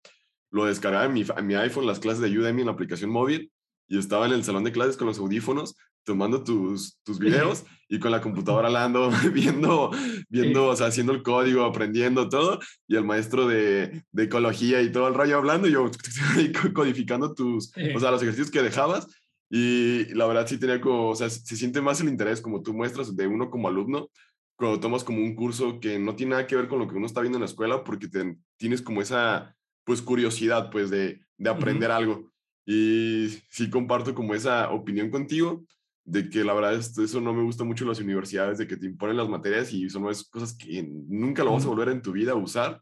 [0.52, 3.52] Lo descargaba en mi, en mi iPhone, las clases de Udemy en la aplicación móvil,
[3.88, 8.00] y estaba en el salón de clases con los audífonos tomando tus, tus videos y
[8.00, 9.92] con la computadora hablando, viendo,
[10.30, 14.92] viendo, o sea, haciendo el código, aprendiendo todo, y el maestro de, de ecología y
[14.92, 15.90] todo el rollo hablando, y yo
[16.74, 19.08] codificando tus, o sea, los ejercicios que dejabas,
[19.50, 22.74] y la verdad sí tenía como, o sea, se siente más el interés como tú
[22.74, 24.10] muestras de uno como alumno,
[24.56, 27.06] cuando tomas como un curso que no tiene nada que ver con lo que uno
[27.06, 31.50] está viendo en la escuela porque te, tienes como esa pues curiosidad pues de, de
[31.50, 32.32] aprender algo.
[32.66, 35.66] Y sí comparto como esa opinión contigo
[36.06, 38.78] de que la verdad esto, eso no me gusta mucho en las universidades, de que
[38.78, 41.90] te imponen las materias y eso no es cosas que nunca lo vas a volver
[41.90, 42.82] en tu vida a usar,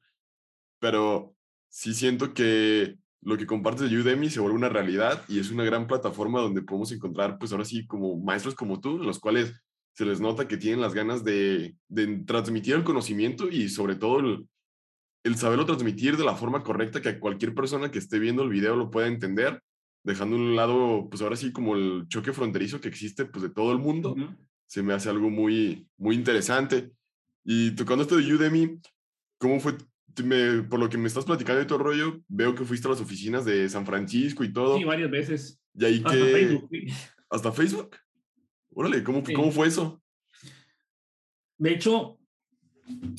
[0.80, 1.35] pero
[1.69, 5.64] sí siento que lo que compartes de Udemy se vuelve una realidad y es una
[5.64, 9.53] gran plataforma donde podemos encontrar pues ahora sí como maestros como tú, los cuales
[9.93, 11.76] se les nota que tienen las ganas de,
[12.26, 17.53] transmitir el conocimiento y sobre todo el, saberlo transmitir de la forma correcta que cualquier
[17.53, 19.61] persona que esté viendo el video lo pueda entender,
[20.03, 23.49] dejando a un lado, pues ahora sí, como el choque fronterizo que existe pues de
[23.49, 24.15] todo el mundo,
[24.68, 26.91] se me hace algo muy, muy interesante.
[27.43, 28.80] Y tocando esto de Udemy,
[29.38, 29.76] ¿cómo fue
[30.69, 33.01] por lo que me estás platicando y todo el rollo, veo que fuiste a las
[33.01, 34.77] oficinas de San Francisco y todo.
[34.77, 35.59] Sí, varias veces.
[35.73, 36.31] Y ahí Hasta que...
[36.31, 36.69] Facebook.
[37.30, 37.95] ¿Hasta Facebook?
[38.73, 39.34] Órale, ¿cómo, Sí.
[39.34, 40.02] ¿cómo fue eso?
[41.57, 42.18] De hecho,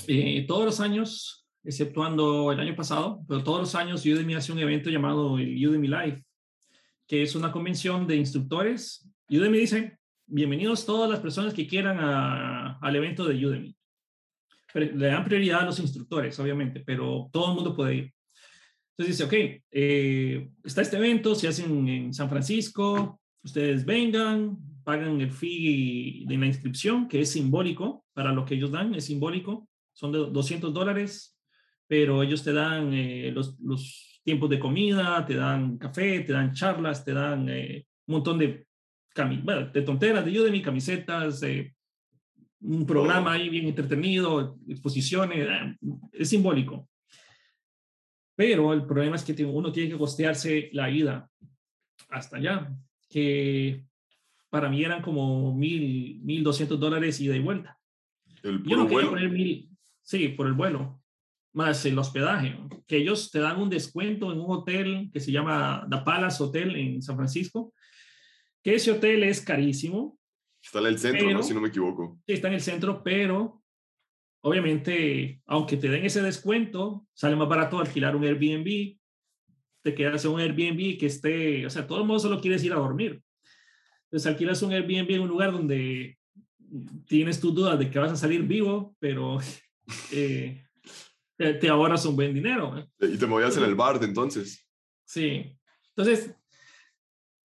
[0.08, 4.58] eh, todos los años, exceptuando el año pasado, pero todos los años Udemy hace un
[4.58, 6.24] evento llamado el Udemy Live,
[7.06, 9.08] que es una convención de instructores.
[9.28, 13.76] Udemy dice, bienvenidos todas las personas que quieran a- al evento de Udemy.
[14.72, 18.14] Pero le dan prioridad a los instructores, obviamente, pero todo el mundo puede ir.
[18.96, 24.56] Entonces dice, ok, eh, está este evento, se hace en, en San Francisco, ustedes vengan,
[24.82, 29.06] pagan el fee de la inscripción, que es simbólico para lo que ellos dan, es
[29.06, 31.38] simbólico, son de 200 dólares,
[31.86, 36.52] pero ellos te dan eh, los, los tiempos de comida, te dan café, te dan
[36.52, 38.66] charlas, te dan eh, un montón de,
[39.42, 41.74] bueno, de tonteras de Udemy, camisetas, eh,
[42.60, 45.76] un programa ahí bien entretenido, exposiciones, eh,
[46.12, 46.88] es simbólico.
[48.34, 51.28] Pero el problema es que uno tiene que costearse la ida
[52.09, 52.72] hasta allá,
[53.09, 53.84] que
[54.52, 57.78] para mí eran como mil, mil doscientos dólares ida y vuelta.
[58.42, 59.10] El Yo no quería vuelo.
[59.12, 59.70] poner mil,
[60.02, 61.00] sí, por el vuelo,
[61.54, 65.86] más el hospedaje, que ellos te dan un descuento en un hotel que se llama
[65.90, 67.72] The Palace Hotel en San Francisco,
[68.62, 70.18] que ese hotel es carísimo,
[70.62, 71.42] Está en el centro, Pero- ¿no?
[71.42, 72.20] Si no me equivoco.
[72.26, 73.62] sí, está en el centro, pero
[74.42, 78.98] obviamente, aunque te den ese descuento, sale más barato alquilar un Airbnb,
[79.82, 82.72] te quedas en un Airbnb que esté, o sea, todo el mundo solo quieres ir
[82.74, 83.22] a dormir.
[84.12, 86.18] Entonces alquilas un Airbnb en un lugar donde
[87.06, 89.39] tienes tus dudas de que vas a salir vivo, pero
[90.12, 90.66] eh,
[91.34, 92.76] te, te ahorras un buen dinero.
[92.76, 92.86] ¿eh?
[93.01, 94.68] Y te movías en el bar de entonces.
[95.06, 95.56] Sí.
[95.97, 96.34] Entonces,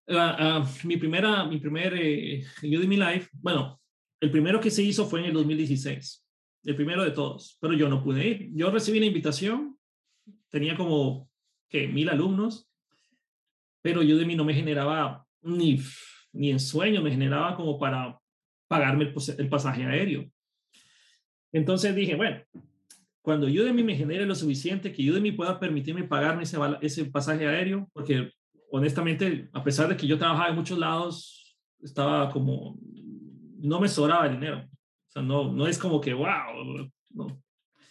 [0.08, 3.78] ah, ah, mi primera, mi primer eh, Udemy Live, bueno,
[4.18, 6.24] el primero que se hizo fue en el 2016,
[6.64, 8.50] el primero de todos, pero yo no pude ir.
[8.54, 9.78] Yo recibí la invitación,
[10.48, 11.28] tenía como,
[11.68, 11.88] ¿qué?
[11.88, 12.70] Mil alumnos,
[13.82, 15.78] pero Udemy no me generaba ni,
[16.34, 18.18] ni en sueño, me generaba como para
[18.68, 20.28] pagarme el, pasaje aéreo.
[21.52, 22.42] Entonces dije, bueno,
[23.22, 27.88] cuando Udemy me genere lo suficiente, que Udemy pueda permitirme pagarme ese, ese pasaje aéreo,
[27.92, 28.32] porque
[28.70, 32.76] honestamente, a pesar de que yo trabajaba en muchos lados, estaba como,
[33.58, 34.58] no me sobraba dinero.
[34.58, 36.90] O sea, no, no es como que, wow,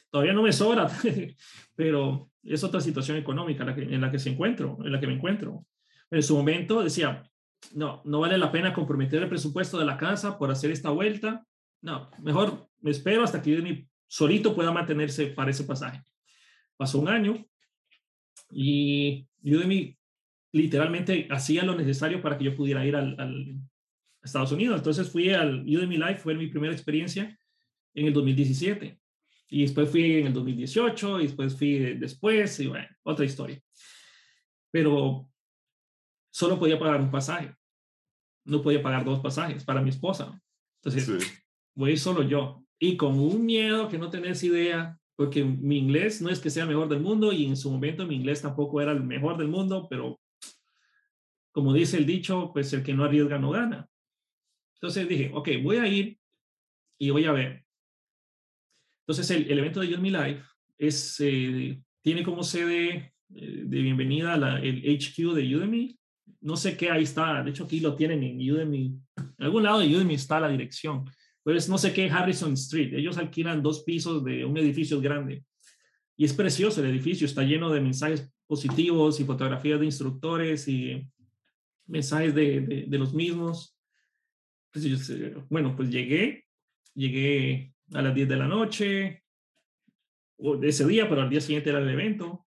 [0.09, 0.89] todavía no me sobra,
[1.75, 5.65] pero es otra situación económica en la que se encuentro, en la que me encuentro.
[6.11, 7.23] En su momento decía,
[7.73, 11.45] no, no vale la pena comprometer el presupuesto de la casa por hacer esta vuelta.
[11.81, 16.01] No, mejor me espero hasta que Udemy solito pueda mantenerse para ese pasaje.
[16.77, 17.45] Pasó un año
[18.51, 19.97] y Udemy
[20.51, 23.59] literalmente hacía lo necesario para que yo pudiera ir al,
[24.23, 24.77] Estados Unidos.
[24.77, 27.37] Entonces fui al Udemy Live, fue mi primera experiencia
[27.93, 28.99] en el 2017.
[29.49, 33.59] Y después fui en el 2018, y después fui después, y bueno, otra historia.
[34.71, 35.29] Pero
[36.33, 37.55] solo podía pagar un pasaje.
[38.45, 40.41] No podía pagar dos pasajes para mi esposa.
[40.81, 41.31] Entonces, Sí.
[41.75, 42.65] voy a ir solo yo.
[42.79, 46.63] Y con un miedo que no tenés idea, porque mi inglés no es que sea
[46.63, 49.47] el mejor del mundo y en su momento mi inglés tampoco era el mejor del
[49.47, 50.19] mundo, pero
[51.51, 53.87] como dice el dicho, pues el que no arriesga no gana.
[54.75, 56.17] Entonces dije, ok, voy a ir
[56.99, 57.63] y voy a ver.
[59.05, 60.43] Entonces el, el evento de Udemy Live
[60.79, 65.99] es, eh, tiene como sede eh, de bienvenida la, el HQ de Udemy.
[66.43, 67.41] No sé qué, ahí está.
[67.41, 68.99] De hecho, aquí lo tienen en Udemy.
[69.17, 71.05] En algún lado de Udemy está la dirección.
[71.41, 72.93] Pues no sé qué, Harrison Street.
[72.93, 75.45] Ellos alquilan dos pisos de un edificio grande.
[76.17, 77.25] Y es precioso el edificio.
[77.25, 81.09] Está lleno de mensajes positivos y fotografías de instructores y
[81.87, 83.77] mensajes de, de, de los mismos.
[84.71, 84.97] Pues yo
[85.49, 86.45] bueno, pues llegué.
[86.93, 89.23] Llegué a las 10 de la noche.
[90.35, 92.45] O de ese día, pero al día siguiente era el evento.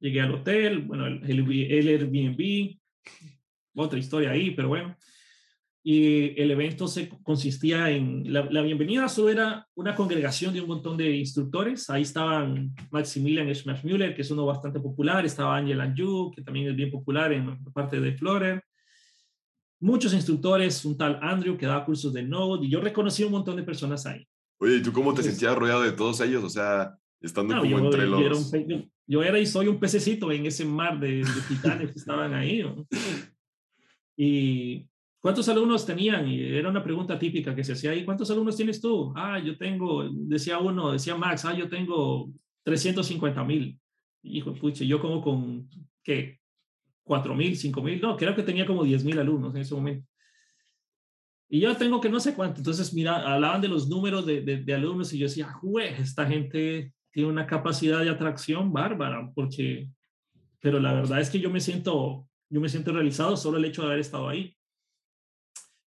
[0.00, 2.78] Llegué al hotel, bueno, el, el, el Airbnb,
[3.74, 4.96] otra historia ahí, pero bueno.
[5.88, 10.66] Y el evento se consistía en, la, la, bienvenida solo era una congregación de un
[10.66, 11.88] montón de instructores.
[11.90, 16.74] Ahí estaban Maximilian Schmachmüller, que es uno bastante popular, estaba Angel Anjou, que también es
[16.74, 18.64] bien popular en parte de Florer.
[19.78, 23.54] Muchos instructores, un tal Andrew que daba cursos de Node, y yo reconocí un montón
[23.54, 24.26] de personas ahí.
[24.58, 26.42] Oye, ¿y tú cómo te Entonces, sentías rodeado de todos ellos?
[26.42, 28.52] O sea, estando no, como yo, entre yo los...
[28.52, 31.98] Era un, yo, era y soy un pececito en ese mar de, de titanes que
[31.98, 32.62] estaban ahí.
[32.62, 32.86] ¿no?
[34.18, 34.88] Y
[35.20, 36.26] ¿cuántos alumnos tenían?
[36.26, 38.02] Y era una pregunta típica que se hacía ahí.
[38.02, 39.12] ¿Cuántos alumnos tienes tú?
[39.14, 42.32] Ah, yo tengo, decía uno, decía Max, ah, yo tengo
[42.62, 43.78] 350 mil.
[44.22, 45.68] Hijo, puche, yo como con,
[46.02, 46.40] ¿qué?
[47.04, 50.08] 4 mil, 5 mil, no, creo que tenía como 10 mil alumnos en ese momento.
[51.48, 52.58] Y yo tengo que no sé cuánto.
[52.58, 56.26] Entonces, mira, hablaban de los números de, de, de alumnos y yo decía, jue, esta
[56.26, 59.88] gente tiene una capacidad de atracción bárbara, porque,
[60.60, 63.80] pero la verdad es que yo me siento, yo me siento realizado solo el hecho
[63.80, 64.54] de haber estado ahí.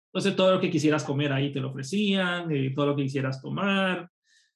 [0.10, 3.42] Entonces, todo lo que quisieras comer ahí te lo ofrecían, eh, todo lo que quisieras
[3.42, 4.12] tomar,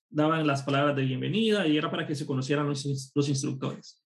[0.08, 4.06] daban las palabras de bienvenida y era para que se conocieran los, los instructores.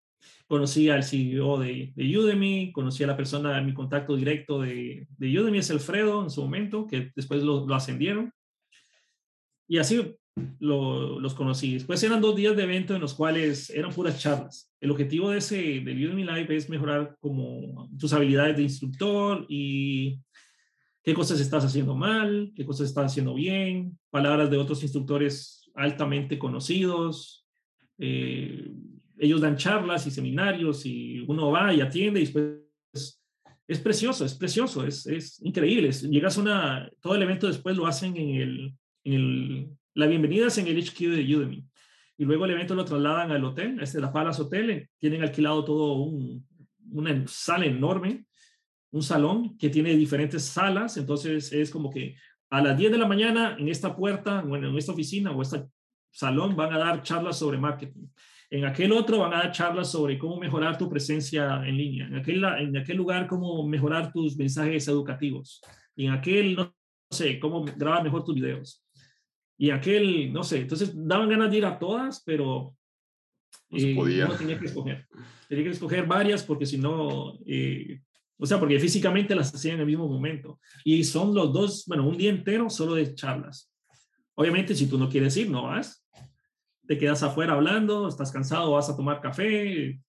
[0.46, 5.40] Conocí al CEO de, de, Udemy, conocí a la persona, mi contacto directo de, de
[5.40, 8.34] Udemy es Alfredo en su momento, que después lo, lo ascendieron.
[9.70, 10.18] Y así
[10.60, 11.74] lo, los conocí.
[11.74, 14.72] Después eran dos días de evento en los cuales eran puras charlas.
[14.80, 20.20] El objetivo de ese del Udemy Live es mejorar como tus habilidades de instructor y
[21.04, 26.38] qué cosas estás haciendo mal, qué cosas estás haciendo bien, palabras de otros instructores altamente
[26.38, 27.48] conocidos.
[27.98, 28.72] Eh,
[29.18, 32.62] ellos dan charlas y seminarios y uno va y atiende y después
[33.72, 35.92] es precioso, es precioso, es, es increíble.
[35.92, 38.74] Llegas a una, todo el evento después lo hacen en el,
[39.06, 41.66] en el la bienvenida es en el HQ de Udemy.
[42.18, 44.70] Y luego el evento lo trasladan al hotel, este la Palace Hotel.
[44.70, 46.48] Eh, tienen alquilado todo un,
[46.92, 48.26] una sala enorme,
[48.92, 50.98] un salón que tiene diferentes salas.
[50.98, 52.16] Entonces es como que
[52.50, 55.66] a las 10 de la mañana en esta puerta, bueno, en esta oficina o este
[56.12, 58.08] salón van a dar charlas sobre marketing.
[58.50, 62.08] En aquel otro van a dar charlas sobre cómo mejorar tu presencia en línea.
[62.08, 65.62] En aquel, en aquel lugar, cómo mejorar tus mensajes educativos.
[65.96, 66.74] Y en aquel, no
[67.10, 68.81] sé, cómo grabar mejor tus videos
[69.62, 72.76] y aquel, no sé, entonces daban ganas de ir a todas, pero
[73.70, 74.26] no, se podía.
[74.26, 75.08] no tenía que escoger.
[75.48, 78.02] Tenía que escoger varias porque si no, eh,
[78.38, 80.60] o sea, porque físicamente las hacían en el mismo momento.
[80.84, 83.72] Y son los dos, bueno, un día entero solo de charlas.
[84.34, 86.04] Obviamente, si tú no quieres ir, no vas.
[86.88, 90.02] Te quedas afuera hablando, estás cansado, vas a tomar café,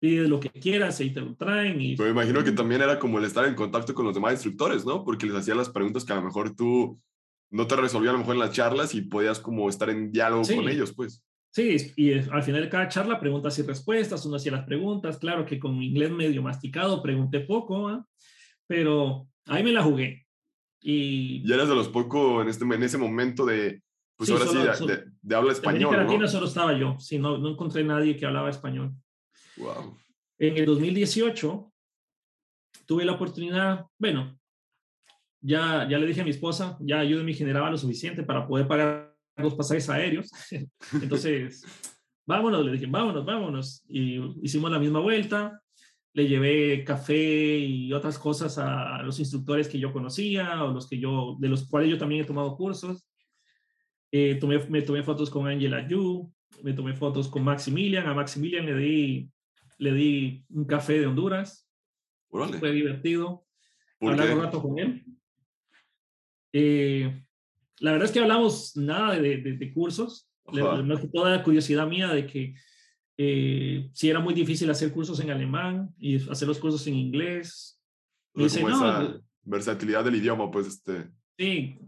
[0.00, 1.80] pides lo que quieras y te lo traen.
[1.80, 1.94] Y...
[1.94, 4.84] Pero me imagino que también era como el estar en contacto con los demás instructores,
[4.84, 5.04] ¿no?
[5.04, 7.00] Porque les hacían las preguntas que a lo mejor tú
[7.50, 10.44] no te resolvía a lo mejor en las charlas y podías como estar en diálogo
[10.44, 10.56] Sí.
[10.56, 11.24] con ellos, pues.
[11.50, 15.46] Sí, y al final de cada charla preguntas y respuestas, uno hacía las preguntas, claro
[15.46, 18.06] que con inglés medio masticado pregunté poco, ¿ah?
[18.66, 20.26] pero ahí me la jugué.
[20.80, 23.82] Y Y eras de los pocos en, este, en ese momento de,
[24.16, 26.28] pues Sí, ahora solo- sí, de, solo- de- de habla en español, América Latina ¿no?
[26.28, 28.92] solo estaba yo, sí, no, no encontré nadie que hablaba español.
[29.56, 29.96] Wow.
[30.38, 31.72] En el 2018
[32.86, 34.37] tuve la oportunidad, bueno,
[35.40, 39.14] ya, ya le dije a mi esposa, ya Udemy generaba lo suficiente para poder pagar
[39.36, 40.30] los pasajes aéreos.
[41.02, 41.64] Entonces,
[42.26, 43.84] vámonos, le dije, vámonos, vámonos.
[43.88, 45.60] Y hicimos la misma vuelta.
[46.14, 50.98] Le llevé café y otras cosas a los instructores que yo conocía o los que
[50.98, 53.06] yo, de los cuales yo también he tomado cursos.
[54.10, 56.32] Eh, tomé, me tomé fotos con Angela Yu,
[56.62, 58.06] me tomé fotos con Maximilian.
[58.08, 59.30] A Maximilian le di,
[59.78, 61.68] le di un café de Honduras.
[62.30, 62.58] Órale.
[62.58, 63.46] Fue divertido
[63.98, 65.04] ¿Por hablar un rato con él.
[66.52, 67.22] Eh,
[67.80, 70.82] la verdad es que hablamos nada de, de- de cursos, Le- Ajá.
[70.82, 72.54] más que toda la curiosidad mía de que
[73.18, 77.80] eh, si era muy difícil hacer cursos en alemán y hacer los cursos en inglés.
[78.34, 81.10] Me dice, no, esa versatilidad del idioma, pues, este...
[81.36, 81.78] sí.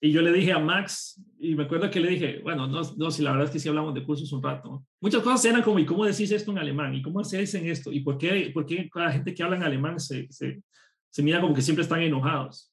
[0.00, 3.10] Y yo le dije a Max, y me acuerdo que le dije, bueno, no, no,
[3.10, 4.84] si la verdad es que sí hablamos de cursos un rato.
[5.00, 6.94] Muchas cosas eran como, ¿y cómo decís esto en alemán?
[6.94, 7.90] ¿Y cómo se dicen esto?
[7.90, 10.62] ¿Y por qué, por qué la gente que habla en alemán se, se,
[11.08, 12.70] se mira como que siempre están enojados?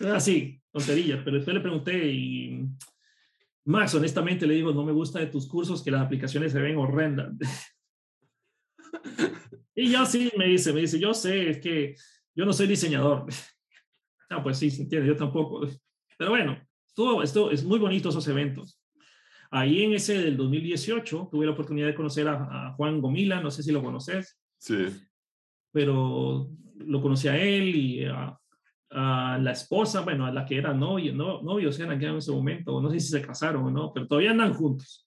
[0.00, 2.66] Así, tonterillas, pero después le pregunté y
[3.64, 6.76] Max, honestamente le digo, no me gusta de tus cursos que las aplicaciones se ven
[6.76, 7.32] horrendas.
[9.74, 11.94] y yo sí, me dice, me dice, yo sé, es que
[12.34, 13.26] yo no soy diseñador.
[14.30, 15.66] No, pues sí, se entiende, yo tampoco.
[16.18, 16.60] Pero bueno,
[16.94, 18.80] todo esto es muy bonito esos eventos.
[19.50, 23.50] Ahí en ese del 2018 tuve la oportunidad de conocer a, a Juan Gomila, no
[23.50, 24.86] sé si lo conoces, Sí.
[25.70, 28.36] pero lo conocí a él y a,
[28.98, 32.80] a la esposa, bueno, la que era novio, no, novios eran ya en ese momento,
[32.80, 35.06] no sé si se casaron o no, pero todavía andan juntos.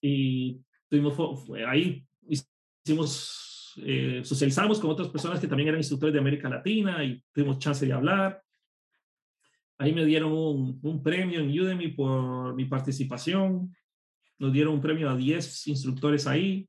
[0.00, 2.06] Y tuvimos, fue ahí
[2.84, 7.58] hicimos, eh, socializamos con otras personas que también eran instructores de América Latina y tuvimos
[7.58, 8.40] chance de hablar.
[9.78, 13.74] Ahí me dieron un, un premio en Udemy por mi participación.
[14.38, 16.68] Nos dieron un premio a 10 instructores ahí.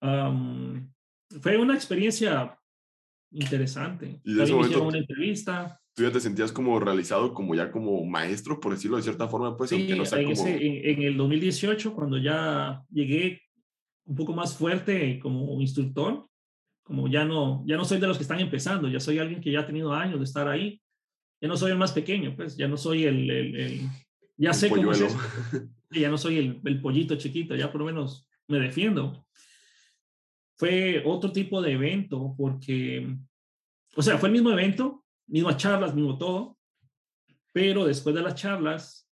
[0.00, 0.92] Am,
[1.40, 2.56] fue una experiencia
[3.32, 4.20] interesante.
[4.24, 5.78] Y de ese momento una entrevista.
[5.94, 9.56] Tú ya te sentías como realizado, como ya como maestro, por decirlo de cierta forma,
[9.56, 10.46] pues, Sí, aunque no sea en, como...
[10.46, 13.40] ese- en- en el 2018, cuando ya llegué
[14.04, 16.26] un poco más fuerte como instructor,
[16.82, 19.52] como ya no, ya no soy de los que están empezando, ya soy alguien que
[19.52, 20.80] ya ha tenido años de estar ahí,
[21.40, 23.80] ya no soy el más pequeño, pues ya no soy el, el- el-
[24.38, 25.20] ya el sé cómo es polluelo.
[25.52, 25.68] esto.
[25.90, 29.26] Sí, ya no soy el, el pollito chiquito, ya por lo menos me defiendo.
[30.62, 33.16] Fue otro tipo de evento porque,
[33.96, 36.56] o sea, fue el mismo evento, mismas charlas, mismo todo,
[37.50, 39.10] pero después de las charlas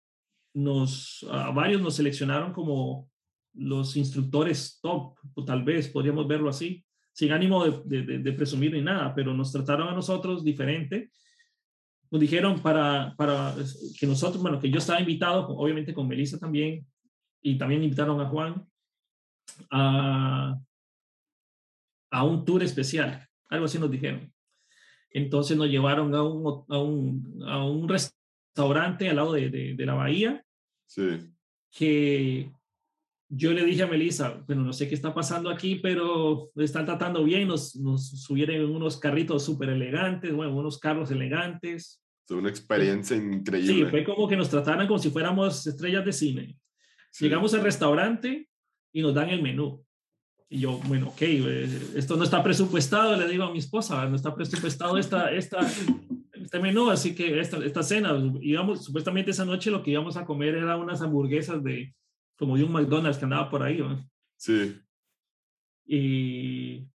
[0.52, 3.08] nos, a varios nos seleccionaron como
[3.54, 6.84] los instructores top, o tal vez podríamos verlo así,
[7.14, 11.10] sin ánimo de, de, presumir ni nada, pero nos trataron a nosotros diferente.
[12.10, 13.54] Nos dijeron para, para
[13.98, 16.86] que nosotros, bueno, que yo estaba invitado, obviamente con Melissa también,
[17.40, 18.68] y también invitaron a Juan
[19.70, 20.54] a,
[22.10, 24.32] a un tour especial, algo así nos dijeron.
[25.10, 29.94] Entonces nos llevaron a un, a un, a un restaurante al lado de, de, la
[29.94, 30.44] bahía.
[30.86, 31.32] Sí.
[31.70, 32.50] Que
[33.28, 36.86] yo le dije a Melissa, bueno, no sé qué está pasando aquí, pero me están
[36.86, 42.02] tratando bien, nos, nos subieron en unos carritos súper elegantes, bueno, unos carros elegantes.
[42.26, 43.72] Fue una experiencia increíble.
[43.72, 46.56] Sí, fue como que nos trataran como si fuéramos estrellas de cine.
[47.18, 48.48] Llegamos al restaurante
[48.92, 49.84] y nos dan el menú.
[50.50, 54.16] Y yo, bueno, ok, eh, esto no está presupuestado, le digo a mi esposa, no
[54.16, 55.60] está presupuestado esta, esta,
[56.32, 60.24] este menú, así que esta, esta cena, íbamos, supuestamente esa noche lo que íbamos a
[60.24, 61.94] comer era unas hamburguesas de,
[62.38, 64.08] como de un McDonald's que andaba por ahí, ¿no?
[64.38, 64.74] Sí.
[65.84, 66.86] Y,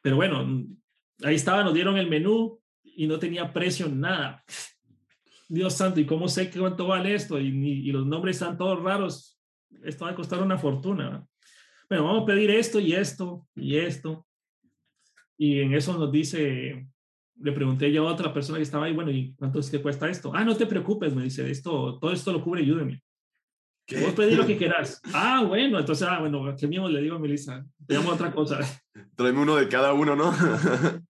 [0.00, 0.66] pero bueno,
[1.22, 4.42] ahí estaba, nos dieron el menú y no tenía precio nada.
[5.50, 7.38] Dios santo, ¿y cómo sé cuánto vale esto?
[7.38, 9.38] Y, y los nombres están todos raros.
[9.84, 11.26] Esto va a costar una fortuna
[11.92, 14.26] bueno, vamos a pedir esto y esto y esto.
[15.36, 16.88] Y en eso nos dice,
[17.38, 20.08] le pregunté yo a otra persona que estaba ahí, bueno, ¿y cuánto es que cuesta
[20.08, 20.32] esto?
[20.34, 22.98] Ah, no te preocupes, me dice, esto, todo esto lo cubre Udemy.
[23.86, 23.96] ¿Qué?
[23.98, 25.02] Puedes pedir lo que quieras.
[25.12, 28.60] Ah, bueno, entonces, ah, bueno, que mismo le digo a Melissa, te llamo otra cosa.
[29.14, 30.32] Tráeme uno de cada uno, ¿no?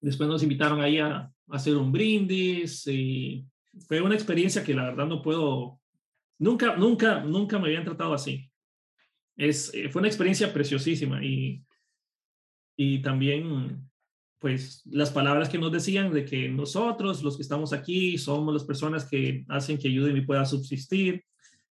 [0.00, 3.44] Después nos invitaron ahí a, a hacer un brindis y
[3.88, 5.80] fue una experiencia que la verdad no puedo,
[6.38, 8.48] nunca, nunca, nunca me habían tratado así
[9.36, 11.62] es, eh, fue una experiencia preciosísima y,
[12.76, 13.88] y también
[14.38, 18.64] pues las palabras que nos decían de que nosotros, los que estamos aquí, somos las
[18.64, 21.24] personas que hacen que Udemy pueda subsistir,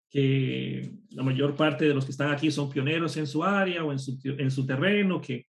[0.08, 3.92] que la mayor parte de los que están aquí son pioneros en su área o
[3.92, 5.48] en su, en su terreno, que,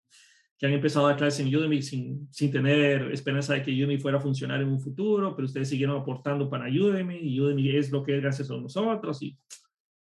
[0.57, 3.99] que han empezado a dar clases en Udemy sin, sin tener esperanza de que Udemy
[3.99, 7.89] fuera a funcionar en un futuro, pero ustedes siguieron aportando para Udemy y Udemy es
[7.89, 9.37] lo que es gracias a nosotros y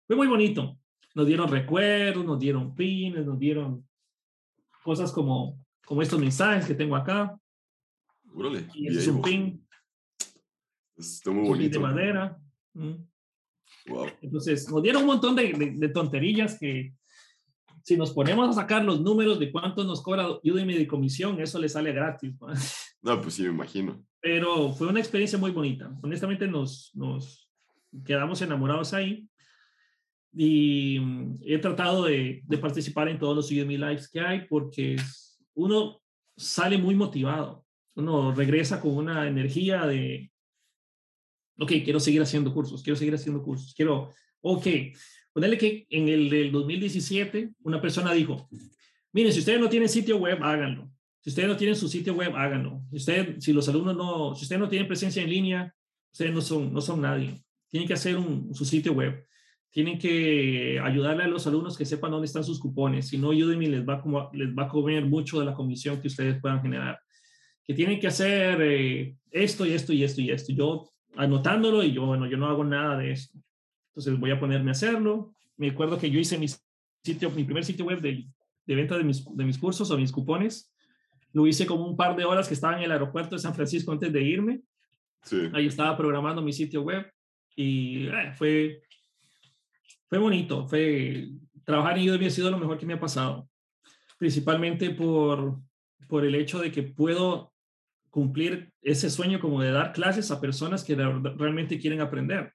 [0.09, 0.77] fue muy bonito
[1.17, 3.89] nos dieron recuerdos, nos dieron pines, nos dieron
[4.85, 7.35] cosas como, como estos mensajes que tengo acá.
[8.75, 9.67] y es un pin.
[10.95, 11.79] Está muy bonito.
[11.79, 12.39] de madera.
[14.21, 16.95] Entonces, nos dieron un montón de, de, tonterillas que
[17.83, 21.59] si nos ponemos a sacar los números de cuánto nos cobra Udemy de comisión, eso
[21.59, 22.35] le sale gratis.
[23.01, 24.05] No, pues sí, me imagino.
[24.21, 25.99] Pero fue una experiencia muy bonita.
[26.03, 27.51] Honestamente, nos, nos
[28.05, 29.27] quedamos enamorados ahí
[30.39, 34.97] y mm, he tratado de, de, participar en todos los Udemy Lives que hay porque
[35.55, 36.03] uno
[36.37, 37.65] sale muy motivado,
[37.95, 40.31] uno regresa con una energía de,
[41.59, 44.11] ok, quiero seguir haciendo cursos, quiero seguir haciendo cursos, quiero,
[44.43, 44.67] ok,
[45.33, 48.47] ponerle que en el del 2017 una persona dijo,
[49.13, 50.91] miren, si ustedes no tienen sitio web, háganlo.
[51.21, 52.83] Si ustedes no tienen su sitio web, háganlo.
[52.93, 55.75] Si, si los alumnos no, si ustedes no tienen presencia en línea,
[56.13, 57.43] ustedes no son, no son nadie.
[57.69, 59.27] Tienen que hacer un, su sitio web
[59.71, 63.09] tienen que ayudarle a los alumnos que sepan dónde están sus cupones.
[63.09, 66.09] Si no, Udemy les va, como, les va a comer mucho de la comisión que
[66.09, 66.99] ustedes puedan generar.
[67.65, 70.53] Que tienen que hacer eh, esto y esto y esto y esto.
[70.53, 73.39] Yo anotándolo y yo, bueno, yo no hago nada de esto.
[73.91, 75.35] Entonces voy a ponerme a hacerlo.
[75.57, 76.47] Me acuerdo que yo hice mi
[77.05, 78.27] sitio, mi primer sitio web de,
[78.67, 80.73] de venta de mis, de mis cursos o mis cupones.
[81.33, 83.93] Lo hice como un par de horas que estaba en el aeropuerto de San Francisco
[83.93, 84.63] antes de irme.
[85.23, 85.51] Sí.
[85.53, 87.11] Ahí estaba programando mi sitio web
[87.57, 88.83] y eh, fue
[90.09, 91.29] fue bonito, fue
[91.65, 93.49] trabajar en Udemy ha sido lo mejor que me ha pasado,
[94.19, 95.61] principalmente por,
[96.09, 97.53] por el hecho de que puedo
[98.09, 102.53] cumplir ese sueño como de dar clases a personas que realmente quieren aprender.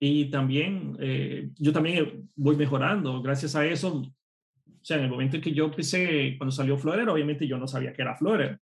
[0.00, 3.98] Y también, eh, yo también voy mejorando gracias a eso.
[3.98, 7.68] O sea, en el momento en que yo empecé, cuando salió Flutter, obviamente yo no
[7.68, 8.58] sabía que era Flutter.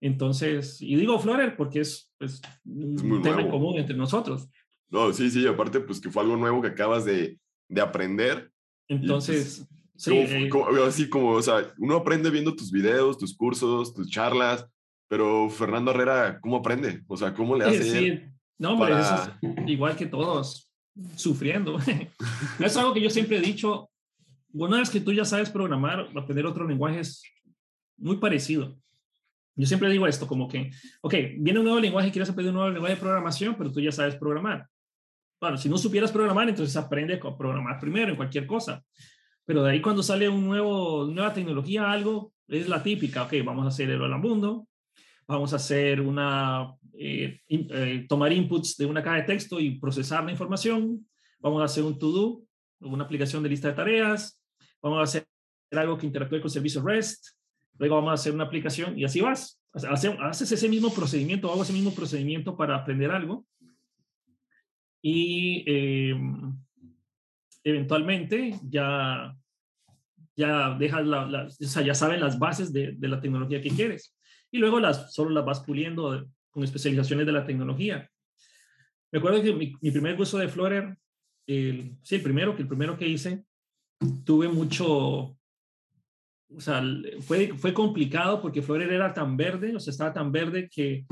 [0.00, 4.48] Entonces, y digo Flutter porque es, pues, un tema común entre nosotros.
[4.90, 7.38] No, sí, sí, aparte, pues que fue algo nuevo que acabas de,
[7.68, 8.50] de aprender.
[8.86, 10.12] Pues, Entonces, sí.
[10.14, 10.50] Eh,
[10.86, 14.66] así como, o sea, uno aprende viendo tus videos, tus cursos, tus charlas,
[15.08, 17.02] pero Fernando Herrera, ¿cómo aprende?
[17.06, 17.82] O sea, ¿cómo le hace?
[17.82, 18.22] Sí,
[18.58, 18.94] no, hombre,
[19.66, 20.72] igual que todos,
[21.16, 21.78] sufriendo.
[22.58, 23.90] es algo que yo siempre he dicho.
[24.52, 27.22] Una vez que tú ya sabes programar, aprender otro lenguaje es
[27.98, 28.78] muy parecido.
[29.54, 30.70] Yo siempre digo esto, como que,
[31.02, 33.92] ok, viene un nuevo lenguaje, quieres aprender un nuevo lenguaje de programación, pero tú ya
[33.92, 34.66] sabes programar.
[35.40, 38.82] Bueno, si no supieras programar, entonces aprende a programar primero en cualquier cosa.
[39.44, 43.64] Pero de ahí cuando sale un nuevo, nueva tecnología, algo, es la típica, ok, vamos
[43.64, 44.20] a hacer el hola
[45.26, 47.40] vamos a hacer una, eh,
[48.08, 51.06] tomar inputs de una caja de texto y procesar la información.
[51.38, 52.42] Vamos a hacer un to-do,
[52.80, 54.40] una aplicación de lista de tareas.
[54.82, 55.26] Vamos a hacer
[55.70, 57.26] algo que interactúe con servicio REST.
[57.78, 59.60] Luego vamos a hacer una aplicación y así vas.
[59.72, 63.44] Haces ese mismo procedimiento, hago ese mismo procedimiento para aprender algo.
[65.02, 66.56] Y em,
[67.62, 69.36] eventualmente ya,
[70.36, 74.16] ya dejas la, o sea, ya saben las bases de, de, la tecnología que quieres.
[74.50, 78.08] Y luego las, solo las vas puliendo con especializaciones de la tecnología.
[79.12, 80.96] Me acuerdo que mi, mi primer curso de Flutter,
[81.46, 83.44] el, sí, el primero, que el primero que hice,
[84.24, 85.36] tuve mucho,
[86.50, 86.82] o sea,
[87.20, 91.06] fue, fue complicado porque Flutter era tan verde, o sea, estaba tan verde que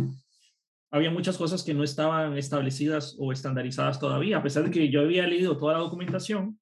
[0.90, 5.00] había muchas cosas que no estaban establecidas o estandarizadas todavía, a pesar de que yo
[5.00, 6.58] había leído toda la documentación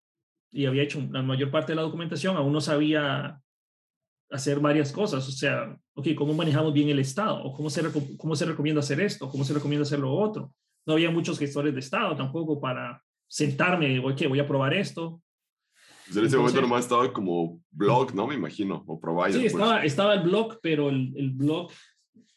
[0.51, 3.41] y había hecho la mayor parte de la documentación, aún no sabía
[4.31, 7.43] hacer varias cosas, o sea, ok, ¿cómo manejamos bien el Estado?
[7.45, 7.83] ¿O cómo se,
[8.17, 9.29] cómo se recomienda hacer esto?
[9.29, 10.53] ¿Cómo se recomienda hacer lo otro?
[10.87, 15.21] No había muchos gestores de Estado tampoco para sentarme, ok, voy a probar esto.
[16.07, 18.27] Pues en ese momento nomás estaba como blog, ¿no?
[18.27, 19.33] Me imagino, o provider.
[19.33, 19.53] Sí, pues.
[19.53, 21.71] estaba, estaba el blog, pero el, el blog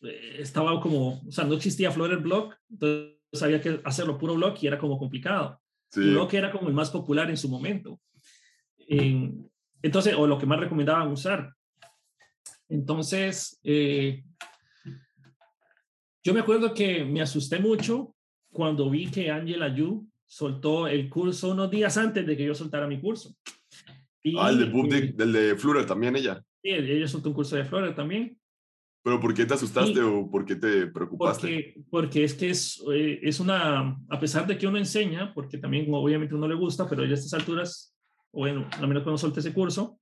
[0.02, 4.68] estaba como, o sea, no existía Flutter Blog, entonces había que hacerlo puro blog y
[4.68, 5.62] era como complicado.
[5.92, 6.02] Sí.
[6.02, 8.00] Blog era como el más popular en su momento.
[9.82, 11.54] entonces, o lo que más recomendaban usar.
[12.70, 14.24] Entonces, eh,
[16.24, 18.14] yo me acuerdo que me asusté mucho
[18.52, 22.88] cuando vi que Angela Yu soltó el curso unos días antes de que yo soltara
[22.88, 23.34] mi curso.
[24.22, 26.44] Y, ah, el de, eh, del de Flutter también ella.
[26.62, 28.37] Sí, ella soltó un curso de Flutter también.
[29.08, 31.48] ¿Pero por qué te asustaste o por qué te preocupaste?
[31.48, 35.58] Porque, porque es que es, eh, es una, a pesar de que uno enseña, porque
[35.58, 37.96] también obviamente uno le gusta, pero ya a estas alturas,
[38.34, 39.98] bueno, a menos cuando suelte ese curso,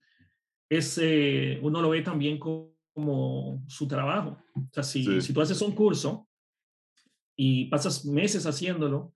[0.68, 4.40] es, eh, uno lo ve también como, como, su trabajo.
[4.56, 6.28] O sea, si, si tú haces un curso
[7.36, 9.14] y pasas meses haciéndolo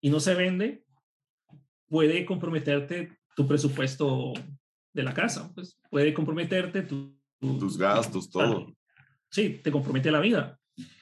[0.00, 0.84] y no se vende,
[1.88, 4.34] puede comprometerte tu presupuesto
[4.94, 8.76] de la casa, pues puede comprometerte tu, tus gastos, todo
[9.30, 10.58] sí, te compromete la vida.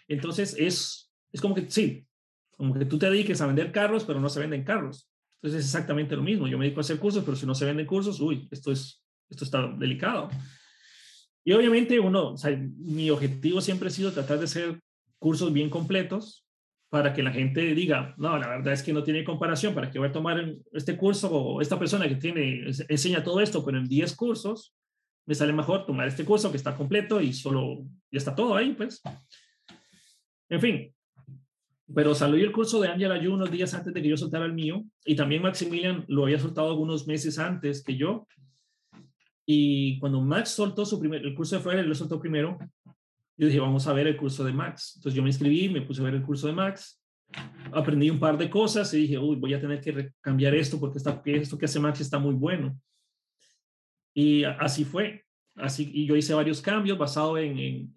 [0.08, 2.06] Entonces es, es como que, sí,
[2.50, 5.10] como que tú te dediques a vender carros, pero no se venden carros.
[5.42, 6.48] Entonces es exactamente lo mismo.
[6.48, 9.02] Yo me dedico a hacer cursos, pero si no se venden cursos, uy, esto, es,
[9.28, 10.30] esto está delicado.
[11.44, 12.34] Y obviamente uno,
[12.78, 14.80] mi objetivo siempre ha sido tratar de hacer
[15.18, 16.46] cursos bien completos
[16.88, 19.98] para que la gente diga, no, la verdad es que no tiene comparación, ¿para que
[19.98, 23.88] voy a tomar este curso o esta persona que tiene, enseña todo esto, pero en
[23.88, 24.74] 10 cursos,
[25.26, 28.72] me sale mejor tomar este curso que está completo y solo, ya está todo ahí,
[28.72, 29.02] pues.
[30.48, 30.94] En fin,
[31.92, 34.52] pero salió el curso de Angela Yu unos días antes de que yo soltara el
[34.52, 38.26] mío y también Maximilian lo había soltado algunos meses antes que yo.
[39.46, 42.58] Y cuando Max soltó su primer, el curso de él lo soltó primero,
[43.36, 44.94] yo dije, vamos a ver el curso de Max.
[44.96, 47.02] Entonces yo me inscribí, me puse a ver el curso de Max,
[47.72, 50.98] aprendí un par de cosas y dije, uy, voy a tener que cambiar esto porque
[50.98, 52.78] esto que hace Max está muy bueno.
[54.14, 55.24] Y así fue.
[55.56, 57.92] Así, y yo hice varios cambios basado en,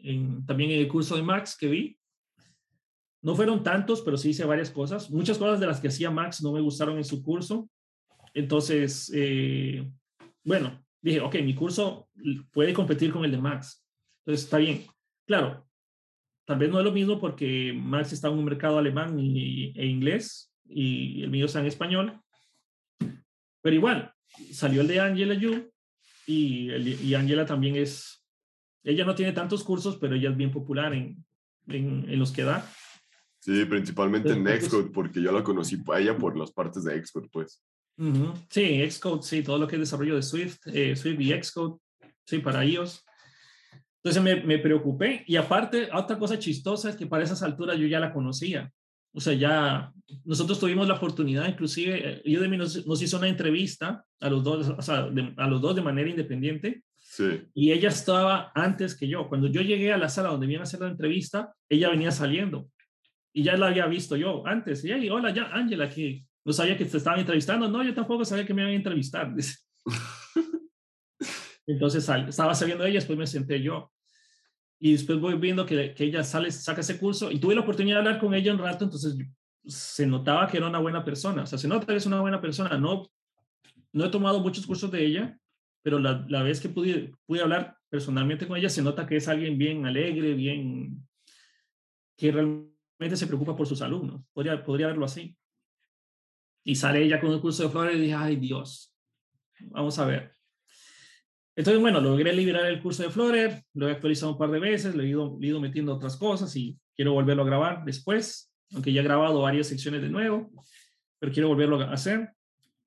[0.46, 2.00] también en el curso de Max que vi.
[3.22, 5.10] No fueron tantos, pero sí hice varias cosas.
[5.10, 7.70] Muchas cosas de las que hacía Max no me gustaron en su curso.
[8.34, 9.90] Entonces, eh,
[10.44, 12.10] bueno, dije, ok, mi curso
[12.52, 13.84] puede competir con el de Max.
[14.20, 14.86] Entonces, está bien.
[15.26, 15.68] Claro,
[16.46, 20.54] tal vez no es lo mismo porque Max está en un mercado alemán e inglés
[20.70, 22.22] y el mío está en español.
[23.62, 24.14] Pero igual,
[24.52, 25.72] salió el de Angela Yu
[26.28, 28.24] y, y Angela también es,
[28.84, 31.26] ella no tiene tantos cursos, pero ella es bien popular en,
[31.68, 32.70] en, los que da.
[33.40, 37.30] Sí, principalmente en Xcode, porque yo la conocí a ella por las partes de Xcode,
[37.32, 37.64] pues.
[38.50, 41.80] Sí, Xcode, sí, todo lo que es desarrollo de Swift, eh, Swift y Xcode,
[42.26, 43.06] sí, para ellos.
[44.04, 47.88] Entonces me, me, preocupé y aparte, otra cosa chistosa es que para esas alturas yo
[47.88, 48.72] ya la conocía.
[49.18, 49.92] O sea, ya
[50.26, 54.44] nosotros tuvimos la oportunidad, inclusive, yo de mí nos, nos, hizo una entrevista a los
[54.44, 56.84] dos, o sea, a los dos de manera independiente.
[57.00, 57.42] Sí.
[57.56, 59.28] Y ella estaba antes que yo.
[59.28, 62.70] Cuando yo llegué a la sala donde iban a hacer la entrevista, ella venía saliendo.
[63.34, 64.86] Y ya la había visto yo antes.
[64.86, 67.68] Y ahí, hola, ya, Ángela, que no sabía que te estaban entrevistando.
[67.68, 69.34] No, yo tampoco sabía que me iban a entrevistar.
[71.66, 73.92] Entonces estaba saliendo ella, después me senté yo
[74.80, 77.96] y después voy viendo que, que, ella sale, saca ese curso y tuve la oportunidad
[77.96, 79.18] de hablar con ella un rato, entonces
[79.66, 82.40] se notaba que era una buena persona, o sea, se nota que es una buena
[82.40, 83.10] persona, no,
[83.92, 85.40] no he tomado muchos cursos de ella,
[85.82, 89.28] pero la, la vez que pude, pude hablar personalmente con ella, se nota que es
[89.28, 91.08] alguien bien alegre, bien,
[92.18, 95.38] que realmente se preocupa por sus alumnos, podría, podría verlo así.
[96.64, 98.94] Y sale ella con un curso de flores y dije, ay Dios,
[99.60, 100.37] vamos a ver.
[101.58, 104.94] Entonces, bueno, logré liberar el curso de Flutter, lo he actualizado un par de veces,
[104.94, 109.02] le he ido, ido metiendo otras cosas y quiero volverlo a grabar después, aunque ya
[109.02, 110.52] he grabado varias secciones de nuevo,
[111.18, 112.30] pero quiero volverlo a hacer.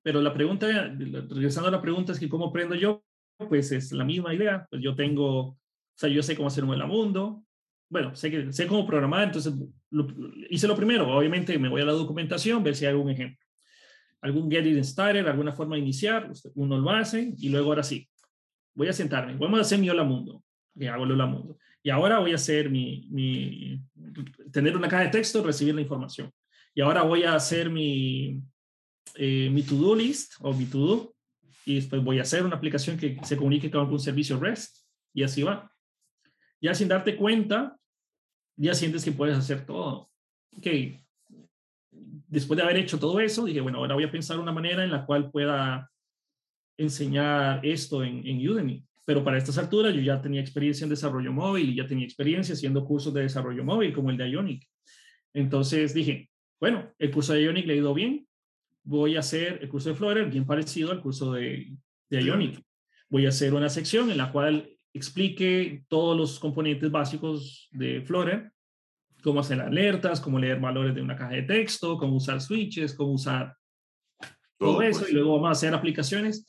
[0.01, 3.03] Pero la pregunta, regresando a la pregunta, es que cómo aprendo yo,
[3.49, 4.65] pues es la misma idea.
[4.69, 5.57] Pues yo tengo, o
[5.93, 7.43] sea, yo sé cómo hacer un mundo.
[7.89, 9.53] Bueno, sé, que, sé cómo programar, entonces
[10.49, 11.13] hice lo primero.
[11.13, 13.45] Obviamente me voy a la documentación, ver si hay algún ejemplo.
[14.21, 18.07] Algún get it started, alguna forma de iniciar, uno lo hace y luego ahora sí,
[18.73, 20.43] voy a sentarme, vamos a hacer mi hola mundo,
[20.77, 21.57] que hago el hola mundo.
[21.83, 23.81] Y ahora voy a hacer mi, mi,
[24.51, 26.31] tener una caja de texto, recibir la información.
[26.73, 28.41] Y ahora voy a hacer mi,
[29.15, 31.13] eh, mi to-do list o mi to-do
[31.65, 34.77] y después voy a hacer una aplicación que se comunique con algún servicio REST
[35.13, 35.71] y así va.
[36.61, 37.77] Ya sin darte cuenta,
[38.55, 40.09] ya sientes que puedes hacer todo.
[40.57, 40.67] Ok,
[41.91, 44.91] después de haber hecho todo eso, dije, bueno, ahora voy a pensar una manera en
[44.91, 45.91] la cual pueda
[46.81, 48.83] enseñar esto en, en Udemy.
[49.05, 52.53] Pero para estas alturas yo ya tenía experiencia en desarrollo móvil y ya tenía experiencia
[52.53, 54.67] haciendo cursos de desarrollo móvil como el de Ionic.
[55.33, 56.29] Entonces dije,
[56.59, 58.27] bueno, el curso de Ionic le ha ido bien,
[58.83, 61.75] voy a hacer el curso de Flutter bien parecido al curso de,
[62.09, 62.61] de Ionic.
[63.09, 68.51] Voy a hacer una sección en la cual explique todos los componentes básicos de Flutter,
[69.23, 73.13] cómo hacer alertas, cómo leer valores de una caja de texto, cómo usar switches, cómo
[73.13, 73.55] usar
[74.57, 75.11] todo, eso, pues.
[75.11, 76.47] y luego vamos a hacer aplicaciones.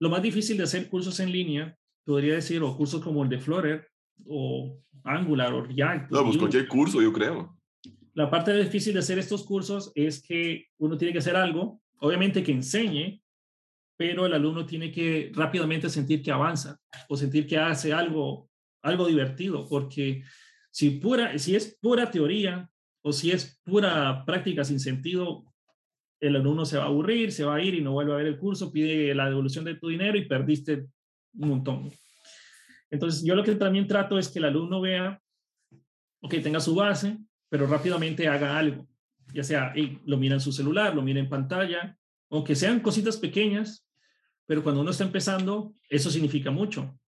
[0.00, 3.38] Lo más difícil de hacer cursos en línea, podría decir, o cursos como el de
[3.38, 3.88] Flutter,
[4.26, 6.10] o Angular, o React.
[6.10, 7.60] No, pues cualquier curso, yo creo
[8.14, 12.42] la parte difícil de hacer estos cursos es que uno tiene que hacer algo, obviamente
[12.42, 13.22] que enseñe,
[13.96, 16.78] pero el alumno tiene que rápidamente sentir que avanza
[17.08, 18.50] o sentir que hace algo,
[18.82, 20.22] algo divertido, porque
[20.70, 22.68] si, pura, si es pura teoría
[23.02, 25.44] o si es pura práctica sin sentido,
[26.20, 28.26] el alumno se va a aburrir, se va a ir y no vuelve a ver
[28.26, 30.86] el curso, pide la devolución de tu dinero y perdiste
[31.34, 31.90] un montón.
[32.90, 35.20] Entonces, yo lo que también trato es que el alumno vea,
[36.20, 37.18] ok, tenga su base,
[37.48, 38.86] pero rápidamente haga algo,
[39.32, 39.72] ya sea
[40.04, 41.96] lo mira en su celular, lo mira en pantalla,
[42.30, 43.86] aunque sean cositas pequeñas,
[44.46, 46.98] pero cuando uno está empezando, eso significa mucho.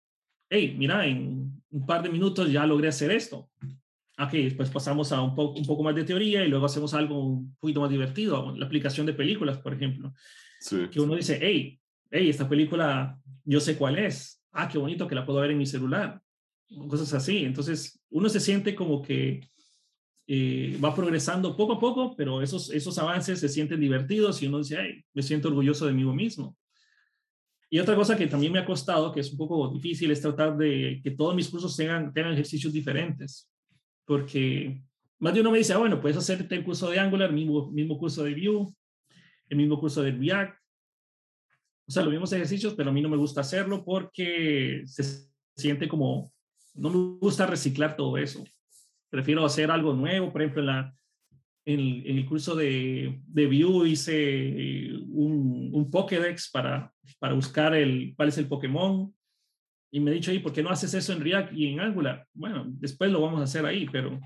[0.49, 3.51] Hey, mira, en un par de minutos ya logré hacer esto.
[4.25, 7.19] Ok, después pasamos a un, poco un poco más de teoría y luego hacemos algo
[7.25, 10.15] un poquito más divertido, la aplicación de películas, por ejemplo.
[10.91, 11.81] Que uno dice, hey,
[12.11, 14.41] hey, esta película yo sé cuál es.
[14.53, 16.21] Ah, qué bonito que la puedo ver en mi celular.
[16.89, 17.45] Cosas así.
[17.45, 19.41] Entonces, uno se siente como que
[20.27, 24.59] eh, va progresando poco a poco, pero esos, esos avances se sienten divertidos y uno
[24.59, 26.57] dice, ay, me siento orgulloso de mí mismo.
[27.69, 30.57] Y otra cosa que también me ha costado, que es un poco difícil, es tratar
[30.57, 33.51] de que todos mis cursos tengan, tengan ejercicios diferentes,
[34.05, 34.83] porque
[35.19, 37.71] más de uno me dice, ah, bueno, puedes hacer el curso de Angular, el mismo,
[37.71, 38.67] mismo curso de Vue,
[39.49, 40.59] el mismo curso de React,
[41.89, 45.89] o sea, los mismos ejercicios, pero a mí no me gusta hacerlo porque se siente
[45.89, 46.33] como,
[46.75, 48.45] no me gusta reciclar todo eso
[49.13, 50.33] prefiero hacer algo nuevo.
[50.33, 50.97] Por ejemplo, en, la,
[51.67, 58.31] en, el, curso de, de Vue hice un, un, Pokédex para, para buscar el, cuál
[58.31, 59.15] es el Pokémon.
[59.93, 62.27] Y me he dicho, ahí, ¿por qué no haces eso en React y en Angular?
[62.33, 64.19] Bueno, después lo vamos a hacer ahí, pero...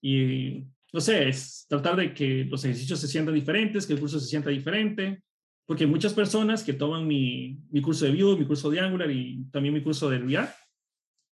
[0.00, 4.20] Y no sé, es tratar de que los ejercicios se sientan diferentes, que el curso
[4.20, 5.24] se sienta diferente,
[5.66, 9.44] porque muchas personas que toman mi, mi curso de Vue, mi curso de Angular y
[9.50, 10.54] también mi curso de React,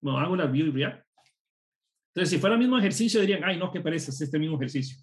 [0.01, 1.07] bueno, Angular, Vue y React,
[2.17, 4.97] entonces, si fuera el mismo ejercicio, dirían, ay, no, qué pereza, es este mismo ejercicio.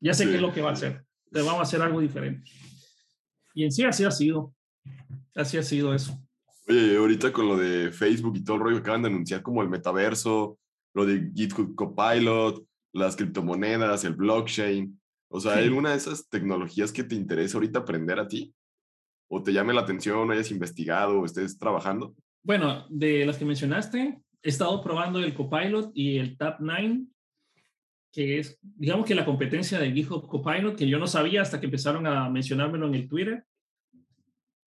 [0.00, 1.04] Ya sé qué es lo que va a hacer.
[1.26, 2.50] Entonces, vamos a hacer algo diferente.
[3.52, 4.54] Y en sí, así ha sido.
[5.34, 6.23] Así ha sido eso.
[6.66, 9.68] Oye, ahorita con lo de Facebook y todo el rollo, acaban de anunciar como el
[9.68, 10.58] metaverso,
[10.94, 14.98] lo de GitHub Copilot, las criptomonedas, el blockchain.
[15.28, 18.54] O sea, ¿hay alguna de esas tecnologías que te interesa ahorita aprender a ti?
[19.28, 22.14] ¿O te llame la atención, o hayas investigado, o estés trabajando?
[22.42, 27.06] Bueno, de las que mencionaste, he estado probando el Copilot y el Tab 9,
[28.12, 31.66] que es, digamos que la competencia de GitHub Copilot, que yo no sabía hasta que
[31.66, 33.44] empezaron a mencionármelo en el Twitter.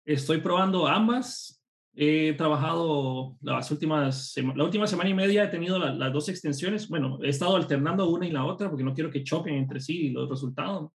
[0.03, 1.58] Estoy probando ambas.
[2.01, 6.87] He trabajado las últimas, la última semana y media, he tenido las dos extensiones.
[6.87, 10.09] Bueno, he estado alternando una y la otra porque no quiero que choquen entre sí
[10.11, 10.93] los resultados.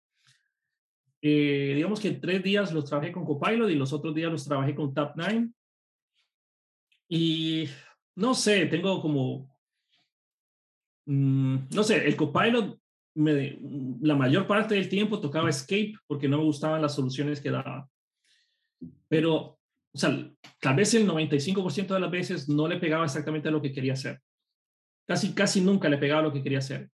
[1.22, 4.74] Eh, digamos que tres días los trabajé con Copilot y los otros días los trabajé
[4.74, 5.50] con Tab 9.
[7.10, 7.68] Y
[8.16, 9.54] no sé, tengo como,
[11.06, 12.80] mm, no sé, el copilot,
[13.16, 13.60] me,
[14.02, 17.90] la mayor parte del tiempo tocaba escape porque no me gustaban las soluciones que daba.
[19.10, 19.60] Pero,
[19.94, 23.61] o sea, tal vez el 95% de las veces no le pegaba exactamente a lo
[23.61, 24.20] que quería hacer.
[25.06, 26.90] Casi, casi nunca le pegaba a lo que quería hacer.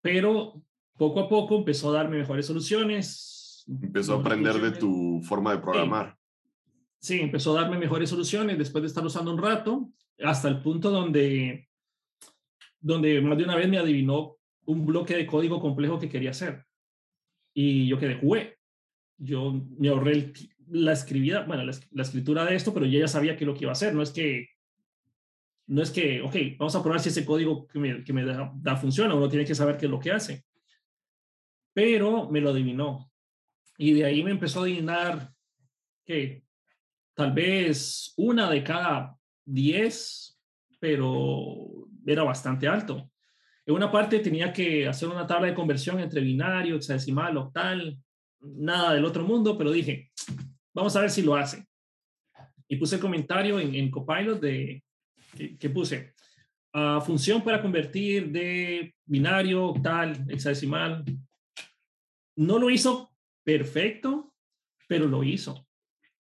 [0.00, 0.62] Pero
[0.96, 3.64] poco a poco empezó a darme mejores soluciones.
[3.66, 6.16] Empezó a aprender de tu forma de programar.
[7.00, 9.90] Sí, empezó a darme mejores soluciones después de estar usando un rato
[10.22, 11.68] hasta el punto donde,
[12.80, 14.36] donde más de una vez me adivinó
[14.66, 16.64] un bloque de código complejo que quería hacer.
[17.52, 18.58] Y yo quedé, jugué.
[19.16, 20.32] Yo me ahorré
[20.68, 23.70] la escribida, bueno, la, escritura de esto, pero yo ya sabía que lo que iba
[23.70, 23.94] a hacer.
[23.94, 24.48] No es que,
[25.66, 28.52] no es que, ok, vamos a probar si ese código que me, que me da,
[28.56, 29.14] da funciona.
[29.14, 30.44] Uno tiene que saber qué es lo que hace.
[31.72, 33.10] Pero me lo adivinó.
[33.76, 35.32] Y de ahí me empezó a adivinar
[36.04, 36.44] que
[37.14, 40.38] tal vez una de cada diez,
[40.78, 43.10] pero era bastante alto.
[43.66, 47.98] En una parte tenía que hacer una tabla de conversión entre binario, hexadecimal, octal,
[48.40, 50.10] nada del otro mundo, pero dije,
[50.74, 51.64] vamos a ver si lo hace.
[52.68, 54.82] Y puse el comentario en, Copilot de
[55.58, 56.14] que, puse
[56.74, 61.04] uh, función para convertir de binario, octal, hexadecimal.
[62.36, 63.10] No lo hizo
[63.44, 64.34] perfecto,
[64.88, 65.66] pero lo hizo.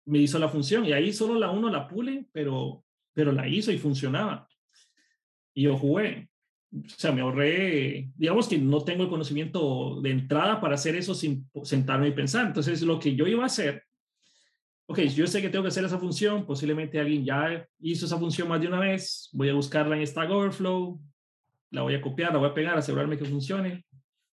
[0.06, 2.84] Me hizo la función y ahí solo la uno la pule, pero,
[3.14, 4.46] pero la hizo y funcionaba.
[5.54, 6.28] Y yo jugué.
[6.74, 11.14] O sea, me ahorré, digamos que no tengo el conocimiento de entrada para hacer eso
[11.14, 12.46] sin sentarme y pensar.
[12.46, 13.84] Entonces, lo que yo iba a hacer,
[14.86, 18.48] ok, yo sé que tengo que hacer esa función, posiblemente alguien ya hizo esa función
[18.48, 21.00] más de una vez, voy a buscarla en Stack Overflow,
[21.70, 23.84] la voy a copiar, la voy a pegar, asegurarme que funcione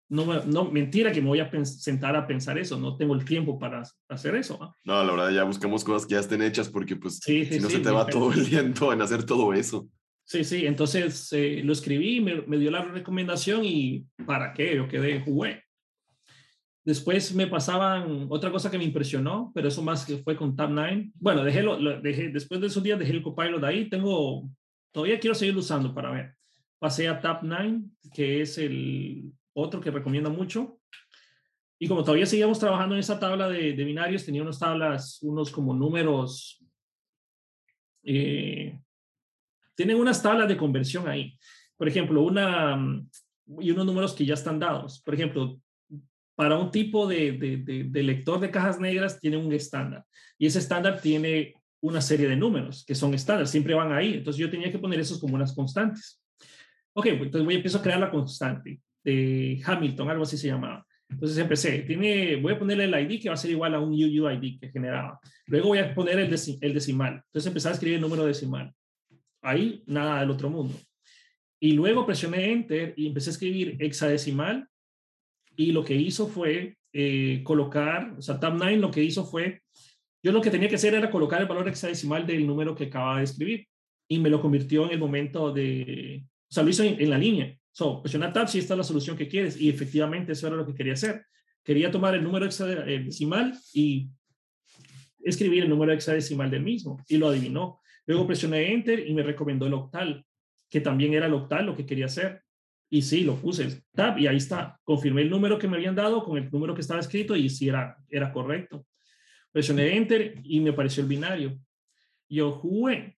[0.07, 3.57] no, no, mentira que me voy a sentar a pensar eso, no tengo el tiempo
[3.57, 4.75] para hacer eso.
[4.83, 7.79] No, la verdad ya buscamos cosas que ya estén hechas porque pues si no se
[7.79, 9.89] te va todo el viento en hacer todo eso.
[10.23, 14.75] Sí, sí, entonces eh, lo escribí, me, me, dio la recomendación y ¿para qué?
[14.75, 15.63] Yo quedé, jugué.
[16.85, 21.11] Después me pasaban otra cosa que me impresionó, pero eso más que fue con Tab9.
[21.15, 24.47] Bueno, dejé lo, dejé, después de esos días dejé el copilot de ahí, tengo,
[24.91, 26.35] todavía quiero seguir usando para ver.
[26.77, 30.79] Pasé a Tab9, que es el, otro que recomiendo mucho.
[31.79, 35.73] Y como todavía seguíamos trabajando en esa tabla de, binarios, tenía unas tablas, unos como
[35.73, 36.63] números,
[38.03, 38.79] eh,
[39.75, 41.37] tienen unas tablas de conversión ahí.
[41.75, 42.77] Por ejemplo, una
[43.59, 45.01] y unos números que ya están dados.
[45.01, 45.59] Por ejemplo,
[46.35, 50.03] para un tipo de, de, lector de cajas negras tiene un estándar
[50.37, 54.15] y ese estándar tiene una serie de números que son estándar, siempre van ahí.
[54.15, 56.21] Entonces yo tenía que poner esos como unas constantes.
[56.93, 60.47] Ok, pues entonces voy a empezar a crear la constante de Hamilton, algo así se
[60.47, 60.85] llamaba.
[61.07, 63.91] Entonces empecé, tiene, voy a ponerle el ID que va a ser igual a un
[63.91, 65.19] UUID que generaba.
[65.45, 67.21] Luego voy a poner el, el decimal.
[67.27, 68.73] Entonces empecé a escribir el número decimal.
[69.41, 70.75] Ahí nada del otro mundo.
[71.59, 74.67] Y luego presioné Enter y empecé a escribir hexadecimal.
[75.55, 79.61] Y lo que hizo fue eh, colocar, o sea, Tab9 lo que hizo fue,
[80.23, 83.19] yo lo que tenía que hacer era colocar el valor hexadecimal del número que acababa
[83.19, 83.67] de escribir.
[84.07, 87.57] Y me lo convirtió en el momento de, o sea, lo hizo en la línea.
[87.75, 89.59] So, presiona Tab si esta es la solución que quieres.
[89.59, 91.25] Y efectivamente eso era lo que quería hacer.
[91.61, 94.07] Quería tomar el número hexadecimal y
[95.21, 97.03] escribir el número hexadecimal del mismo.
[97.09, 97.81] Y lo adivinó.
[98.05, 100.25] Luego presioné Enter y me recomendó el octal,
[100.69, 102.44] que también era el octal lo que quería hacer.
[102.89, 103.83] Y sí, lo puse
[104.17, 104.79] y ahí está.
[104.83, 107.67] Confirmé el número que me habían dado con el número que estaba escrito y sí
[107.67, 108.85] era, era correcto.
[109.51, 111.57] Presioné Enter y me apareció el binario.
[112.29, 113.17] Yo jugué.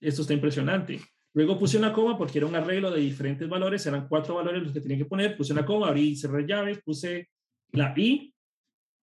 [0.00, 1.00] Esto está impresionante.
[1.34, 4.72] Luego puse una coma porque era un arreglo de diferentes valores, eran cuatro valores los
[4.72, 7.30] que tenía que poner, puse una coma, abrí y cerré llaves, puse
[7.70, 8.34] la I,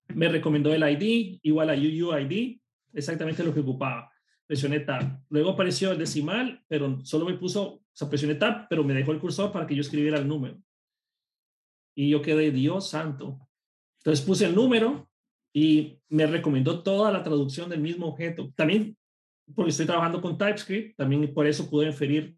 [0.09, 2.59] me recomendó el ID, igual a UUID,
[2.95, 4.11] exactamente lo que ocupaba.
[4.47, 5.23] Presioné Tab.
[5.31, 9.13] Luego apareció el decimal, pero solo me puso, o sea, presioné Tab, pero me dejó
[9.13, 10.59] el cursor para que yo escribiera el número.
[11.97, 13.39] Y yo quedé, Dios santo.
[13.99, 15.09] Entonces puse el número
[15.53, 18.53] y me recomendó toda la traducción del mismo objeto.
[18.57, 18.97] También
[19.55, 22.37] porque estoy trabajando con TypeScript, también por eso pude inferir,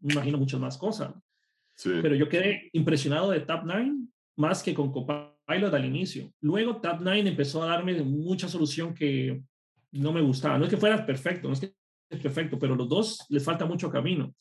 [0.00, 1.14] me imagino, muchas más cosas.
[1.82, 6.32] Pero yo quedé impresionado de Tab9 más que con Copilot al inicio.
[6.40, 9.42] Luego Tab9 empezó a darme mucha solución que
[9.98, 10.58] no me gustaba.
[10.58, 11.74] No es que fuera perfecto, no es que
[12.10, 14.34] es perfecto, pero los dos les falta mucho camino.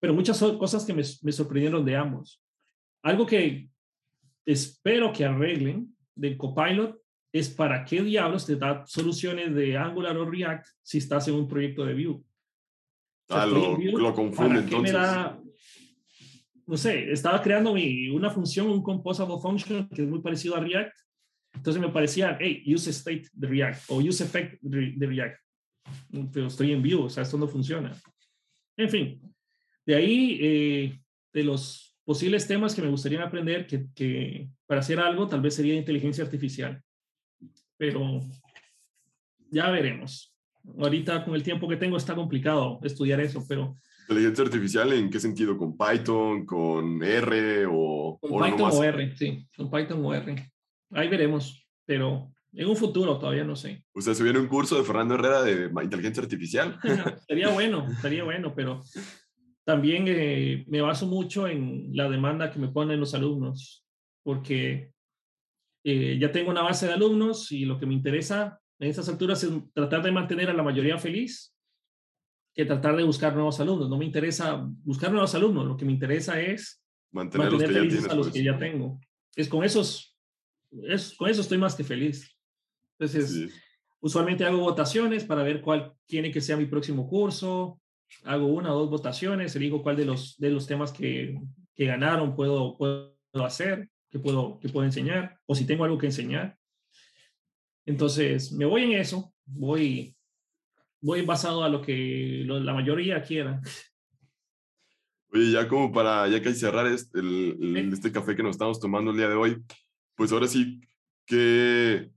[0.00, 2.42] Pero muchas cosas que me, me sorprendieron de ambos.
[3.02, 3.68] Algo que
[4.46, 6.98] espero que arreglen del Copilot
[7.32, 11.46] es para qué diablos te da soluciones de Angular o React si estás en un
[11.46, 12.22] proyecto de Vue.
[13.28, 14.96] ah, lo, confunde entonces.
[16.66, 20.60] no sé, estaba creando mi, una función, un composable function que es muy parecido a
[20.60, 20.92] React.
[21.54, 25.36] Entonces me parecía, hey, use state de React o use effect de React.
[26.32, 27.96] Pero estoy en Vue, o sea, esto no funciona.
[28.76, 29.20] En fin,
[29.86, 31.00] de ahí, eh,
[31.32, 35.54] de los posibles temas que me gustaría aprender que, que para hacer algo, tal vez
[35.54, 36.82] sería inteligencia artificial
[37.78, 38.20] pero
[39.50, 40.34] ya veremos.
[40.78, 43.76] Ahorita con el tiempo que tengo está complicado estudiar eso, pero...
[44.02, 45.56] ¿Inteligencia artificial en qué sentido?
[45.56, 48.18] ¿Con Python, con R o...
[48.20, 50.52] Con Python o R, sí, con Python o R.
[50.90, 53.84] Ahí veremos, pero en un futuro todavía no sé.
[53.94, 56.78] ¿Usted viene un curso de Fernando Herrera de inteligencia artificial?
[57.28, 58.82] sería bueno, sería bueno, pero
[59.64, 63.84] también eh, me baso mucho en la demanda que me ponen los alumnos,
[64.22, 64.92] porque
[65.84, 69.42] eh, ya tengo una base de alumnos y lo que me interesa en estas alturas
[69.42, 71.54] es tratar de mantener a la mayoría feliz
[72.54, 73.88] que tratar de buscar nuevos alumnos.
[73.88, 76.82] No me interesa buscar nuevos alumnos, lo que me interesa es
[77.12, 78.34] mantener, mantener felices a los pues.
[78.34, 79.00] que ya tengo.
[79.36, 80.17] Es con esos,
[80.70, 82.36] es, con eso estoy más que feliz.
[82.98, 83.54] Entonces,
[84.00, 87.80] usualmente hago votaciones para ver cuál tiene que ser mi próximo curso.
[88.24, 91.38] Hago una o dos votaciones, elijo cuál de los, de los temas que,
[91.74, 96.06] que ganaron puedo, puedo hacer, que puedo, que puedo enseñar, o si tengo algo que
[96.06, 96.56] enseñar.
[97.86, 100.16] Entonces, me voy en eso, voy,
[101.00, 103.60] voy basado a lo que la mayoría quiera.
[105.30, 108.80] Oye, ya como para, ya que hay cerrar este, el, este café que nos estamos
[108.80, 109.62] tomando el día de hoy,
[110.18, 110.80] pues ahora sí,
[111.24, 112.10] ¿qué,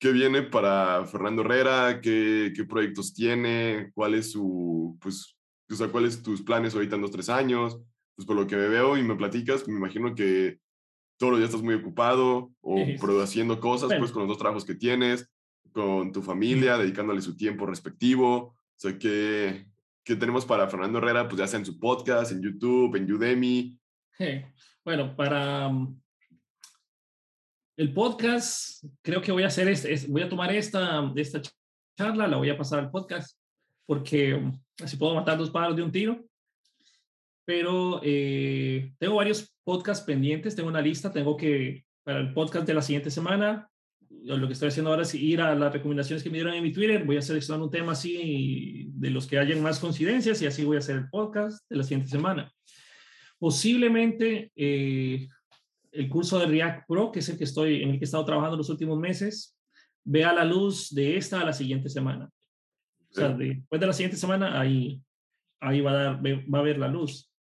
[0.00, 2.00] qué viene para Fernando Herrera?
[2.02, 3.92] ¿Qué, ¿Qué, proyectos tiene?
[3.94, 5.38] ¿Cuál es su, pues,
[5.70, 7.78] o sea, cuáles tus planes ahorita en dos, tres años?
[8.16, 10.58] Pues por lo que me veo y me platicas, me imagino que
[11.16, 14.74] todos los días estás muy ocupado o produciendo cosas, pues con los dos trabajos que
[14.74, 15.30] tienes,
[15.70, 18.36] con tu familia, dedicándole su tiempo respectivo.
[18.36, 19.68] O sea, que
[20.08, 23.78] que tenemos para Fernando Herrera, pues ya sea en su podcast, en YouTube, en Udemy.
[24.82, 26.00] Bueno, para mm,
[27.78, 31.40] el podcast, creo que voy a hacer este, voy a tomar esta, esta
[31.96, 33.38] charla, la voy a pasar al podcast,
[33.86, 34.52] porque
[34.82, 36.24] así puedo matar dos pájaros de un tiro.
[37.44, 42.74] Pero eh, tengo varios podcasts pendientes, tengo una lista, tengo que, para el podcast de
[42.74, 43.70] la siguiente semana,
[44.10, 46.72] lo que estoy haciendo ahora es ir a las recomendaciones que me dieron en mi
[46.72, 47.04] Twitter.
[47.04, 50.76] Voy a seleccionar un tema así de los que hayan más coincidencias y así voy
[50.76, 52.52] a hacer el podcast de la siguiente semana.
[53.38, 55.28] Posiblemente eh,
[55.98, 58.24] el curso de React Pro, que es el que estoy, en el que he estado
[58.24, 59.58] trabajando los últimos meses,
[60.04, 62.30] vea la luz de esta a la siguiente semana.
[63.10, 65.02] O sea, después de la siguiente semana, ahí,
[65.58, 67.32] ahí va, a dar, va a ver la luz.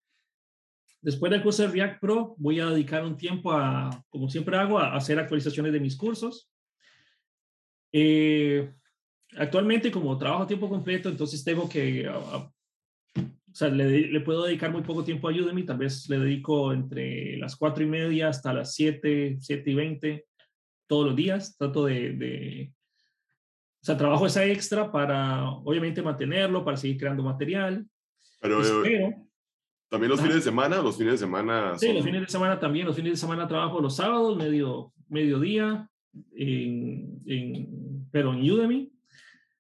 [1.02, 4.80] Después del curso de React Pro, voy a dedicar un tiempo a, como siempre hago,
[4.80, 6.52] a hacer actualizaciones de mis cursos.
[7.92, 8.74] Eh,
[9.36, 12.10] actualmente, como trabajo a tiempo completo, entonces tengo que,
[13.58, 17.38] sea, le, le, puedo dedicar muy poco tiempo a Udemy, tal vez le dedico entre
[17.38, 20.26] las cuatro y media hasta las siete, siete y veinte
[20.86, 21.58] todos los días.
[21.58, 22.72] Trato de, de,
[23.82, 27.84] o sea, trabajo esa extra para, obviamente, mantenerlo, para seguir creando material.
[28.40, 29.16] Pero, Espero,
[29.90, 30.82] ¿También los fines de semana?
[30.82, 31.78] ¿Los fines de semana?
[31.78, 32.86] Sí, los fines de semana también.
[32.86, 35.90] Los fines de semana trabajo los sábados, medio, mediodía,
[36.36, 38.92] en, pero en Udemy.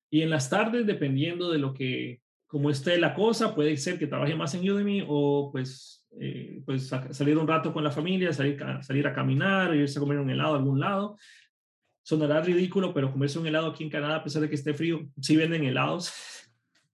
[0.09, 4.07] Y en las tardes, dependiendo de lo que, como esté la cosa, puede ser que
[4.07, 8.57] trabaje más en Udemy o pues, eh, pues salir un rato con la familia, salir,
[8.81, 11.17] salir a caminar, irse a comer un helado a algún lado.
[12.03, 15.09] Sonará ridículo, pero comerse un helado aquí en Canadá, a pesar de que esté frío,
[15.21, 16.13] sí venden helados.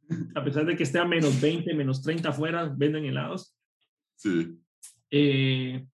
[0.36, 3.56] a pesar de que esté a menos 20, menos 30 afuera, venden helados.
[4.16, 4.58] Sí.
[5.12, 5.86] Eh,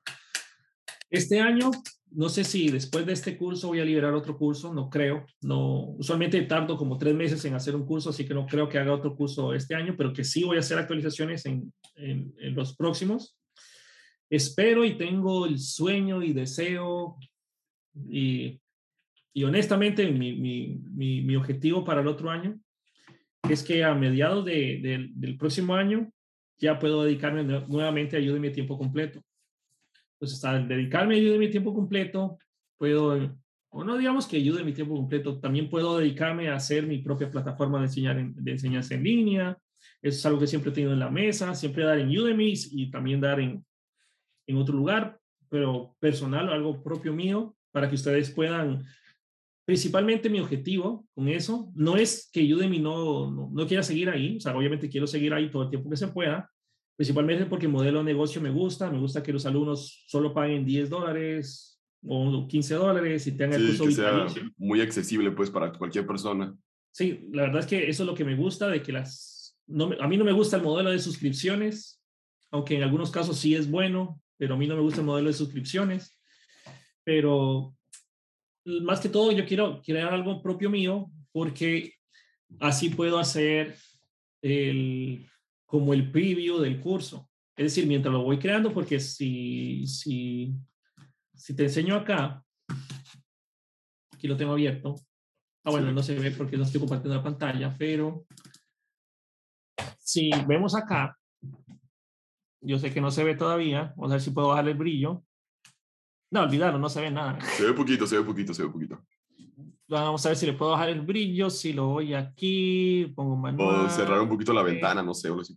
[1.10, 1.72] este año
[2.12, 5.26] no sé si después de este curso voy a liberar otro curso, no creo.
[5.42, 8.80] No, usualmente tardo como tres meses en hacer un curso, así que no creo que
[8.80, 12.76] haga otro curso este año, pero que sí voy a hacer actualizaciones en, en, los
[12.76, 13.38] próximos.
[14.30, 17.18] Espero y tengo el sueño y deseo
[18.10, 18.60] y,
[19.34, 22.60] y honestamente mi, mi, mi, objetivo para el otro año
[23.50, 26.12] es que a mediados de, del próximo año
[26.58, 29.22] ya puedo dedicarme nuevamente a ayuda mi tiempo completo.
[30.20, 32.38] Entonces, al dedicarme a mi tiempo completo,
[32.78, 33.38] puedo,
[33.70, 37.32] o no digamos que ayude mi tiempo completo, también puedo dedicarme a hacer mi propia
[37.32, 39.58] plataforma de, enseñar de enseñanza en línea.
[40.02, 42.92] Eso es algo que siempre he tenido en la mesa, siempre dar en Udemy y
[42.92, 43.66] también dar en,
[44.46, 45.18] en otro lugar,
[45.48, 48.84] pero personal, algo propio mío, para que ustedes puedan
[49.70, 54.38] principalmente mi objetivo con eso no es que Udemy no, no, no, quiera seguir ahí,
[54.38, 56.50] o sea, obviamente quiero seguir ahí todo el tiempo que se pueda,
[57.00, 60.66] principalmente porque el modelo de negocio me gusta, me gusta que los alumnos solo paguen
[60.66, 64.28] 10 dólares o 15 dólares y tengan el curso que sea
[64.58, 66.54] muy accesible pues para cualquier persona.
[66.92, 69.92] Sí, la verdad es que eso es lo que me gusta de que las no,
[69.98, 72.04] a mí no me gusta el modelo de suscripciones,
[72.52, 75.30] aunque en algunos casos sí es bueno, pero a mí no me gusta el modelo
[75.30, 76.20] de suscripciones.
[77.06, 77.78] Pero
[78.66, 81.94] más que todo yo quiero crear algo propio mío porque
[82.60, 83.78] así puedo hacer
[84.42, 85.30] el
[85.70, 87.30] como el preview del curso.
[87.56, 90.56] Es decir, mientras lo voy creando, porque si, si,
[91.36, 92.44] si te enseño acá,
[94.12, 94.96] aquí lo tengo abierto.
[95.64, 98.26] Ah, bueno, no se ve porque no estoy compartiendo la pantalla, pero
[100.00, 101.16] si vemos acá,
[102.62, 105.24] yo sé que no se ve todavía, vamos a ver si puedo bajar el brillo.
[106.32, 107.40] No, olvidarlo, no se ve nada.
[107.42, 109.06] Se ve poquito, se ve poquito, se ve poquito.
[109.90, 113.88] Vamos a ver si le puedo bajar el brillo, si lo voy aquí, pongo manual.
[113.88, 115.32] O cerrar un poquito la ventana, no sé.
[115.32, 115.56] O si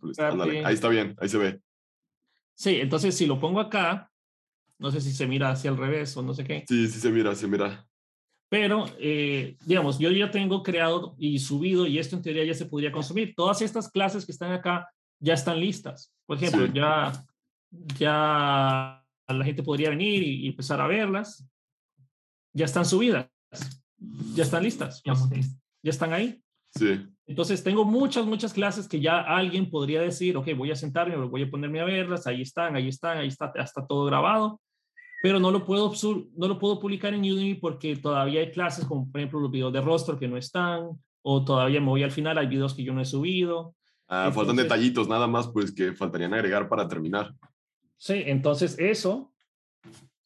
[0.65, 1.61] ahí está bien, ahí se ve.
[2.55, 4.11] Sí, entonces si lo pongo acá,
[4.79, 6.65] no sé si se mira hacia el revés o no sé qué.
[6.67, 7.87] Sí, sí se mira, se mira.
[8.49, 12.67] Pero, eh, digamos, yo ya tengo creado y subido, y esto en teoría ya se
[12.67, 13.35] podría consumir.
[13.35, 14.89] Todas estas clases que están acá
[15.21, 16.13] ya están listas.
[16.27, 17.13] Por ejemplo, ya,
[17.99, 21.49] ya la gente podría venir y, empezar a verlas.
[22.53, 23.29] Ya están subidas,
[24.35, 25.15] ya están listas, ya,
[25.83, 26.43] están ahí.
[26.75, 27.07] Sí.
[27.27, 31.43] Entonces tengo muchas, muchas clases que ya alguien podría decir, ok, voy a sentarme, voy
[31.43, 34.61] a ponerme a verlas, ahí están, ahí están, ahí está, está todo grabado,
[35.23, 35.93] pero no lo puedo,
[36.37, 39.73] no lo puedo publicar en Udemy porque todavía hay clases como por ejemplo los videos
[39.73, 40.91] de rostro que no están,
[41.23, 43.75] o todavía me voy al final, hay videos que yo no he subido.
[44.09, 47.35] Ah, faltan detallitos nada más, pues que faltarían agregar para terminar.
[47.97, 49.33] Sí, entonces eso,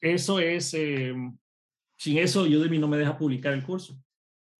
[0.01, 1.15] eso es, eh,
[1.97, 3.99] sin eso Udemy no me deja publicar el curso.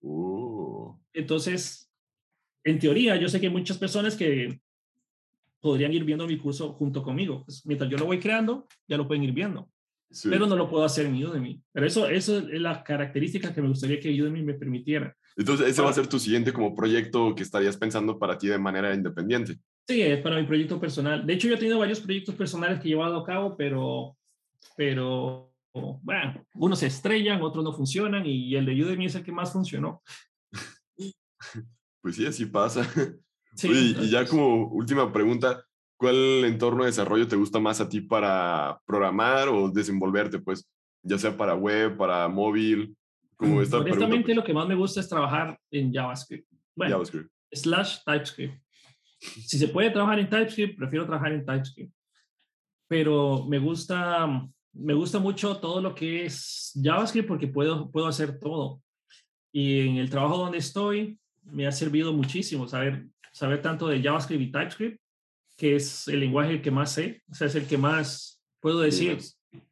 [0.01, 0.95] Uh.
[1.13, 1.91] Entonces,
[2.63, 4.59] en teoría, yo sé que hay muchas personas que
[5.59, 7.43] podrían ir viendo mi curso junto conmigo.
[7.45, 9.69] Pues, mientras yo lo voy creando, ya lo pueden ir viendo.
[10.23, 11.61] Pero no lo puedo hacer en Udemy.
[11.73, 15.15] Pero eso, eso es la característica que me gustaría que Udemy me permitiera.
[15.35, 18.57] Entonces, ese va a ser tu siguiente como proyecto que estarías pensando para ti de
[18.57, 19.57] manera independiente.
[19.87, 21.25] Sí, es para mi proyecto personal.
[21.25, 24.17] De hecho, yo he tenido varios proyectos personales que he llevado a cabo, pero,
[24.75, 25.53] pero
[26.03, 29.51] bueno, unos se estrellan, otros no funcionan y el de Udemy es el que más
[29.51, 30.01] funcionó.
[32.01, 32.81] Pues sí, así pasa.
[33.63, 35.63] y ya como última pregunta,
[35.97, 40.39] ¿cuál entorno de desarrollo te gusta más a ti para programar o desenvolverte?
[40.39, 40.69] Pues
[41.03, 42.95] ya sea para web, para móvil,
[43.35, 46.47] como esta Honestamente, pues lo que más me gusta es trabajar en JavaScript.
[46.75, 47.29] Bueno, JavaScript.
[47.51, 48.61] slash TypeScript.
[49.19, 51.93] Si se puede trabajar en TypeScript, prefiero trabajar en TypeScript.
[52.87, 54.47] Pero me gusta,
[54.79, 58.81] me gusta mucho todo lo que es JavaScript porque puedo, puedo hacer todo.
[59.51, 64.41] Y en el trabajo donde estoy, me ha servido muchísimo saber, saber tanto de JavaScript
[64.41, 65.01] y TypeScript,
[65.55, 69.17] que es el lenguaje que más sé, o sea, es el que más puedo decir,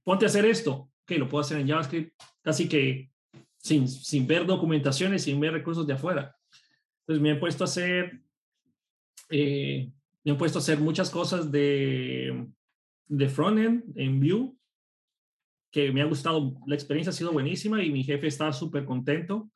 [0.04, 3.12] ponte a hacer esto, que lo puedo hacer en JavaScript casi que
[3.58, 6.36] sin, sin ver documentaciones, sin ver recursos de afuera.
[7.02, 8.22] Entonces me he puesto a hacer,
[9.30, 9.92] eh,
[10.24, 12.48] me he puesto a hacer muchas cosas de,
[13.08, 14.56] de frontend en Vue,
[15.76, 19.50] que me ha gustado, la experiencia ha sido buenísima y mi jefe está súper contento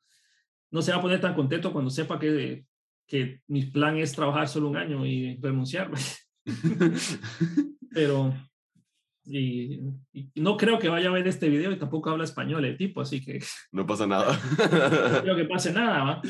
[0.70, 2.64] no se va a poner tan contento cuando sepa que,
[3.06, 5.90] que mi plan es trabajar solo un año y renunciar.
[7.92, 8.32] Pero
[9.24, 9.80] y,
[10.36, 13.20] no creo que vaya a ver este video y tampoco habla español el tipo, así
[13.20, 13.40] que...
[13.72, 14.38] No pasa nada.
[15.14, 16.22] no creo que pase nada,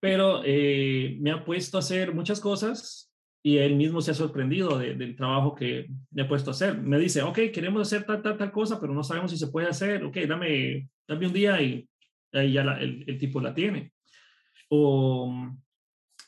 [0.00, 3.07] Pero eh, me ha puesto a hacer muchas cosas
[3.42, 6.76] y él mismo se ha sorprendido del trabajo que me ha puesto a hacer.
[6.76, 9.68] Me dice, ok, queremos hacer tal, tal, tal cosa, pero no sabemos si se puede
[9.68, 10.04] hacer.
[10.04, 11.88] Ok, dame, dame un día y
[12.32, 13.92] ahí ya el, tipo la tiene.
[14.68, 15.32] O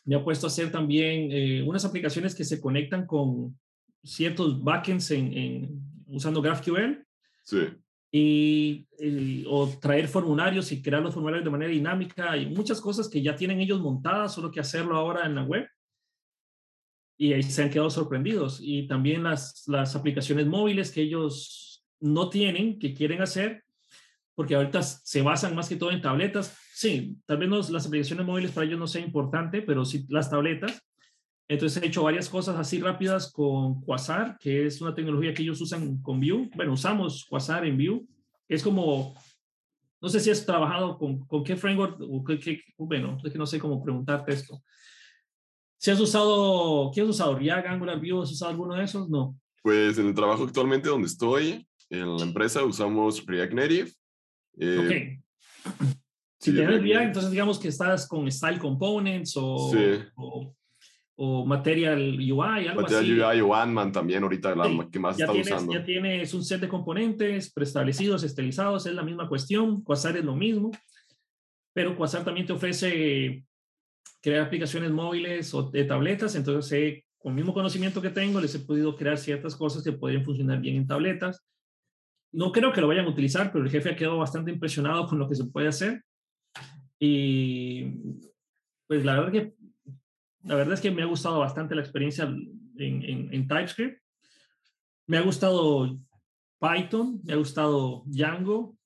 [0.05, 3.59] me ha puesto a hacer también eh, unas aplicaciones que se conectan con
[4.03, 7.05] ciertos backends en, usando GraphQL.
[7.43, 7.59] Sí.
[8.12, 8.87] Y,
[9.49, 12.32] o traer formularios y crear los formularios de manera dinámica.
[12.32, 15.66] Hay muchas cosas que ya tienen ellos montadas, solo que hacerlo ahora en la web.
[17.21, 18.61] Y ahí se han quedado sorprendidos.
[18.63, 23.63] Y también las, las aplicaciones móviles que ellos no tienen, que quieren hacer,
[24.35, 26.57] porque ahorita se basan más que todo en tabletas.
[26.73, 30.83] Sí, tal vez las aplicaciones móviles para ellos no sea importante, pero sí las tabletas.
[31.47, 35.61] Entonces he hecho varias cosas así rápidas con Quasar, que es una tecnología que ellos
[35.61, 36.49] usan con Vue.
[36.57, 38.01] Bueno, usamos Quasar en Vue.
[38.49, 39.15] Es como,
[40.01, 43.45] no sé si has trabajado con, con qué framework o qué, bueno, es que no
[43.45, 44.63] sé cómo preguntarte esto.
[45.81, 47.39] Si has usado, ¿qué has usado?
[47.39, 49.09] React, Angular, Vue, ¿has usado alguno de esos?
[49.09, 49.35] No.
[49.62, 53.90] Pues en el trabajo actualmente donde estoy, en la empresa, usamos React Native
[54.59, 55.19] eh,
[55.65, 55.81] ok.
[56.39, 60.52] Si tienes React, entonces digamos que estás con Style Components o,
[61.16, 65.73] o, Material UI, algo Material UI o Antman también ahorita la que más está usando.
[65.73, 69.82] Ya tienes un set de componentes preestablecidos, estilizados, es la misma cuestión.
[69.82, 70.73] Quasar es lo mismo,
[71.73, 73.44] pero Quasar también te ofrece
[74.21, 78.61] crear aplicaciones móviles o de tabletas, entonces con el mismo conocimiento que tengo les he
[78.61, 81.45] podido crear ciertas cosas que podrían funcionar bien en tabletas
[82.33, 85.19] no creo que lo vayan a utilizar, pero el jefe ha quedado bastante impresionado con
[85.19, 86.05] lo que se puede hacer.
[86.99, 87.93] Y
[88.87, 89.55] pues la verdad que
[90.43, 94.01] la verdad es que me ha gustado bastante la experiencia en, en, TypeScript.
[95.07, 95.99] Me ha gustado
[96.59, 98.77] Python, me ha gustado Django.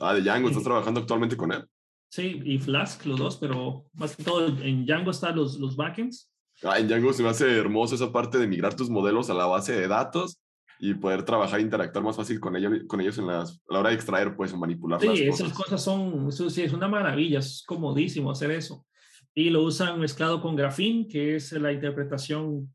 [0.00, 1.66] Ah, de Django, ¿estás trabajando actualmente con él?
[2.10, 6.30] Sí, y Flask, los dos, pero más que todo en Django están los, los backends.
[6.62, 9.46] Ah, en Django se me hace hermoso esa parte de migrar tus modelos a la
[9.46, 10.40] base de datos
[10.80, 13.90] y poder trabajar, interactuar más fácil con ellos, con ellos en las, a la hora
[13.90, 15.40] de extraer, pues, o manipular sí, las cosas.
[15.40, 18.86] esas cosas son, eso sí, es una maravilla, es comodísimo hacer eso.
[19.34, 22.74] Y lo usan mezclado con Graphene, que es la interpretación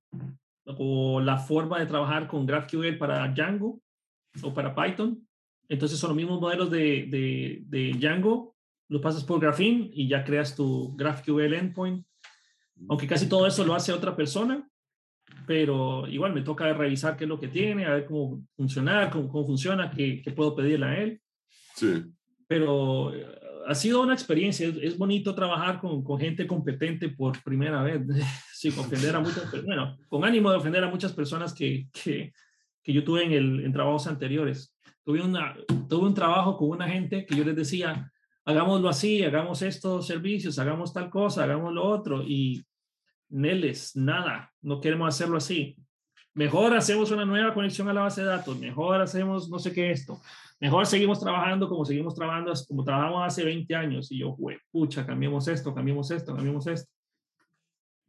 [0.65, 3.81] o la forma de trabajar con GraphQL para Django
[4.41, 5.27] o para Python.
[5.67, 8.52] Entonces son los mismos modelos de, de, de Django,
[8.93, 12.05] lo pasas por Graphene y ya creas tu GraphQL endpoint.
[12.87, 14.69] Aunque casi todo eso lo hace otra persona,
[15.47, 19.29] pero igual me toca revisar qué es lo que tiene, a ver cómo funciona, cómo,
[19.29, 21.21] cómo funciona, qué, qué, puedo pedirle a él.
[21.73, 22.03] Sí.
[22.47, 23.25] Pero eh,
[23.65, 27.99] ha sido una experiencia, es, es bonito trabajar con, con, gente competente por primera vez,
[28.53, 32.31] sin ofender a muchas bueno, con ánimo de ofender a muchas personas que, que,
[32.83, 34.77] que yo tuve en, el, en trabajos anteriores.
[35.03, 35.55] Tuve, una,
[35.89, 38.12] tuve un trabajo con una gente que yo les decía,
[38.45, 42.63] hagámoslo así, hagamos estos servicios, hagamos tal cosa, hagamos lo otro, y
[43.29, 45.75] Neles, nada, no queremos hacerlo así.
[46.35, 49.91] Mejor hacemos una nueva conexión a la base de datos, mejor hacemos no sé qué
[49.91, 50.19] esto,
[50.59, 54.11] mejor seguimos trabajando como seguimos trabajando, como trabajamos hace 20 años.
[54.11, 56.91] Y yo, güey, pucha, cambiemos esto, cambiemos esto, cambiemos esto.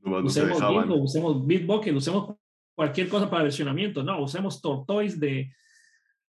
[0.01, 0.61] No, no usemos
[1.01, 2.37] usemos Bitbucket, usemos
[2.75, 4.03] cualquier cosa para versionamiento.
[4.03, 5.53] No, usemos Tortoise de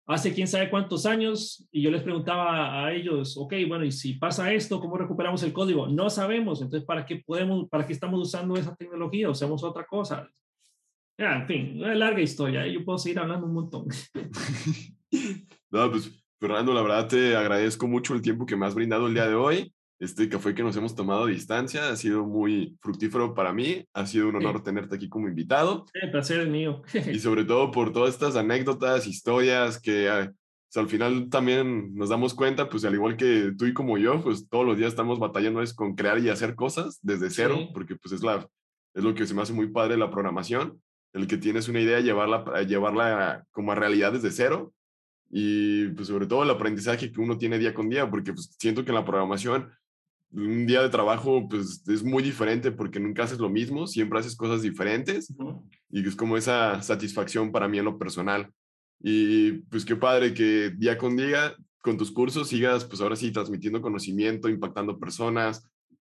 [0.06, 4.14] hace quién sabe cuántos años y yo les preguntaba a ellos, ok, bueno, y si
[4.14, 5.88] pasa esto, ¿cómo recuperamos el código?
[5.88, 9.30] No sabemos, entonces, ¿para qué podemos, para qué estamos usando esa tecnología?
[9.30, 10.28] Usamos otra cosa.
[11.18, 12.72] Ya, en fin, una larga historia, ¿eh?
[12.72, 13.86] yo puedo seguir hablando un montón.
[15.70, 16.10] no, pues,
[16.40, 19.34] Fernando, la verdad te agradezco mucho el tiempo que me has brindado el día de
[19.34, 19.72] hoy.
[20.02, 23.86] Este café que nos hemos tomado a distancia ha sido muy fructífero para mí.
[23.92, 24.64] Ha sido un honor sí.
[24.64, 25.86] tenerte aquí como invitado.
[25.94, 26.82] El placer es mío.
[26.92, 30.32] y sobre todo por todas estas anécdotas, historias que o
[30.68, 34.20] sea, al final también nos damos cuenta, pues al igual que tú y como yo,
[34.20, 37.68] pues todos los días estamos batallando es con crear y hacer cosas desde cero, sí.
[37.72, 38.48] porque pues es, la,
[38.94, 42.00] es lo que se me hace muy padre la programación, el que tienes una idea,
[42.00, 44.72] llevarla, llevarla como a realidad desde cero
[45.30, 48.84] y pues sobre todo el aprendizaje que uno tiene día con día, porque pues siento
[48.84, 49.70] que en la programación
[50.32, 54.36] un día de trabajo pues es muy diferente porque nunca haces lo mismo, siempre haces
[54.36, 55.62] cosas diferentes uh -huh.
[55.90, 58.50] y es como esa satisfacción para mí en lo personal.
[59.00, 63.32] Y pues qué padre que día con día con tus cursos sigas pues ahora sí
[63.32, 65.68] transmitiendo conocimiento, impactando personas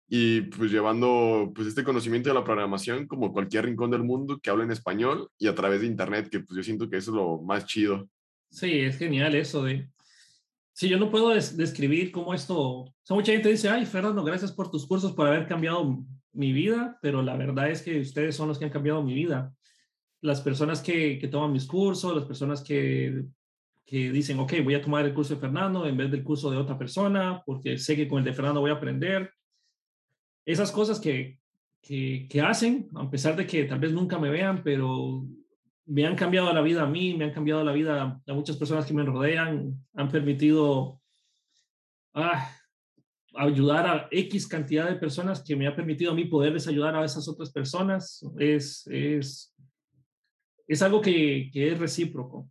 [0.08, 4.50] y pues llevando pues este conocimiento de la programación como cualquier rincón del mundo que
[4.50, 7.16] hable en español y a través de internet, que pues yo siento que eso es
[7.16, 8.08] lo más chido.
[8.50, 9.88] Sí, es genial eso de
[10.74, 14.24] Sí, yo no puedo des describir cómo esto, o sea, mucha gente dice, ay, Fernando,
[14.24, 18.34] gracias por tus cursos, por haber cambiado mi vida, pero la verdad es que ustedes
[18.34, 19.52] son los que han cambiado mi vida.
[20.22, 23.24] Las personas que, que toman mis cursos, las personas que,
[23.84, 26.56] que dicen, ok, voy a tomar el curso de Fernando en vez del curso de
[26.56, 29.30] otra persona, porque sé que con el de Fernando voy a aprender.
[30.46, 31.38] Esas cosas que,
[31.82, 35.26] que hacen, a pesar de que tal vez nunca me vean, pero
[35.86, 38.86] me han cambiado la vida a mí, me han cambiado la vida a muchas personas
[38.86, 41.00] que me rodean, han permitido
[42.14, 42.50] ah,
[43.34, 47.04] ayudar a X cantidad de personas que me ha permitido a mí poderles ayudar a
[47.04, 48.24] esas otras personas.
[48.38, 49.54] Es, es,
[50.66, 52.48] es algo que, que es recíproco.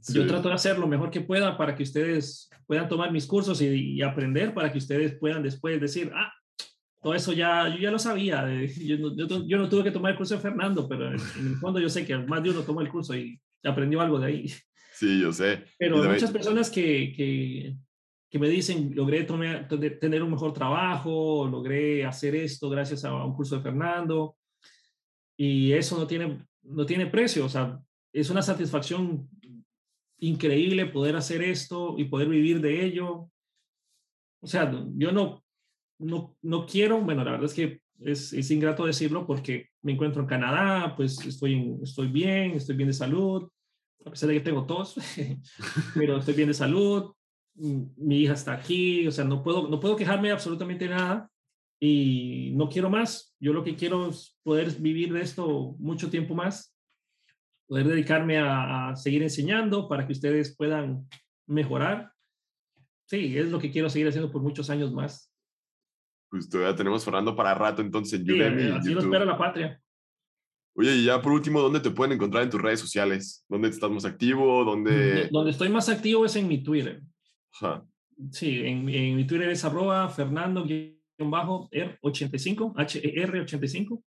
[0.00, 0.14] Sí.
[0.14, 3.60] Yo trato de hacer lo mejor que pueda para que ustedes puedan tomar mis cursos
[3.60, 6.32] y, y aprender, para que ustedes puedan después decir, ah,
[7.06, 8.44] todo eso ya, yo ya lo sabía.
[8.78, 11.54] Yo, yo, yo, no tuve que tomar el curso de Fernando, pero en, en, el
[11.54, 14.52] fondo yo sé que más de uno tomó el curso y aprendió algo de ahí.
[14.92, 15.66] Sí, yo sé.
[15.78, 17.76] Pero hay muchas personas que, que,
[18.28, 23.36] que, me dicen, logré tomar, tener un mejor trabajo, logré hacer esto gracias a un
[23.36, 24.36] curso de Fernando.
[25.36, 27.44] Y eso no tiene, no tiene precio.
[27.44, 27.78] O sea,
[28.12, 29.28] es una satisfacción
[30.18, 33.30] increíble poder hacer esto y poder vivir de ello.
[34.40, 35.45] O sea, yo no
[35.98, 40.20] no, no quiero, bueno, la verdad es que es, es, ingrato decirlo porque me encuentro
[40.20, 43.48] en Canadá, pues estoy, estoy bien, estoy bien de salud,
[44.04, 44.96] a pesar de que tengo tos,
[45.94, 47.12] pero estoy bien de salud,
[47.54, 51.30] mi hija está aquí, o sea, no puedo, no puedo quejarme absolutamente nada
[51.80, 53.34] y no quiero más.
[53.40, 56.76] Yo lo que quiero es poder vivir de esto mucho tiempo más,
[57.66, 61.08] poder dedicarme a, a seguir enseñando para que ustedes puedan
[61.46, 62.12] mejorar.
[63.06, 65.32] Sí, es lo que quiero seguir haciendo por muchos años más
[66.30, 68.62] pues todavía tenemos Fernando para rato entonces en Udemy.
[68.62, 69.80] Sí, así lo espera la patria.
[70.74, 73.46] Oye, y ya por último, ¿dónde te pueden encontrar en tus redes sociales?
[73.48, 74.62] ¿Dónde estás más activo?
[74.64, 75.28] ¿Dónde...
[75.30, 77.00] Donde estoy más activo es en mi Twitter.
[77.54, 77.82] Ajá.
[78.30, 84.02] Sí, en, en, mi Twitter es arroba fernando-r85, H-E-R-85.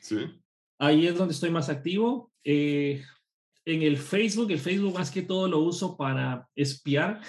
[0.00, 0.16] Sí.
[0.78, 2.32] Ahí es donde estoy más activo.
[2.42, 3.04] Eh,
[3.64, 7.20] en el Facebook, el Facebook más que todo lo uso para espiar,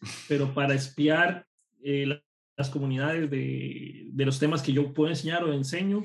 [0.28, 1.46] pero para espiar
[1.82, 2.20] eh,
[2.56, 6.02] las comunidades de, de, los temas que yo puedo enseñar o enseño.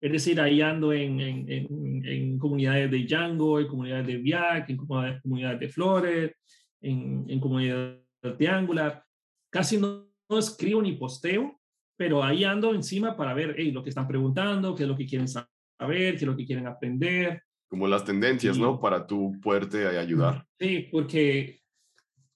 [0.00, 4.76] Es decir, ahí ando en, en, en, comunidades de Django, en comunidades de Viac, en
[4.76, 6.32] comunidades de Flores,
[6.80, 9.02] en, en comunidades de Angular.
[9.50, 11.58] Casi no, no, escribo ni posteo,
[11.96, 15.06] pero ahí ando encima para ver hey, lo que están preguntando, qué es lo que
[15.06, 15.48] quieren saber,
[15.78, 17.42] qué es lo que quieren aprender.
[17.68, 18.80] Como las tendencias, y, ¿no?
[18.80, 20.46] Para tú poderte ayudar.
[20.60, 21.60] Sí, porque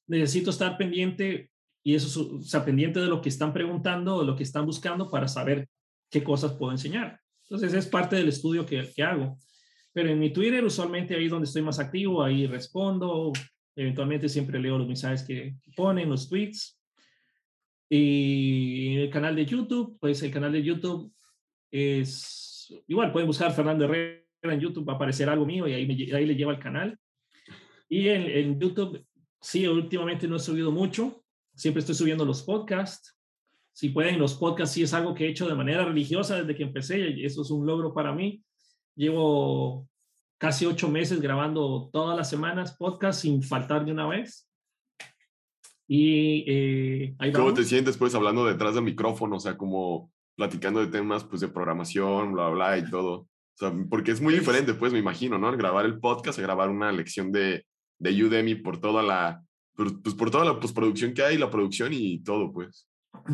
[0.08, 1.51] necesito estar pendiente
[1.82, 5.10] y eso, o sea, pendiente de lo que están preguntando, de lo que están buscando
[5.10, 5.68] para saber
[6.10, 7.20] qué cosas puedo enseñar.
[7.42, 9.38] Entonces es parte del estudio que, que hago.
[9.92, 13.32] Pero en mi Twitter, usualmente ahí donde estoy más activo, ahí respondo,
[13.76, 16.78] eventualmente siempre leo los mensajes que, ponen, los tweets.
[17.90, 21.12] Y el canal de YouTube, pues el canal de YouTube
[21.70, 25.86] es igual, pueden buscar Fernando Herrera en YouTube, va a aparecer algo mío y ahí,
[25.86, 26.98] me, ahí le lleva el canal.
[27.88, 29.04] Y en, en YouTube,
[29.40, 31.21] sí, últimamente no he subido mucho,
[31.62, 33.16] siempre estoy subiendo los podcasts
[33.72, 36.62] si pueden, los podcasts sí es algo que he hecho de manera religiosa desde que
[36.62, 38.42] empecé eso es un logro para mí.
[38.94, 39.88] Llevo
[40.38, 44.46] casi ocho meses grabando todas las semanas podcast sin faltar de una vez.
[45.88, 49.36] Y eh, ahí ¿Cómo te sientes pues hablando detrás del micrófono?
[49.36, 53.20] O sea, como platicando de temas pues de programación, bla, bla, y todo.
[53.20, 55.50] O sea, porque es muy diferente, pues me imagino, ¿no?
[55.56, 57.64] Grabar el podcast, grabar una lección de,
[57.98, 59.42] de Udemy por toda la,
[59.74, 62.88] pues, por toda la postproducción que hay, la producción y todo, pues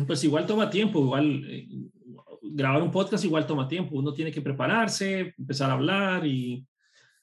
[0.05, 1.67] pues igual toma tiempo, igual eh,
[2.41, 6.65] grabar un podcast igual toma tiempo, uno tiene que prepararse, empezar a hablar y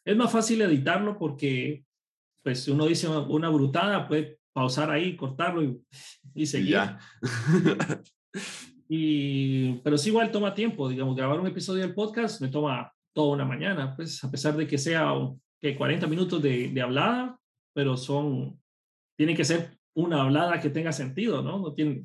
[0.05, 1.85] es más fácil editarlo porque
[2.43, 5.81] pues uno dice una brutada, puede pausar ahí, cortarlo y,
[6.35, 6.71] y seguir.
[6.71, 6.99] Ya.
[8.89, 13.35] y, pero sí igual toma tiempo, digamos, grabar un episodio del podcast me toma toda
[13.35, 15.13] una mañana, pues a pesar de que sea
[15.61, 17.39] que 40 minutos de, de hablada,
[17.73, 18.61] pero son,
[19.17, 21.59] tiene que ser una hablada que tenga sentido, ¿no?
[21.59, 22.05] No tiene,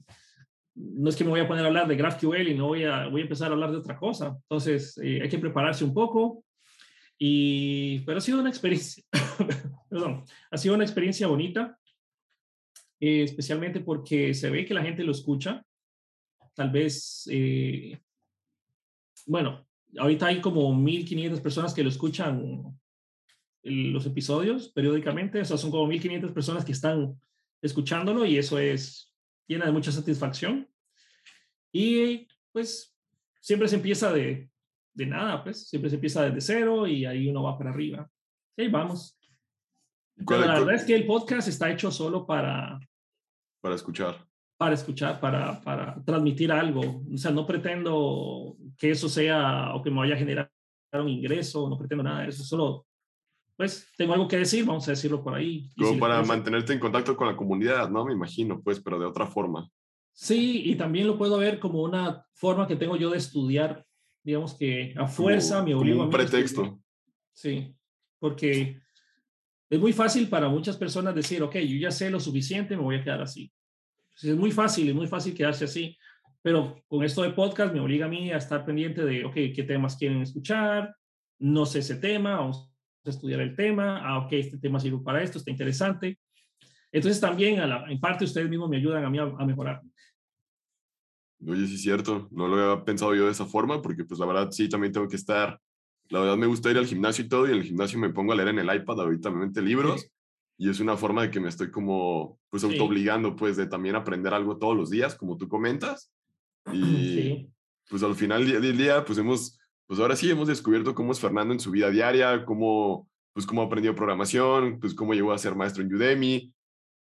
[0.76, 3.08] no es que me voy a poner a hablar de GraphQL y no voy a,
[3.08, 4.38] voy a empezar a hablar de otra cosa.
[4.44, 6.44] Entonces, eh, hay que prepararse un poco.
[7.18, 9.04] Y, pero ha sido una experiencia,
[9.90, 11.78] perdón, ha sido una experiencia bonita,
[13.00, 15.64] eh, especialmente porque se ve que la gente lo escucha.
[16.56, 18.00] Tal vez, eh,
[19.28, 19.68] bueno,
[19.98, 22.81] ahorita hay como 1.500 personas que lo escuchan
[23.64, 27.20] los episodios periódicamente, o sea, son como 1.500 personas que están
[27.62, 29.14] escuchándolo y eso es
[29.48, 30.68] llena de mucha satisfacción.
[31.72, 32.96] Y pues
[33.40, 34.50] siempre se empieza de,
[34.94, 38.10] de nada, pues siempre se empieza desde cero y ahí uno va para arriba.
[38.58, 39.18] Y vamos.
[40.16, 42.80] Pero la verdad es que el podcast está hecho solo para...
[43.62, 44.26] Para escuchar.
[44.58, 47.04] Para escuchar, para, para transmitir algo.
[47.12, 50.52] O sea, no pretendo que eso sea o que me vaya a generar
[50.94, 52.86] un ingreso, no pretendo nada de eso, solo
[53.56, 55.70] pues tengo algo que decir, vamos a decirlo por ahí.
[55.78, 58.06] Como para mantenerte en contacto con la comunidad, ¿no?
[58.06, 59.70] Me imagino, pues, pero de otra forma.
[60.14, 63.86] Sí, y también lo puedo ver como una forma que tengo yo de estudiar,
[64.24, 66.80] digamos que a fuerza me obligo como un pretexto.
[67.34, 67.76] Sí,
[68.20, 68.80] porque
[69.70, 72.96] es muy fácil para muchas personas decir, ok, yo ya sé lo suficiente, me voy
[72.98, 73.52] a quedar así.
[74.22, 75.98] Es muy fácil, es muy fácil quedarse así,
[76.42, 79.64] pero con esto de podcast me obliga a mí a estar pendiente de, ok, qué
[79.68, 80.96] temas quieren escuchar,
[81.40, 82.71] no sé ese tema, vamos
[83.10, 86.20] estudiar el tema, ah, ok, este tema sirve para esto, está interesante.
[86.92, 89.82] Entonces también, a la, en parte, ustedes mismos me ayudan a mí a, mejorar.
[91.48, 94.26] Oye, sí es cierto, no lo había pensado yo de esa forma, porque pues la
[94.26, 95.60] verdad sí, también tengo que estar,
[96.10, 98.34] la verdad me gusta ir al gimnasio y todo, y en el gimnasio me pongo
[98.34, 100.08] a leer en el iPad ahorita me mete libros,
[100.58, 103.96] y es una forma de que me estoy como, pues auto obligando, pues de también
[103.96, 106.14] aprender algo todos los días, como tú comentas,
[106.72, 107.50] y
[107.90, 109.58] pues al final del día, pues hemos
[109.92, 113.62] pues ahora sí hemos descubierto cómo es Fernando en su vida diaria, cómo, pues cómo
[113.62, 116.54] aprendió programación, pues cómo llegó a ser maestro en Udemy.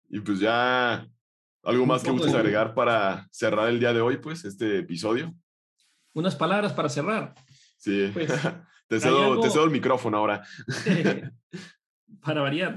[0.09, 1.05] Y pues ya
[1.65, 5.35] algo más que gustes agregar para cerrar el día de hoy, pues, este episodio.
[6.15, 7.35] Unas palabras para cerrar.
[7.77, 8.09] Sí.
[8.15, 8.29] Pues,
[8.87, 10.47] te, cedo, te, cedo, el micrófono ahora.
[12.23, 12.77] para variar.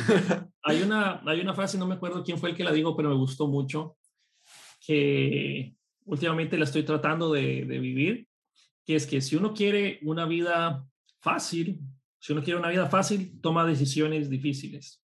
[0.64, 3.08] hay, una, hay una frase, no me acuerdo quién fue el que la dijo, pero
[3.08, 3.98] me gustó mucho,
[4.84, 5.76] que
[6.06, 8.26] últimamente la estoy tratando de, de vivir
[8.84, 10.86] que es que si uno quiere una vida
[11.20, 11.80] fácil,
[12.18, 15.02] si uno quiere una vida fácil, toma decisiones difíciles.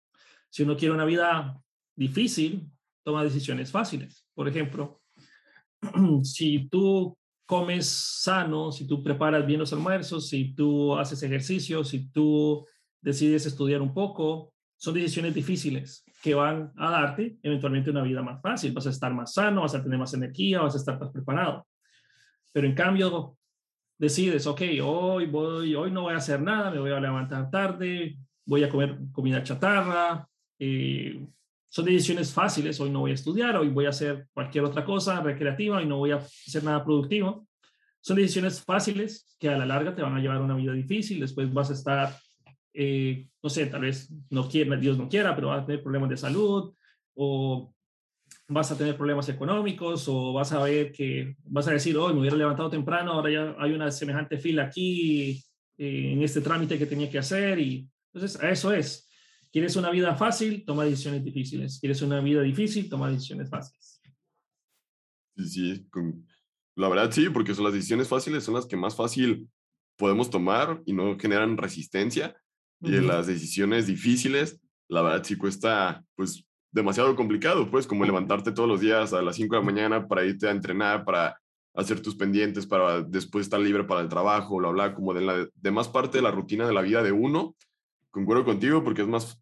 [0.48, 1.60] Si uno quiere una vida
[1.94, 2.70] difícil,
[3.02, 4.26] toma decisiones fáciles.
[4.34, 5.02] Por ejemplo,
[6.22, 7.16] si tú
[7.46, 12.66] comes sano, si tú preparas bien los almuerzos, si tú haces ejercicio, si tú
[13.00, 18.40] decides estudiar un poco, son decisiones difíciles que van a darte eventualmente una vida más
[18.40, 18.72] fácil.
[18.72, 21.66] Vas a estar más sano, vas a tener más energía, vas a estar más preparado.
[22.52, 23.36] Pero en cambio,
[24.00, 28.16] decides, ok, hoy, voy, hoy no voy a hacer nada, me voy a levantar tarde,
[28.46, 30.26] voy a comer comida chatarra.
[30.58, 31.22] Eh,
[31.68, 35.20] son decisiones fáciles, hoy no voy a estudiar, hoy voy a hacer cualquier otra cosa
[35.20, 37.46] recreativa y no voy a hacer nada productivo.
[38.00, 41.20] son decisiones fáciles que a la larga te van a llevar a una vida difícil,
[41.20, 42.16] después vas a estar,
[42.72, 46.08] eh, no sé, tal vez no quiera, Dios no quiera, pero vas a tener problemas
[46.08, 46.74] de salud
[47.14, 47.74] o
[48.50, 52.20] vas a tener problemas económicos o vas a ver que vas a decir, hoy me
[52.20, 55.42] hubiera levantado temprano, ahora ya hay una semejante fila aquí
[55.78, 59.08] eh, en este trámite que tenía que hacer y entonces eso es.
[59.52, 60.64] ¿Quieres una vida fácil?
[60.64, 61.78] Toma decisiones difíciles.
[61.80, 62.88] ¿Quieres una vida difícil?
[62.88, 64.00] Toma decisiones fáciles.
[65.36, 66.26] Sí, sí, con,
[66.76, 69.48] la verdad sí, porque son las decisiones fáciles son las que más fácil
[69.96, 72.36] podemos tomar y no generan resistencia.
[72.82, 74.58] Y las decisiones difíciles,
[74.88, 79.36] la verdad sí cuesta pues demasiado complicado, pues como levantarte todos los días a las
[79.36, 81.40] 5 de la mañana para irte a entrenar, para
[81.74, 85.46] hacer tus pendientes, para después estar libre para el trabajo, bla, bla, como de la
[85.54, 87.54] demás parte de la rutina de la vida de uno.
[88.10, 89.40] Concuerdo contigo porque es más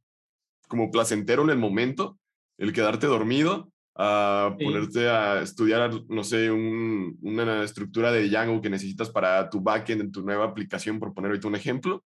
[0.69, 2.19] como placentero en el momento
[2.59, 9.11] el quedarte dormido a ponerte a estudiar, no sé, una estructura de Django que necesitas
[9.11, 12.05] para tu backend en tu nueva aplicación, por poner ahorita un ejemplo,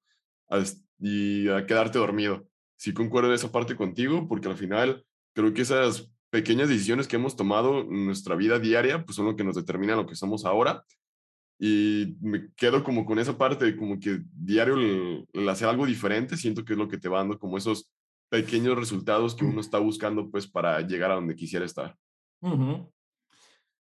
[0.98, 2.46] y a quedarte dormido.
[2.76, 5.04] Sí concuerdo en esa parte contigo, porque al final
[5.34, 9.36] creo que esas pequeñas decisiones que hemos tomado en nuestra vida diaria, pues son lo
[9.36, 10.84] que nos determina lo que somos ahora.
[11.59, 14.76] Y me quedo como con esa parte, como que diario
[15.32, 17.90] el hacer algo diferente, siento que es lo que te va dando como esos
[18.30, 21.96] pequeños resultados que uno está buscando pues para llegar a donde quisiera estar.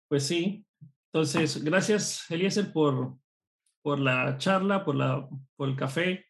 [0.10, 0.66] Pues sí.
[1.14, 3.18] Entonces, gracias Eliezer por,
[3.82, 6.26] por la charla, por, la, por el café,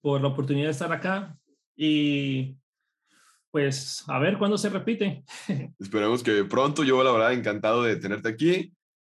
[0.00, 1.38] por la oportunidad de estar acá
[1.76, 2.56] y
[3.52, 5.22] pues a ver cuándo se repite.
[5.78, 6.82] Esperemos que pronto.
[6.82, 8.72] Yo la verdad encantado de tenerte aquí.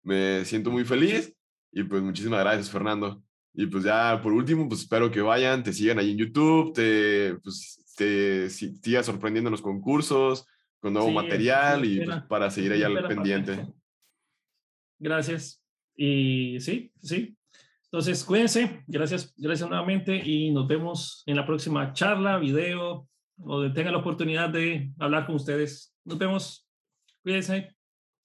[0.02, 1.32] Me siento muy feliz
[1.70, 3.22] y pues muchísimas gracias Fernando.
[3.54, 7.34] Y pues ya por último, pues espero que vayan, te sigan ahí en YouTube, te,
[7.44, 10.46] pues, te siga sorprendiendo en los concursos,
[10.80, 13.66] con nuevo material y pues, para seguir ahí al pendiente.
[14.98, 15.62] Gracias.
[15.94, 17.36] Y sí, sí.
[17.84, 18.82] Entonces, cuídense.
[18.86, 23.06] Gracias, gracias nuevamente y nos vemos en la próxima charla, video
[23.44, 25.94] o tengan la oportunidad de hablar con ustedes.
[26.04, 26.68] Nos vemos.
[27.22, 27.76] Cuídense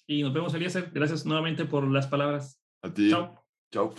[0.08, 0.90] y nos vemos, Eliezer.
[0.92, 2.62] Gracias nuevamente por las palabras.
[2.82, 3.10] A ti.
[3.10, 3.44] Chao.
[3.72, 3.94] Chao.